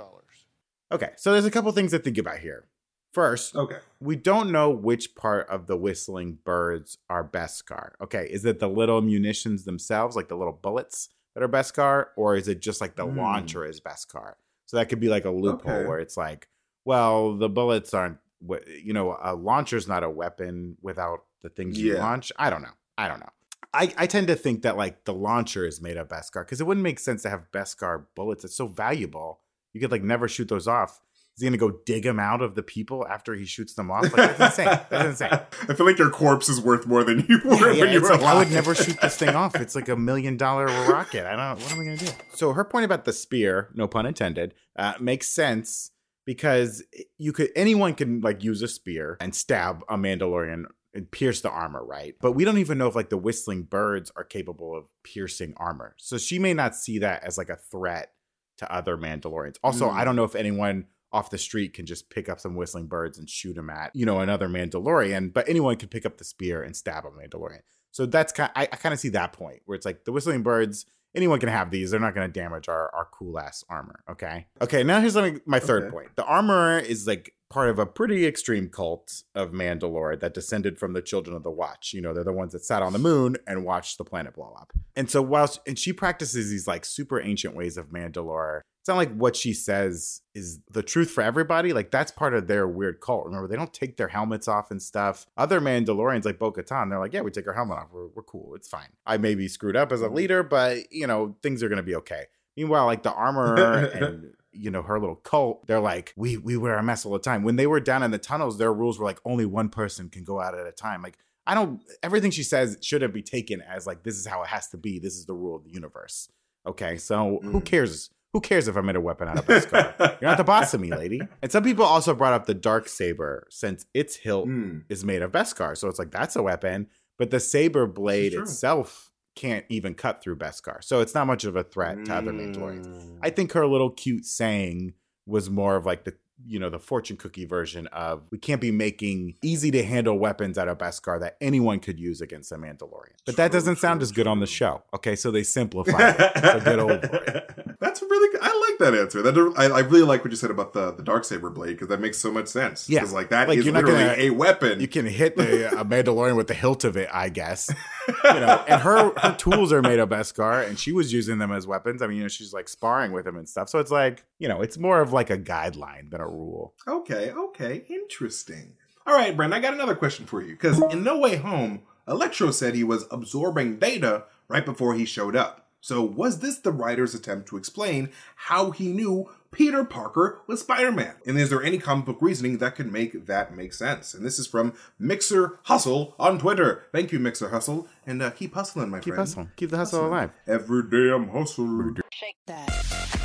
Okay, 0.91 1.09
so 1.17 1.31
there's 1.33 1.45
a 1.45 1.51
couple 1.51 1.71
things 1.73 1.91
to 1.91 1.99
think 1.99 2.17
about 2.17 2.39
here. 2.39 2.65
First, 3.13 3.55
okay. 3.55 3.77
we 3.99 4.15
don't 4.15 4.51
know 4.51 4.69
which 4.69 5.15
part 5.15 5.47
of 5.49 5.67
the 5.67 5.75
whistling 5.77 6.37
birds 6.43 6.97
are 7.09 7.23
Beskar. 7.27 7.91
Okay, 8.01 8.27
is 8.31 8.45
it 8.45 8.59
the 8.59 8.67
little 8.69 9.01
munitions 9.01 9.65
themselves, 9.65 10.15
like 10.15 10.29
the 10.29 10.37
little 10.37 10.53
bullets 10.61 11.09
that 11.35 11.43
are 11.43 11.49
Beskar, 11.49 12.07
or 12.15 12.35
is 12.35 12.47
it 12.47 12.61
just 12.61 12.79
like 12.81 12.95
the 12.95 13.05
Hmm. 13.05 13.17
launcher 13.17 13.65
is 13.65 13.79
Beskar? 13.81 14.33
So 14.67 14.77
that 14.77 14.89
could 14.89 14.99
be 14.99 15.09
like 15.09 15.25
a 15.25 15.31
loophole 15.31 15.71
Okay. 15.71 15.85
where 15.87 15.99
it's 15.99 16.15
like, 16.17 16.47
well, 16.85 17.35
the 17.35 17.49
bullets 17.49 17.93
aren't, 17.93 18.19
you 18.67 18.93
know, 18.93 19.17
a 19.21 19.33
launcher's 19.33 19.87
not 19.87 20.03
a 20.03 20.09
weapon 20.09 20.77
without 20.81 21.23
the 21.41 21.49
things 21.49 21.79
you 21.79 21.95
launch. 21.97 22.31
I 22.37 22.49
don't 22.51 22.61
know. 22.61 22.75
I 22.97 23.07
don't 23.07 23.19
know. 23.19 23.29
I, 23.73 23.93
I 23.97 24.07
tend 24.07 24.27
to 24.27 24.35
think 24.35 24.61
that 24.61 24.77
like 24.77 25.03
the 25.05 25.13
launcher 25.13 25.65
is 25.65 25.81
made 25.81 25.97
of 25.97 26.07
Beskar 26.07 26.45
because 26.45 26.61
it 26.61 26.67
wouldn't 26.67 26.83
make 26.83 26.99
sense 26.99 27.23
to 27.23 27.29
have 27.29 27.51
Beskar 27.51 28.05
bullets. 28.15 28.43
It's 28.45 28.55
so 28.55 28.67
valuable. 28.67 29.41
You 29.73 29.81
could 29.81 29.91
like 29.91 30.03
never 30.03 30.27
shoot 30.27 30.47
those 30.47 30.67
off. 30.67 31.01
Is 31.37 31.41
he 31.43 31.47
gonna 31.47 31.57
go 31.57 31.69
dig 31.85 32.03
him 32.03 32.19
out 32.19 32.41
of 32.41 32.55
the 32.55 32.63
people 32.63 33.05
after 33.07 33.35
he 33.35 33.45
shoots 33.45 33.75
them 33.75 33.91
off? 33.91 34.03
Like, 34.03 34.37
that's 34.37 34.57
insane. 34.57 34.79
That's 34.89 35.05
insane. 35.21 35.29
I 35.69 35.73
feel 35.75 35.85
like 35.85 35.99
your 35.99 36.09
corpse 36.09 36.49
is 36.49 36.59
worth 36.59 36.87
more 36.87 37.03
than 37.03 37.27
you 37.29 37.39
were 37.45 37.53
Yeah, 37.55 37.71
yeah, 37.73 37.81
when 37.83 37.93
you 37.93 38.01
were 38.01 38.09
like, 38.09 38.21
I 38.23 38.33
would 38.39 38.51
never 38.51 38.73
shoot 38.73 38.99
this 38.99 39.17
thing 39.17 39.29
off. 39.35 39.55
It's 39.55 39.75
like 39.75 39.87
a 39.87 39.95
million 39.95 40.35
dollar 40.35 40.65
rocket. 40.65 41.27
I 41.27 41.35
don't. 41.35 41.61
What 41.61 41.71
am 41.73 41.79
I 41.79 41.83
gonna 41.83 41.97
do? 41.97 42.07
So 42.33 42.53
her 42.53 42.63
point 42.65 42.85
about 42.85 43.05
the 43.05 43.13
spear, 43.13 43.69
no 43.75 43.87
pun 43.87 44.07
intended, 44.07 44.55
uh, 44.75 44.93
makes 44.99 45.29
sense 45.29 45.91
because 46.25 46.83
you 47.19 47.31
could 47.33 47.49
anyone 47.55 47.93
can 47.93 48.21
like 48.21 48.43
use 48.43 48.63
a 48.63 48.67
spear 48.67 49.17
and 49.21 49.35
stab 49.35 49.83
a 49.87 49.95
Mandalorian 49.95 50.63
and 50.95 51.11
pierce 51.11 51.41
the 51.41 51.51
armor, 51.51 51.85
right? 51.85 52.15
But 52.19 52.31
we 52.31 52.45
don't 52.45 52.57
even 52.57 52.79
know 52.79 52.87
if 52.87 52.95
like 52.95 53.09
the 53.09 53.17
whistling 53.17 53.61
birds 53.61 54.11
are 54.15 54.23
capable 54.23 54.75
of 54.75 54.85
piercing 55.03 55.53
armor. 55.57 55.93
So 55.99 56.17
she 56.17 56.39
may 56.39 56.55
not 56.55 56.75
see 56.75 56.97
that 56.97 57.23
as 57.23 57.37
like 57.37 57.49
a 57.49 57.55
threat 57.57 58.13
to 58.57 58.73
other 58.73 58.97
Mandalorians. 58.97 59.57
Also, 59.63 59.87
Mm. 59.87 59.93
I 59.93 60.03
don't 60.03 60.15
know 60.15 60.23
if 60.23 60.33
anyone 60.33 60.87
off 61.11 61.29
the 61.29 61.37
street 61.37 61.73
can 61.73 61.85
just 61.85 62.09
pick 62.09 62.27
up 62.29 62.39
some 62.39 62.55
whistling 62.55 62.87
birds 62.87 63.17
and 63.17 63.29
shoot 63.29 63.53
them 63.55 63.69
at, 63.69 63.95
you 63.95 64.05
know, 64.05 64.19
another 64.19 64.47
Mandalorian, 64.49 65.33
but 65.33 65.47
anyone 65.47 65.77
can 65.77 65.89
pick 65.89 66.05
up 66.05 66.17
the 66.17 66.23
spear 66.25 66.61
and 66.61 66.75
stab 66.75 67.05
a 67.05 67.09
Mandalorian. 67.09 67.61
So 67.91 68.05
that's 68.05 68.33
kind 68.33 68.51
I, 68.55 68.63
I 68.63 68.75
kind 68.75 68.93
of 68.93 68.99
see 68.99 69.09
that 69.09 69.33
point 69.33 69.61
where 69.65 69.75
it's 69.75 69.85
like 69.85 70.03
the 70.05 70.11
whistling 70.11 70.43
birds, 70.43 70.85
anyone 71.15 71.39
can 71.39 71.49
have 71.49 71.71
these. 71.71 71.91
They're 71.91 71.99
not 71.99 72.13
going 72.13 72.27
to 72.31 72.39
damage 72.39 72.67
our, 72.69 72.93
our 72.93 73.07
cool 73.11 73.39
ass 73.39 73.63
armor. 73.69 74.03
Okay. 74.09 74.47
Okay. 74.61 74.83
Now 74.83 74.99
here's 74.99 75.13
something, 75.13 75.41
my 75.45 75.59
third 75.59 75.83
Okay. 75.83 75.91
point. 75.91 76.15
The 76.15 76.25
armor 76.25 76.77
is 76.77 77.07
like 77.07 77.33
part 77.49 77.69
of 77.69 77.79
a 77.79 77.85
pretty 77.85 78.25
extreme 78.25 78.69
cult 78.69 79.23
of 79.33 79.51
Mandalore 79.51 80.19
that 80.19 80.33
descended 80.33 80.77
from 80.77 80.93
the 80.93 81.01
Children 81.01 81.35
of 81.35 81.43
the 81.43 81.51
Watch. 81.51 81.93
You 81.93 82.01
know, 82.01 82.13
they're 82.13 82.23
the 82.23 82.33
ones 82.33 82.53
that 82.53 82.65
sat 82.65 82.81
on 82.81 82.93
the 82.93 82.99
moon 82.99 83.37
and 83.47 83.65
watched 83.65 83.97
the 83.97 84.03
planet 84.03 84.33
blow 84.33 84.53
up. 84.59 84.73
And 84.95 85.09
so 85.09 85.21
whilst 85.21 85.59
and 85.67 85.77
she 85.77 85.93
practices 85.93 86.49
these 86.49 86.67
like 86.67 86.85
super 86.85 87.21
ancient 87.21 87.55
ways 87.55 87.77
of 87.77 87.89
Mandalore, 87.89 88.61
it's 88.87 88.89
not 88.89 88.97
like 88.97 89.13
what 89.15 89.35
she 89.35 89.53
says 89.53 90.21
is 90.33 90.61
the 90.71 90.81
truth 90.81 91.11
for 91.11 91.21
everybody. 91.21 91.73
Like 91.73 91.91
that's 91.91 92.11
part 92.11 92.33
of 92.33 92.47
their 92.47 92.67
weird 92.67 93.01
cult. 93.01 93.25
Remember, 93.25 93.47
they 93.47 93.57
don't 93.57 93.73
take 93.73 93.97
their 93.97 94.07
helmets 94.07 94.47
off 94.47 94.71
and 94.71 94.81
stuff. 94.81 95.25
Other 95.35 95.59
Mandalorians 95.59 96.23
like 96.23 96.39
Bo 96.39 96.51
Katan, 96.51 96.89
they're 96.89 96.99
like, 96.99 97.11
yeah, 97.13 97.21
we 97.21 97.31
take 97.31 97.47
our 97.47 97.53
helmet 97.53 97.79
off. 97.79 97.87
We're, 97.91 98.07
we're 98.07 98.23
cool. 98.23 98.55
It's 98.55 98.69
fine. 98.69 98.87
I 99.05 99.17
may 99.17 99.35
be 99.35 99.47
screwed 99.47 99.75
up 99.75 99.91
as 99.91 100.01
a 100.01 100.07
mm. 100.07 100.13
leader, 100.13 100.41
but 100.41 100.91
you 100.91 101.05
know, 101.05 101.35
things 101.43 101.63
are 101.63 101.69
gonna 101.69 101.83
be 101.83 101.95
okay. 101.95 102.27
Meanwhile, 102.55 102.85
like 102.85 103.03
the 103.03 103.13
armorer 103.13 103.75
and 103.93 104.33
you 104.57 104.71
know 104.71 104.81
her 104.81 104.99
little 104.99 105.15
cult, 105.15 105.65
they're 105.67 105.79
like, 105.79 106.13
we 106.15 106.37
we 106.37 106.57
wear 106.57 106.77
a 106.77 106.83
mess 106.83 107.05
all 107.05 107.13
the 107.13 107.19
time. 107.19 107.43
When 107.43 107.55
they 107.55 107.67
were 107.67 107.79
down 107.79 108.03
in 108.03 108.11
the 108.11 108.17
tunnels, 108.17 108.57
their 108.57 108.73
rules 108.73 108.99
were 108.99 109.05
like 109.05 109.19
only 109.25 109.45
one 109.45 109.69
person 109.69 110.09
can 110.09 110.23
go 110.23 110.39
out 110.41 110.57
at 110.57 110.65
a 110.67 110.71
time. 110.71 111.01
Like 111.01 111.17
I 111.45 111.53
don't. 111.55 111.81
Everything 112.03 112.31
she 112.31 112.43
says 112.43 112.77
shouldn't 112.81 113.13
be 113.13 113.21
taken 113.21 113.61
as 113.61 113.87
like 113.87 114.03
this 114.03 114.15
is 114.15 114.25
how 114.27 114.41
it 114.43 114.47
has 114.49 114.67
to 114.69 114.77
be. 114.77 114.99
This 114.99 115.13
is 115.15 115.25
the 115.25 115.33
rule 115.33 115.55
of 115.55 115.63
the 115.63 115.71
universe. 115.71 116.29
Okay, 116.65 116.97
so 116.97 117.39
who 117.43 117.61
Mm. 117.61 117.65
cares? 117.65 118.09
Who 118.33 118.41
cares 118.41 118.67
if 118.67 118.75
I 118.75 118.81
made 118.81 118.97
a 118.97 119.01
weapon 119.01 119.29
out 119.29 119.39
of 119.39 119.45
Beskar? 119.45 119.95
You're 120.21 120.29
not 120.29 120.37
the 120.37 120.43
boss 120.43 120.73
of 120.73 120.81
me, 120.81 120.91
lady. 120.91 121.21
And 121.41 121.49
some 121.49 121.63
people 121.63 121.85
also 121.85 122.13
brought 122.13 122.33
up 122.33 122.45
the 122.45 122.53
dark 122.53 122.89
saber 122.89 123.47
since 123.49 123.85
its 123.93 124.17
hilt 124.17 124.47
Mm. 124.47 124.83
is 124.89 125.05
made 125.05 125.21
of 125.21 125.31
Beskar, 125.31 125.77
so 125.77 125.87
it's 125.87 125.97
like 125.97 126.11
that's 126.11 126.35
a 126.35 126.43
weapon. 126.43 126.87
But 127.17 127.31
the 127.31 127.39
saber 127.39 127.87
blade 127.87 128.33
itself 128.33 129.11
can't 129.37 129.65
even 129.69 129.93
cut 129.93 130.21
through 130.21 130.37
Beskar, 130.37 130.83
so 130.83 130.99
it's 130.99 131.13
not 131.13 131.27
much 131.27 131.45
of 131.45 131.55
a 131.55 131.63
threat 131.63 132.03
to 132.05 132.13
other 132.13 132.33
Mandalorians. 132.33 132.87
Mm. 132.87 133.19
I 133.21 133.29
think 133.29 133.53
her 133.53 133.67
little 133.67 133.91
cute 133.91 134.25
saying 134.25 134.93
was 135.25 135.49
more 135.49 135.75
of 135.75 135.85
like 135.85 136.03
the 136.03 136.15
you 136.45 136.59
know 136.59 136.69
the 136.69 136.79
fortune 136.79 137.17
cookie 137.17 137.45
version 137.45 137.87
of 137.87 138.23
we 138.31 138.37
can't 138.37 138.61
be 138.61 138.69
making 138.71 139.35
easy 139.41 139.71
to 139.71 139.83
handle 139.83 140.17
weapons 140.19 140.57
out 140.57 140.67
of 140.67 140.77
Beskar 140.77 141.19
that 141.19 141.35
anyone 141.41 141.79
could 141.79 141.99
use 141.99 142.21
against 142.21 142.51
a 142.51 142.55
Mandalorian. 142.57 143.13
But 143.25 143.37
that 143.37 143.51
doesn't 143.51 143.77
sound 143.77 143.99
true, 143.99 144.03
as 144.03 144.11
good 144.11 144.27
on 144.27 144.39
the 144.39 144.45
show. 144.47 144.83
Okay, 144.93 145.15
so 145.15 145.31
they 145.31 145.43
simplify 145.43 146.11
it. 146.11 146.31
So 146.35 146.59
get 146.59 146.79
over 146.79 146.93
it. 146.93 147.77
That's 147.79 148.01
really 148.01 148.31
good. 148.31 148.41
I 148.43 148.67
like 148.69 148.79
that 148.79 148.99
answer. 148.99 149.21
That 149.21 149.53
I, 149.57 149.65
I 149.65 149.79
really 149.79 150.03
like 150.05 150.23
what 150.23 150.31
you 150.31 150.37
said 150.37 150.51
about 150.51 150.73
the 150.73 150.91
the 150.91 151.03
dark 151.03 151.25
saber 151.25 151.49
blade 151.49 151.71
because 151.73 151.87
that 151.87 151.99
makes 151.99 152.17
so 152.17 152.31
much 152.31 152.47
sense. 152.47 152.87
Yeah. 152.89 152.99
because 152.99 153.13
like 153.13 153.29
that 153.29 153.47
Like, 153.47 153.57
is 153.59 153.65
you're 153.65 153.73
not 153.73 153.83
literally 153.85 154.05
gonna- 154.05 154.21
a 154.21 154.29
weapon. 154.31 154.79
You 154.79 154.87
can 154.87 155.05
hit 155.05 155.35
the, 155.37 155.79
a 155.79 155.83
Mandalorian 155.85 156.35
with 156.35 156.47
the 156.47 156.53
hilt 156.53 156.83
of 156.83 156.97
it, 156.97 157.09
I 157.11 157.29
guess. 157.29 157.73
You 158.23 158.39
know, 158.39 158.63
and 158.69 158.81
her 158.83 159.11
her 159.17 159.35
tools 159.35 159.73
are 159.73 159.81
made 159.81 159.99
of 159.99 160.07
Beskar, 160.07 160.65
and 160.65 160.79
she 160.79 160.93
was 160.93 161.11
using 161.11 161.39
them 161.39 161.51
as 161.51 161.67
weapons. 161.67 162.01
I 162.01 162.07
mean, 162.07 162.17
you 162.17 162.23
know, 162.23 162.29
she's 162.29 162.53
like 162.53 162.69
sparring 162.69 163.11
with 163.11 163.27
him 163.27 163.35
and 163.35 163.47
stuff. 163.49 163.67
So 163.67 163.79
it's 163.79 163.91
like, 163.91 164.23
you 164.39 164.47
know, 164.47 164.61
it's 164.61 164.77
more 164.77 165.01
of 165.01 165.11
like 165.11 165.29
a 165.29 165.37
guideline 165.37 166.09
than 166.09 166.21
a 166.21 166.26
rule. 166.29 166.73
Okay, 166.87 167.31
okay, 167.31 167.83
interesting. 167.89 168.73
All 169.05 169.15
right, 169.15 169.35
Brent, 169.35 169.53
I 169.53 169.59
got 169.59 169.73
another 169.73 169.95
question 169.95 170.25
for 170.25 170.41
you 170.41 170.51
because 170.53 170.81
in 170.91 171.03
No 171.03 171.17
Way 171.17 171.37
Home, 171.37 171.81
Electro 172.07 172.51
said 172.51 172.75
he 172.75 172.83
was 172.83 173.05
absorbing 173.11 173.79
data 173.79 174.23
right 174.47 174.65
before 174.65 174.95
he 174.95 175.05
showed 175.05 175.35
up. 175.35 175.65
So 175.79 176.01
was 176.03 176.39
this 176.39 176.57
the 176.57 176.71
writer's 176.71 177.13
attempt 177.15 177.47
to 177.49 177.57
explain 177.57 178.09
how 178.35 178.71
he 178.71 178.91
knew 178.91 179.29
Peter 179.51 179.85
Parker 179.85 180.41
was 180.47 180.59
Spider-Man? 180.61 181.13
And 181.25 181.37
is 181.37 181.49
there 181.49 181.63
any 181.63 181.77
comic 181.77 182.05
book 182.05 182.17
reasoning 182.19 182.57
that 182.57 182.75
could 182.75 182.91
make 182.91 183.27
that 183.27 183.55
make 183.55 183.73
sense? 183.73 184.13
And 184.13 184.25
this 184.25 184.39
is 184.39 184.47
from 184.47 184.73
Mixer 184.99 185.59
Hustle 185.63 186.15
on 186.19 186.39
Twitter. 186.39 186.85
Thank 186.91 187.11
you, 187.13 187.19
Mixer 187.19 187.49
Hustle, 187.49 187.87
and 188.05 188.21
uh, 188.21 188.31
keep 188.31 188.55
hustling, 188.55 188.89
my 188.89 188.99
Keep 188.99 189.13
friend. 189.13 189.19
hustling. 189.19 189.51
Keep 189.55 189.69
the 189.69 189.77
hustle 189.77 190.07
alive. 190.07 190.31
Every 190.47 190.83
day 190.89 191.13
I'm 191.13 191.29
hustling. 191.29 191.95
Shake 192.11 192.37
that. 192.47 193.16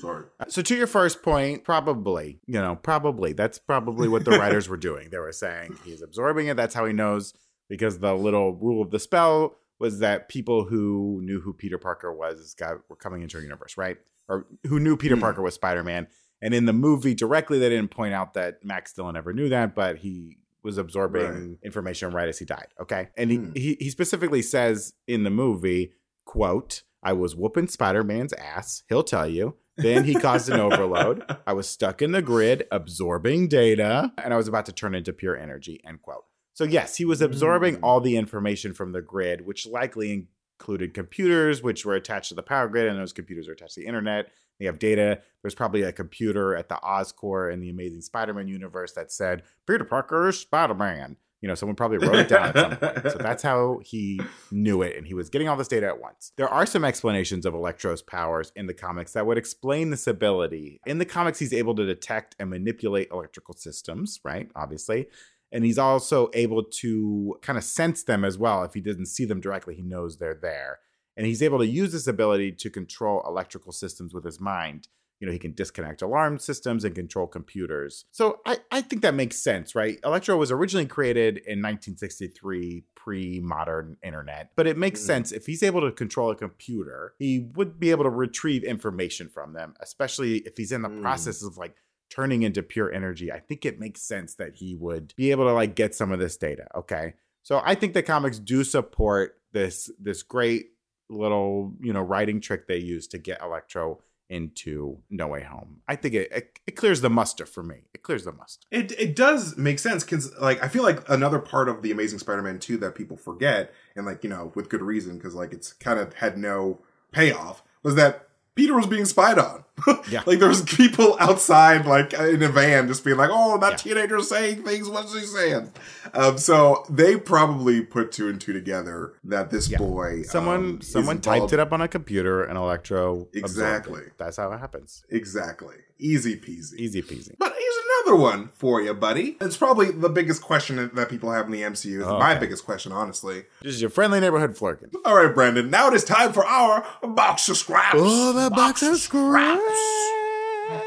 Sorry. 0.00 0.24
So 0.48 0.62
to 0.62 0.76
your 0.76 0.86
first 0.86 1.22
point, 1.22 1.64
probably, 1.64 2.40
you 2.46 2.60
know, 2.60 2.76
probably 2.76 3.32
that's 3.32 3.58
probably 3.58 4.08
what 4.08 4.24
the 4.24 4.32
writers 4.32 4.68
were 4.68 4.76
doing. 4.76 5.10
They 5.10 5.18
were 5.18 5.32
saying 5.32 5.76
he's 5.84 6.02
absorbing 6.02 6.48
it. 6.48 6.56
That's 6.56 6.74
how 6.74 6.84
he 6.86 6.92
knows 6.92 7.34
because 7.68 7.98
the 7.98 8.14
little 8.14 8.54
rule 8.54 8.82
of 8.82 8.90
the 8.90 8.98
spell 8.98 9.56
was 9.78 10.00
that 10.00 10.28
people 10.28 10.64
who 10.64 11.20
knew 11.22 11.40
who 11.40 11.52
Peter 11.54 11.78
Parker 11.78 12.12
was 12.12 12.54
got 12.54 12.78
were 12.90 12.96
coming 12.96 13.22
into 13.22 13.36
our 13.38 13.42
universe, 13.42 13.76
right? 13.76 13.96
Or 14.28 14.46
who 14.66 14.78
knew 14.78 14.96
Peter 14.96 15.14
Hmm. 15.14 15.22
Parker 15.22 15.42
was 15.42 15.54
Spider 15.54 15.82
Man. 15.82 16.06
And 16.42 16.54
in 16.54 16.64
the 16.66 16.72
movie 16.72 17.14
directly, 17.14 17.58
they 17.58 17.68
didn't 17.68 17.90
point 17.90 18.14
out 18.14 18.34
that 18.34 18.64
Max 18.64 18.92
Dillon 18.92 19.16
ever 19.16 19.32
knew 19.32 19.48
that, 19.50 19.74
but 19.74 19.98
he 19.98 20.38
was 20.62 20.76
absorbing 20.78 21.22
Right. 21.22 21.58
information 21.62 22.12
right 22.12 22.28
as 22.28 22.38
he 22.38 22.44
died. 22.44 22.68
Okay. 22.80 23.08
And 23.16 23.30
he, 23.30 23.36
Hmm. 23.38 23.52
he 23.54 23.76
he 23.80 23.88
specifically 23.90 24.42
says 24.42 24.92
in 25.06 25.24
the 25.24 25.30
movie, 25.30 25.92
quote, 26.26 26.82
I 27.02 27.14
was 27.14 27.34
whooping 27.34 27.68
Spider 27.68 28.04
Man's 28.04 28.34
ass. 28.34 28.82
He'll 28.88 29.02
tell 29.02 29.26
you. 29.26 29.56
Then 29.80 30.04
he 30.04 30.14
caused 30.14 30.48
an 30.48 30.60
overload. 30.60 31.24
I 31.46 31.52
was 31.52 31.68
stuck 31.68 32.02
in 32.02 32.12
the 32.12 32.22
grid, 32.22 32.66
absorbing 32.70 33.48
data, 33.48 34.12
and 34.22 34.32
I 34.32 34.36
was 34.36 34.48
about 34.48 34.66
to 34.66 34.72
turn 34.72 34.94
into 34.94 35.12
pure 35.12 35.36
energy. 35.36 35.80
End 35.86 36.02
quote. 36.02 36.24
So 36.52 36.64
yes, 36.64 36.96
he 36.96 37.04
was 37.04 37.22
absorbing 37.22 37.76
Mm. 37.76 37.80
all 37.82 38.00
the 38.00 38.16
information 38.16 38.74
from 38.74 38.92
the 38.92 39.00
grid, 39.00 39.46
which 39.46 39.66
likely 39.66 40.26
included 40.58 40.92
computers, 40.92 41.62
which 41.62 41.86
were 41.86 41.94
attached 41.94 42.28
to 42.30 42.34
the 42.34 42.42
power 42.42 42.68
grid, 42.68 42.86
and 42.86 42.98
those 42.98 43.12
computers 43.14 43.48
are 43.48 43.52
attached 43.52 43.74
to 43.74 43.80
the 43.80 43.86
internet. 43.86 44.30
They 44.58 44.66
have 44.66 44.78
data. 44.78 45.22
There's 45.40 45.54
probably 45.54 45.82
a 45.82 45.92
computer 45.92 46.54
at 46.54 46.68
the 46.68 46.74
Oscorp 46.84 47.50
in 47.52 47.60
the 47.60 47.70
Amazing 47.70 48.02
Spider-Man 48.02 48.46
universe 48.46 48.92
that 48.92 49.10
said 49.10 49.42
Peter 49.66 49.84
Parker 49.84 50.28
is 50.28 50.38
Spider-Man. 50.38 51.16
You 51.40 51.48
know, 51.48 51.54
someone 51.54 51.76
probably 51.76 51.98
wrote 51.98 52.16
it 52.16 52.28
down 52.28 52.48
at 52.48 52.56
some 52.56 52.76
point. 52.76 53.12
So 53.12 53.18
that's 53.18 53.42
how 53.50 53.80
he 53.82 54.20
knew 54.50 54.82
it, 54.82 54.96
and 54.96 55.06
he 55.06 55.14
was 55.14 55.30
getting 55.30 55.48
all 55.48 55.56
this 55.56 55.68
data 55.68 55.86
at 55.86 56.00
once. 56.00 56.32
There 56.36 56.48
are 56.48 56.66
some 56.66 56.84
explanations 56.84 57.46
of 57.46 57.54
Electro's 57.54 58.02
powers 58.02 58.52
in 58.56 58.66
the 58.66 58.74
comics 58.74 59.12
that 59.14 59.26
would 59.26 59.38
explain 59.38 59.90
this 59.90 60.06
ability. 60.06 60.80
In 60.86 60.98
the 60.98 61.06
comics, 61.06 61.38
he's 61.38 61.54
able 61.54 61.74
to 61.76 61.86
detect 61.86 62.36
and 62.38 62.50
manipulate 62.50 63.08
electrical 63.10 63.54
systems, 63.54 64.20
right? 64.24 64.50
Obviously. 64.54 65.06
And 65.52 65.64
he's 65.64 65.78
also 65.78 66.30
able 66.32 66.62
to 66.62 67.36
kind 67.42 67.58
of 67.58 67.64
sense 67.64 68.04
them 68.04 68.24
as 68.24 68.38
well. 68.38 68.62
If 68.62 68.74
he 68.74 68.80
doesn't 68.80 69.06
see 69.06 69.24
them 69.24 69.40
directly, 69.40 69.74
he 69.74 69.82
knows 69.82 70.18
they're 70.18 70.38
there. 70.40 70.78
And 71.16 71.26
he's 71.26 71.42
able 71.42 71.58
to 71.58 71.66
use 71.66 71.92
this 71.92 72.06
ability 72.06 72.52
to 72.52 72.70
control 72.70 73.22
electrical 73.26 73.72
systems 73.72 74.14
with 74.14 74.24
his 74.24 74.40
mind 74.40 74.88
you 75.20 75.26
know, 75.26 75.32
he 75.32 75.38
can 75.38 75.52
disconnect 75.52 76.00
alarm 76.00 76.38
systems 76.38 76.84
and 76.84 76.94
control 76.94 77.26
computers. 77.26 78.06
So 78.10 78.40
I, 78.46 78.58
I 78.72 78.80
think 78.80 79.02
that 79.02 79.14
makes 79.14 79.36
sense, 79.36 79.74
right? 79.74 79.98
Electro 80.02 80.36
was 80.36 80.50
originally 80.50 80.86
created 80.86 81.36
in 81.38 81.60
1963, 81.60 82.84
pre 82.94 83.40
modern 83.40 83.98
internet, 84.02 84.50
but 84.56 84.66
it 84.66 84.78
makes 84.78 85.00
mm. 85.00 85.06
sense 85.06 85.30
if 85.30 85.46
he's 85.46 85.62
able 85.62 85.82
to 85.82 85.92
control 85.92 86.30
a 86.30 86.34
computer, 86.34 87.14
he 87.18 87.50
would 87.54 87.78
be 87.78 87.90
able 87.90 88.04
to 88.04 88.10
retrieve 88.10 88.64
information 88.64 89.28
from 89.28 89.52
them, 89.52 89.74
especially 89.80 90.38
if 90.38 90.56
he's 90.56 90.72
in 90.72 90.82
the 90.82 90.88
mm. 90.88 91.02
process 91.02 91.42
of 91.42 91.58
like 91.58 91.76
turning 92.08 92.42
into 92.42 92.62
pure 92.62 92.90
energy. 92.92 93.30
I 93.30 93.40
think 93.40 93.64
it 93.66 93.78
makes 93.78 94.02
sense 94.02 94.34
that 94.36 94.56
he 94.56 94.74
would 94.74 95.14
be 95.16 95.30
able 95.30 95.44
to 95.44 95.52
like 95.52 95.74
get 95.76 95.94
some 95.94 96.12
of 96.12 96.18
this 96.18 96.36
data. 96.38 96.66
Okay. 96.74 97.14
So 97.42 97.60
I 97.64 97.74
think 97.74 97.92
the 97.92 98.02
comics 98.02 98.38
do 98.38 98.64
support 98.64 99.38
this 99.52 99.90
this 100.00 100.22
great 100.22 100.70
little, 101.10 101.74
you 101.80 101.92
know, 101.92 102.00
writing 102.00 102.40
trick 102.40 102.66
they 102.66 102.78
use 102.78 103.06
to 103.08 103.18
get 103.18 103.42
Electro 103.42 104.00
into 104.30 104.98
No 105.10 105.26
Way 105.26 105.42
Home. 105.42 105.82
I 105.86 105.96
think 105.96 106.14
it, 106.14 106.32
it, 106.32 106.58
it 106.66 106.76
clears 106.76 107.00
the 107.00 107.10
muster 107.10 107.44
for 107.44 107.62
me. 107.62 107.82
It 107.92 108.02
clears 108.02 108.24
the 108.24 108.32
muster. 108.32 108.66
It 108.70 108.92
it 108.92 109.14
does 109.14 109.58
make 109.58 109.78
sense 109.78 110.04
because 110.04 110.34
like 110.38 110.62
I 110.62 110.68
feel 110.68 110.84
like 110.84 111.06
another 111.08 111.40
part 111.40 111.68
of 111.68 111.82
the 111.82 111.90
Amazing 111.90 112.20
Spider-Man 112.20 112.60
two 112.60 112.78
that 112.78 112.94
people 112.94 113.16
forget 113.16 113.74
and 113.94 114.06
like 114.06 114.24
you 114.24 114.30
know 114.30 114.52
with 114.54 114.70
good 114.70 114.82
reason 114.82 115.18
because 115.18 115.34
like 115.34 115.52
it's 115.52 115.72
kind 115.74 115.98
of 115.98 116.14
had 116.14 116.38
no 116.38 116.80
payoff 117.12 117.62
was 117.82 117.96
that 117.96 118.28
Peter 118.54 118.74
was 118.74 118.86
being 118.86 119.04
spied 119.04 119.38
on. 119.38 119.64
Yeah. 120.10 120.22
like 120.26 120.38
there 120.38 120.48
was 120.48 120.62
people 120.62 121.16
outside, 121.20 121.86
like 121.86 122.12
in 122.12 122.42
a 122.42 122.48
van, 122.48 122.88
just 122.88 123.04
being 123.04 123.16
like, 123.16 123.30
"Oh, 123.32 123.58
that 123.58 123.84
yeah. 123.84 123.94
teenager's 123.94 124.28
saying 124.28 124.62
things. 124.62 124.88
What's 124.88 125.14
he 125.14 125.24
saying?" 125.26 125.72
Um, 126.14 126.38
so 126.38 126.84
they 126.88 127.16
probably 127.16 127.82
put 127.82 128.12
two 128.12 128.28
and 128.28 128.40
two 128.40 128.52
together 128.52 129.14
that 129.24 129.50
this 129.50 129.68
yeah. 129.68 129.78
boy, 129.78 130.22
someone, 130.22 130.60
um, 130.60 130.80
someone 130.80 131.20
typed 131.20 131.52
it 131.52 131.60
up 131.60 131.72
on 131.72 131.80
a 131.80 131.88
computer, 131.88 132.42
and 132.42 132.56
Electro 132.56 133.28
exactly. 133.32 134.02
That's 134.16 134.36
how 134.36 134.52
it 134.52 134.58
happens. 134.58 135.04
Exactly, 135.10 135.76
easy 135.98 136.36
peasy, 136.36 136.74
easy 136.74 137.02
peasy. 137.02 137.34
But 137.38 137.54
here's 137.58 137.74
another 138.06 138.22
one 138.22 138.50
for 138.54 138.80
you, 138.80 138.94
buddy. 138.94 139.36
It's 139.40 139.56
probably 139.56 139.90
the 139.90 140.08
biggest 140.08 140.42
question 140.42 140.90
that 140.94 141.08
people 141.08 141.30
have 141.32 141.46
in 141.46 141.52
the 141.52 141.62
MCU. 141.62 142.00
It's 142.00 142.06
oh, 142.06 142.18
my 142.18 142.34
biggest 142.34 142.64
question, 142.64 142.92
honestly. 142.92 143.44
This 143.62 143.74
is 143.74 143.80
your 143.80 143.90
friendly 143.90 144.20
neighborhood 144.20 144.56
Flerken. 144.56 144.94
All 145.04 145.16
right, 145.16 145.34
Brandon. 145.34 145.70
Now 145.70 145.88
it 145.88 145.94
is 145.94 146.04
time 146.04 146.32
for 146.32 146.44
our 146.44 146.84
box 147.02 147.48
of 147.48 147.56
scraps. 147.56 147.96
Oh, 147.98 148.32
the 148.32 148.50
box, 148.50 148.80
box 148.80 148.82
of 148.82 148.98
scraps. 148.98 149.62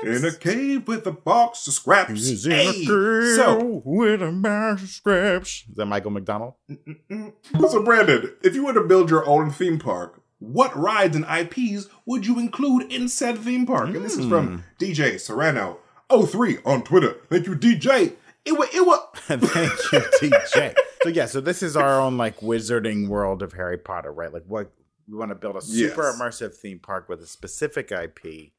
In 0.03 0.25
a 0.25 0.31
cave 0.31 0.87
with 0.87 1.05
a 1.07 1.11
box 1.11 1.67
of 1.67 1.73
scraps. 1.73 2.27
He's 2.27 2.45
in 2.45 2.51
hey. 2.51 2.69
a 2.69 2.73
cave 2.73 3.35
so, 3.35 3.81
with 3.85 4.21
a 4.21 4.31
box 4.31 4.83
of 4.83 4.89
scraps. 4.89 5.65
Is 5.69 5.75
that 5.75 5.85
Michael 5.85 6.11
McDonald? 6.11 6.53
So, 7.69 7.83
Brandon, 7.83 8.33
if 8.43 8.55
you 8.55 8.65
were 8.65 8.73
to 8.73 8.83
build 8.83 9.09
your 9.09 9.27
own 9.27 9.51
theme 9.51 9.79
park, 9.79 10.21
what 10.39 10.75
rides 10.75 11.15
and 11.15 11.25
IPs 11.25 11.87
would 12.05 12.25
you 12.25 12.39
include 12.39 12.91
in 12.91 13.07
said 13.07 13.39
theme 13.39 13.65
park? 13.65 13.89
Mm. 13.89 13.95
And 13.95 14.05
this 14.05 14.17
is 14.17 14.27
from 14.27 14.47
hmm. 14.47 14.83
DJ 14.83 15.19
Serrano 15.19 15.79
03 16.11 16.57
on 16.65 16.83
Twitter. 16.83 17.17
Thank 17.29 17.47
you, 17.47 17.55
DJ. 17.55 18.13
It 18.45 18.57
was, 18.57 18.69
it 18.73 18.85
was. 18.85 19.07
Thank 19.15 19.91
you, 19.91 20.29
DJ. 20.29 20.75
so 21.01 21.09
yeah, 21.09 21.27
so 21.27 21.39
this 21.39 21.63
is 21.63 21.77
our 21.77 21.99
own 21.99 22.17
like 22.17 22.41
wizarding 22.41 23.07
world 23.07 23.41
of 23.41 23.53
Harry 23.53 23.77
Potter, 23.77 24.11
right? 24.11 24.33
Like 24.33 24.43
what 24.47 24.71
we 25.07 25.17
want 25.17 25.29
to 25.29 25.35
build 25.35 25.55
a 25.55 25.61
super 25.61 26.03
yes. 26.03 26.19
immersive 26.19 26.55
theme 26.55 26.79
park 26.79 27.07
with 27.07 27.21
a 27.21 27.27
specific 27.27 27.91
IP. 27.91 28.51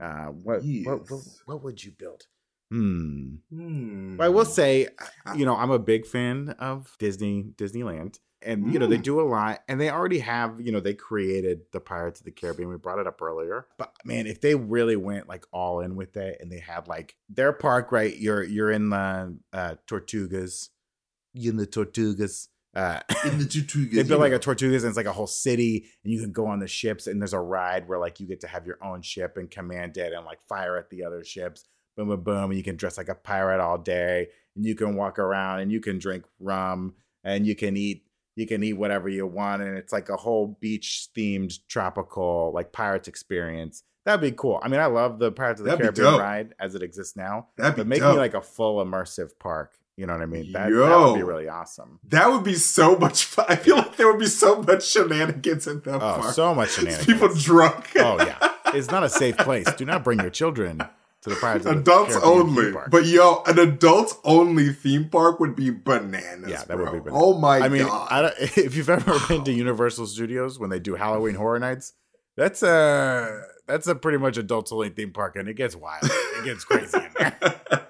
Uh, 0.00 0.26
what, 0.26 0.64
yes. 0.64 0.86
what, 0.86 1.10
what, 1.10 1.22
what 1.46 1.64
would 1.64 1.84
you 1.84 1.92
build? 1.92 2.26
Hmm. 2.70 3.36
hmm. 3.50 4.20
I 4.20 4.28
will 4.28 4.44
say, 4.44 4.88
you 5.34 5.46
know, 5.46 5.56
I'm 5.56 5.70
a 5.70 5.78
big 5.78 6.06
fan 6.06 6.50
of 6.58 6.96
Disney 6.98 7.52
Disneyland 7.56 8.18
and 8.42 8.72
you 8.72 8.78
know 8.78 8.86
they 8.86 8.98
mm. 8.98 9.02
do 9.02 9.20
a 9.20 9.22
lot 9.22 9.62
and 9.68 9.80
they 9.80 9.90
already 9.90 10.20
have 10.20 10.60
you 10.60 10.70
know 10.70 10.80
they 10.80 10.94
created 10.94 11.60
the 11.72 11.80
pirates 11.80 12.20
of 12.20 12.24
the 12.24 12.30
caribbean 12.30 12.68
we 12.68 12.76
brought 12.76 12.98
it 12.98 13.06
up 13.06 13.20
earlier 13.20 13.66
but 13.78 13.92
man 14.04 14.26
if 14.26 14.40
they 14.40 14.54
really 14.54 14.96
went 14.96 15.28
like 15.28 15.44
all 15.52 15.80
in 15.80 15.96
with 15.96 16.16
it 16.16 16.38
and 16.40 16.50
they 16.50 16.58
had 16.58 16.86
like 16.86 17.16
their 17.28 17.52
park 17.52 17.90
right 17.90 18.16
you're 18.18 18.42
you're 18.44 18.70
in 18.70 18.90
the 18.90 19.36
uh 19.52 19.74
tortugas 19.86 20.68
You're 21.32 21.52
in 21.52 21.56
the 21.56 21.66
tortugas 21.66 22.48
uh, 22.78 23.00
in 23.24 23.38
the 23.38 23.44
Tortugas. 23.46 23.92
they 23.92 24.02
build 24.04 24.20
like 24.20 24.32
a 24.32 24.38
Tortugas 24.38 24.78
and 24.78 24.86
it's 24.86 24.96
like 24.96 25.06
a 25.06 25.12
whole 25.12 25.26
city, 25.26 25.86
and 26.04 26.12
you 26.12 26.20
can 26.20 26.30
go 26.30 26.46
on 26.46 26.60
the 26.60 26.68
ships, 26.68 27.06
and 27.06 27.20
there's 27.20 27.32
a 27.32 27.40
ride 27.40 27.88
where 27.88 27.98
like 27.98 28.20
you 28.20 28.26
get 28.26 28.40
to 28.40 28.46
have 28.46 28.66
your 28.66 28.78
own 28.82 29.02
ship 29.02 29.36
and 29.36 29.50
command 29.50 29.96
it 29.96 30.12
and 30.12 30.24
like 30.24 30.40
fire 30.42 30.76
at 30.76 30.88
the 30.88 31.02
other 31.04 31.24
ships. 31.24 31.64
Boom, 31.96 32.08
boom, 32.08 32.22
boom. 32.22 32.50
And 32.50 32.56
you 32.56 32.62
can 32.62 32.76
dress 32.76 32.96
like 32.96 33.08
a 33.08 33.14
pirate 33.16 33.60
all 33.60 33.78
day, 33.78 34.28
and 34.54 34.64
you 34.64 34.76
can 34.76 34.94
walk 34.94 35.18
around, 35.18 35.60
and 35.60 35.72
you 35.72 35.80
can 35.80 35.98
drink 35.98 36.24
rum, 36.38 36.94
and 37.24 37.46
you 37.46 37.56
can 37.56 37.76
eat 37.76 38.04
you 38.36 38.46
can 38.46 38.62
eat 38.62 38.74
whatever 38.74 39.08
you 39.08 39.26
want 39.26 39.62
and 39.62 39.76
it's 39.76 39.92
like 39.92 40.08
a 40.10 40.16
whole 40.16 40.56
beach 40.60 41.08
themed 41.16 41.58
tropical 41.66 42.52
like 42.54 42.70
pirates 42.72 43.08
experience 43.08 43.82
that'd 44.04 44.20
be 44.20 44.30
cool 44.30 44.60
i 44.62 44.68
mean 44.68 44.78
i 44.78 44.86
love 44.86 45.18
the 45.18 45.32
pirates 45.32 45.60
of 45.60 45.64
the 45.64 45.70
that'd 45.72 45.96
caribbean 45.96 46.20
ride 46.20 46.54
as 46.60 46.76
it 46.76 46.82
exists 46.82 47.16
now 47.16 47.48
that'd 47.56 47.74
be 47.74 47.80
but 47.80 47.88
make 47.88 47.98
dope. 47.98 48.14
me 48.14 48.18
like 48.18 48.34
a 48.34 48.40
full 48.40 48.84
immersive 48.84 49.36
park 49.40 49.76
you 49.98 50.06
know 50.06 50.12
what 50.12 50.22
I 50.22 50.26
mean? 50.26 50.52
That, 50.52 50.70
Yo, 50.70 50.86
that 50.86 50.96
would 50.96 51.16
be 51.16 51.24
really 51.24 51.48
awesome. 51.48 51.98
That 52.04 52.30
would 52.30 52.44
be 52.44 52.54
so 52.54 52.96
much 52.96 53.24
fun. 53.24 53.46
I 53.48 53.56
feel 53.56 53.74
like 53.74 53.96
there 53.96 54.06
would 54.06 54.20
be 54.20 54.26
so 54.26 54.62
much 54.62 54.86
shenanigans 54.86 55.66
in 55.66 55.80
that 55.80 55.96
oh, 55.96 55.98
park. 55.98 56.34
so 56.34 56.54
much 56.54 56.70
shenanigans. 56.74 57.04
People 57.04 57.34
drunk. 57.34 57.90
oh 57.96 58.24
yeah, 58.24 58.38
it's 58.66 58.92
not 58.92 59.02
a 59.02 59.08
safe 59.08 59.36
place. 59.38 59.66
Do 59.74 59.84
not 59.84 60.04
bring 60.04 60.20
your 60.20 60.30
children 60.30 60.84
to 61.22 61.30
the 61.30 61.34
Pirates 61.34 61.66
adults 61.66 62.14
only. 62.14 62.72
But 62.88 63.06
yo, 63.06 63.42
an 63.46 63.58
adults 63.58 64.14
only 64.22 64.72
theme 64.72 65.08
park 65.08 65.40
would 65.40 65.56
be 65.56 65.70
bananas. 65.70 66.48
Yeah, 66.48 66.62
that 66.62 66.76
bro. 66.76 66.84
would 66.84 66.92
be. 66.92 66.98
Bananas. 67.00 67.20
Oh 67.20 67.36
my 67.36 67.58
I 67.58 67.68
mean, 67.68 67.82
god! 67.82 68.08
I 68.10 68.32
if 68.38 68.76
you've 68.76 68.88
ever 68.88 69.18
been 69.26 69.42
to 69.42 69.52
Universal 69.52 70.06
Studios 70.06 70.60
when 70.60 70.70
they 70.70 70.78
do 70.78 70.94
Halloween 70.94 71.34
Horror 71.34 71.58
Nights, 71.58 71.94
that's 72.36 72.62
a 72.62 73.42
that's 73.66 73.88
a 73.88 73.96
pretty 73.96 74.18
much 74.18 74.36
adults 74.36 74.70
only 74.70 74.90
theme 74.90 75.12
park, 75.12 75.34
and 75.34 75.48
it 75.48 75.54
gets 75.54 75.74
wild. 75.74 76.04
It 76.04 76.44
gets 76.44 76.62
crazy 76.62 76.98
in 76.98 77.10
there. 77.18 77.36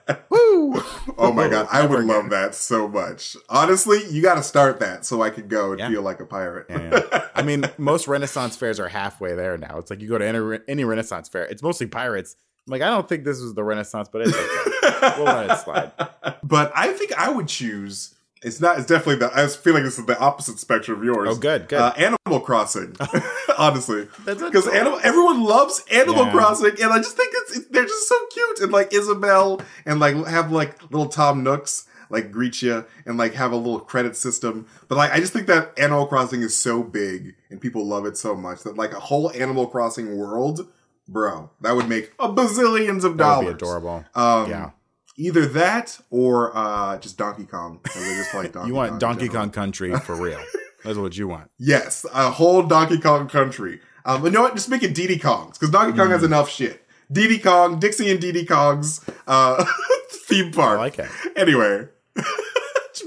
Oh 1.28 1.32
my 1.32 1.48
god, 1.48 1.66
I 1.72 1.84
would 1.84 2.04
love 2.04 2.30
that 2.30 2.54
so 2.54 2.86
much. 2.86 3.36
Honestly, 3.48 3.98
you 4.08 4.22
got 4.22 4.36
to 4.36 4.42
start 4.42 4.78
that 4.80 5.04
so 5.04 5.20
I 5.20 5.30
could 5.30 5.48
go 5.48 5.72
and 5.72 5.80
yeah. 5.80 5.88
feel 5.88 6.02
like 6.02 6.20
a 6.20 6.24
pirate. 6.24 6.66
Yeah, 6.70 7.00
yeah. 7.12 7.28
I 7.34 7.42
mean, 7.42 7.64
most 7.76 8.06
Renaissance 8.06 8.56
fairs 8.56 8.78
are 8.78 8.88
halfway 8.88 9.34
there 9.34 9.58
now. 9.58 9.78
It's 9.78 9.90
like 9.90 10.00
you 10.00 10.08
go 10.08 10.18
to 10.18 10.24
any, 10.24 10.58
any 10.68 10.84
Renaissance 10.84 11.28
fair, 11.28 11.44
it's 11.44 11.62
mostly 11.62 11.88
pirates 11.88 12.36
I'm 12.68 12.72
like, 12.72 12.82
I 12.82 12.90
don't 12.90 13.08
think 13.08 13.24
this 13.24 13.40
was 13.40 13.54
the 13.54 13.64
Renaissance, 13.64 14.10
but 14.12 14.22
it's 14.22 14.36
okay. 14.36 15.14
we'll 15.16 15.24
let 15.24 15.50
it 15.50 15.58
slide. 15.58 15.92
But 16.42 16.72
I 16.74 16.92
think 16.92 17.12
I 17.12 17.30
would 17.30 17.48
choose. 17.48 18.14
It's 18.42 18.60
not. 18.60 18.78
It's 18.78 18.86
definitely 18.86 19.16
the. 19.16 19.30
I 19.34 19.46
feel 19.48 19.74
like 19.74 19.82
this 19.82 19.98
is 19.98 20.06
the 20.06 20.18
opposite 20.18 20.58
spectrum 20.58 20.98
of 20.98 21.04
yours. 21.04 21.28
Oh, 21.30 21.36
good, 21.36 21.68
good. 21.68 21.80
Uh, 21.80 21.92
Animal 21.96 22.40
Crossing, 22.40 22.94
honestly, 23.58 24.08
because 24.24 24.68
animal. 24.68 25.00
Everyone 25.02 25.42
loves 25.42 25.84
Animal 25.90 26.26
yeah. 26.26 26.32
Crossing, 26.32 26.76
and 26.80 26.92
I 26.92 26.98
just 26.98 27.16
think 27.16 27.32
it's, 27.34 27.58
it, 27.58 27.72
they're 27.72 27.84
just 27.84 28.08
so 28.08 28.16
cute. 28.32 28.60
And 28.60 28.72
like 28.72 28.92
Isabelle, 28.92 29.60
and 29.84 29.98
like 29.98 30.14
have 30.26 30.52
like 30.52 30.80
little 30.90 31.08
Tom 31.08 31.42
Nooks 31.42 31.86
like 32.10 32.32
greet 32.32 32.62
you 32.62 32.86
and 33.04 33.18
like 33.18 33.34
have 33.34 33.52
a 33.52 33.56
little 33.56 33.80
credit 33.80 34.16
system. 34.16 34.66
But 34.88 34.96
like 34.96 35.12
I 35.12 35.20
just 35.20 35.32
think 35.32 35.46
that 35.48 35.78
Animal 35.78 36.06
Crossing 36.06 36.42
is 36.42 36.56
so 36.56 36.82
big 36.82 37.34
and 37.50 37.60
people 37.60 37.84
love 37.84 38.06
it 38.06 38.16
so 38.16 38.34
much 38.34 38.62
that 38.62 38.76
like 38.76 38.92
a 38.92 39.00
whole 39.00 39.30
Animal 39.32 39.66
Crossing 39.66 40.16
world 40.16 40.66
bro, 41.08 41.50
that 41.60 41.74
would 41.74 41.88
make 41.88 42.12
a 42.18 42.28
bazillions 42.28 43.04
of 43.04 43.16
dollars. 43.16 43.46
That 43.46 43.46
would 43.46 43.58
be 43.58 43.64
adorable. 43.64 44.04
Um, 44.14 44.50
yeah. 44.50 44.70
Either 45.18 45.46
that 45.46 46.00
or 46.10 46.56
uh, 46.56 46.96
just 46.98 47.18
Donkey 47.18 47.44
Kong. 47.44 47.80
Just 47.92 48.34
like 48.34 48.52
Donkey 48.54 48.68
you 48.68 48.74
want 48.74 48.90
Kong 48.90 48.98
Donkey 48.98 49.28
Kong 49.28 49.50
Country 49.50 49.94
for 50.00 50.14
real. 50.14 50.40
That's 50.84 50.96
what 50.96 51.16
you 51.16 51.28
want. 51.28 51.50
Yes, 51.58 52.06
a 52.14 52.30
whole 52.30 52.62
Donkey 52.62 52.98
Kong 52.98 53.28
Country. 53.28 53.80
Um, 54.04 54.22
but 54.22 54.28
you 54.28 54.32
know 54.32 54.42
what? 54.42 54.54
Just 54.54 54.68
make 54.68 54.82
it 54.82 54.94
Diddy 54.94 55.18
Kongs 55.18 55.54
because 55.54 55.70
Donkey 55.70 55.96
Kong 55.96 56.08
mm. 56.08 56.12
has 56.12 56.22
enough 56.22 56.48
shit. 56.48 56.86
Diddy 57.10 57.38
Kong, 57.38 57.78
Dixie 57.78 58.10
and 58.10 58.20
Diddy 58.20 58.44
Kong's 58.44 59.04
uh, 59.26 59.64
theme 60.10 60.52
park. 60.52 60.78
I 60.78 60.82
like 60.82 60.98
it. 60.98 61.10
Anyway, 61.36 61.88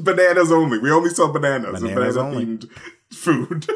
bananas 0.02 0.52
only. 0.52 0.80
We 0.80 0.92
only 0.92 1.12
sell 1.12 1.32
bananas. 1.32 1.82
Bananas 1.82 2.16
banana 2.16 2.30
only. 2.30 2.46
themed 2.46 2.70
food. 3.12 3.68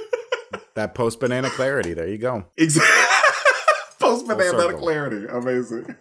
that 0.76 0.94
post 0.94 1.20
banana 1.20 1.50
clarity. 1.50 1.94
There 1.94 2.08
you 2.08 2.18
go. 2.18 2.46
Exactly 2.58 3.16
post 4.06 4.28
banana 4.28 4.78
clarity. 4.78 5.26
Amazing. 5.28 5.96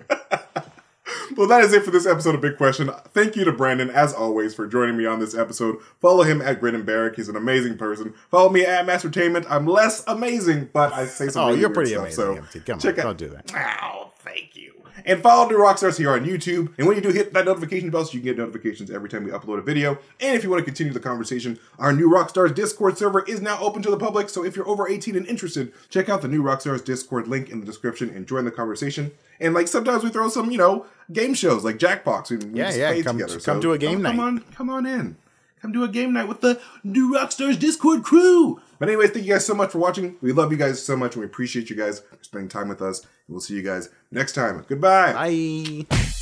Well, 1.37 1.47
that 1.49 1.63
is 1.65 1.73
it 1.73 1.83
for 1.85 1.91
this 1.91 2.07
episode 2.07 2.35
of 2.35 2.41
Big 2.41 2.57
Question. 2.57 2.91
Thank 3.13 3.37
you 3.37 3.45
to 3.45 3.53
Brandon, 3.53 3.91
as 3.91 4.13
always, 4.13 4.55
for 4.55 4.67
joining 4.67 4.97
me 4.97 5.07
on 5.07 5.19
this 5.21 5.35
episode. 5.35 5.79
Follow 6.01 6.23
him 6.23 6.41
at 6.43 6.61
Grin 6.61 6.75
and 6.75 6.87
Barrack. 6.87 7.17
He's 7.17 7.29
an 7.29 7.37
amazing 7.37 7.77
person. 7.77 8.15
Follow 8.31 8.49
me 8.51 8.65
at 8.65 8.87
Mastertainment. 8.87 9.47
I'm 9.51 9.67
less 9.67 10.05
amazing, 10.07 10.71
but 10.73 10.93
I 10.93 11.07
say 11.07 11.29
some 11.29 11.43
Oh, 11.45 11.49
really 11.49 11.61
you're 11.61 11.71
pretty 11.71 11.91
stuff, 11.91 12.03
amazing, 12.03 12.45
So. 12.53 12.61
Come 12.61 12.75
on, 12.75 12.81
check 12.81 12.99
out- 12.99 13.03
don't 13.05 13.19
do 13.19 13.29
that. 13.31 13.53
Ow. 13.55 14.13
And 15.07 15.23
follow 15.23 15.49
New 15.49 15.59
Rockstars 15.59 15.99
here 15.99 16.13
on 16.13 16.25
YouTube. 16.25 16.73
And 16.79 16.87
when 16.87 16.97
you 16.97 17.03
do 17.03 17.11
hit 17.11 17.35
that 17.35 17.45
notification 17.45 17.91
bell 17.91 18.05
so 18.07 18.13
you 18.15 18.21
can 18.21 18.25
get 18.31 18.39
notifications 18.39 18.91
every 18.91 19.09
time 19.11 19.25
we 19.25 19.31
upload 19.31 19.59
a 19.59 19.63
video. 19.63 19.99
And 20.21 20.35
if 20.35 20.43
you 20.43 20.49
want 20.51 20.61
to 20.61 20.65
continue 20.65 20.95
the 20.95 21.01
conversation, 21.01 21.59
our 21.79 21.93
New 21.93 22.09
Rockstars 22.11 22.55
Discord 22.55 22.97
server 22.97 23.23
is 23.25 23.43
now 23.43 23.59
open 23.61 23.83
to 23.83 23.91
the 23.91 23.99
public. 23.99 24.31
So 24.31 24.45
if 24.45 24.57
you're 24.57 24.67
over 24.67 24.89
18 24.89 25.15
and 25.15 25.27
interested, 25.27 25.73
check 25.91 26.09
out 26.09 26.23
the 26.23 26.29
New 26.29 26.43
Rockstars 26.43 26.83
Discord 26.85 27.29
link 27.29 27.51
in 27.51 27.61
the 27.61 27.67
description 27.67 28.09
and 28.09 28.27
join 28.27 28.47
the 28.47 28.51
conversation. 28.51 29.11
And 29.41 29.53
like 29.53 29.69
sometimes 29.69 30.03
we 30.05 30.09
throw 30.11 30.29
some, 30.31 30.51
you 30.51 30.57
know, 30.59 30.87
game 31.13 31.35
shows 31.35 31.65
like 31.65 31.77
Jackbox. 31.79 32.31
We, 32.31 32.37
we 32.39 32.59
Yeah, 32.61 32.73
yeah, 32.75 32.93
play 32.93 33.03
come- 33.03 33.19
together. 33.19 33.41
come 33.41 33.61
to 33.61 33.73
a 33.73 33.79
game 33.79 34.03
come 34.03 34.17
night. 34.17 34.23
on, 34.23 34.39
come 34.55 34.71
on 34.71 34.87
in. 34.87 35.17
Come 35.65 35.73
do 35.73 35.83
a 35.83 35.89
game 35.89 36.13
night 36.13 36.29
with 36.29 36.43
the 36.43 36.61
New 36.83 37.15
Rockstars 37.15 37.59
Discord 37.59 38.03
crew. 38.03 38.61
But 38.79 38.91
anyways, 38.91 39.13
thank 39.13 39.25
you 39.25 39.33
guys 39.33 39.47
so 39.47 39.55
much 39.55 39.71
for 39.71 39.79
watching. 39.79 40.17
We 40.21 40.31
love 40.31 40.53
you 40.53 40.59
guys 40.59 40.85
so 40.85 40.95
much 40.95 41.15
and 41.15 41.21
we 41.21 41.27
appreciate 41.27 41.71
you 41.71 41.77
guys 41.77 42.01
for 42.01 42.23
spending 42.23 42.51
time 42.51 42.69
with 42.69 42.83
us. 42.83 43.01
We'll 43.29 43.41
see 43.41 43.55
you 43.55 43.63
guys 43.63 43.89
next 44.11 44.33
time. 44.35 44.63
Goodbye. 44.69 45.15
Bye. 45.15 46.15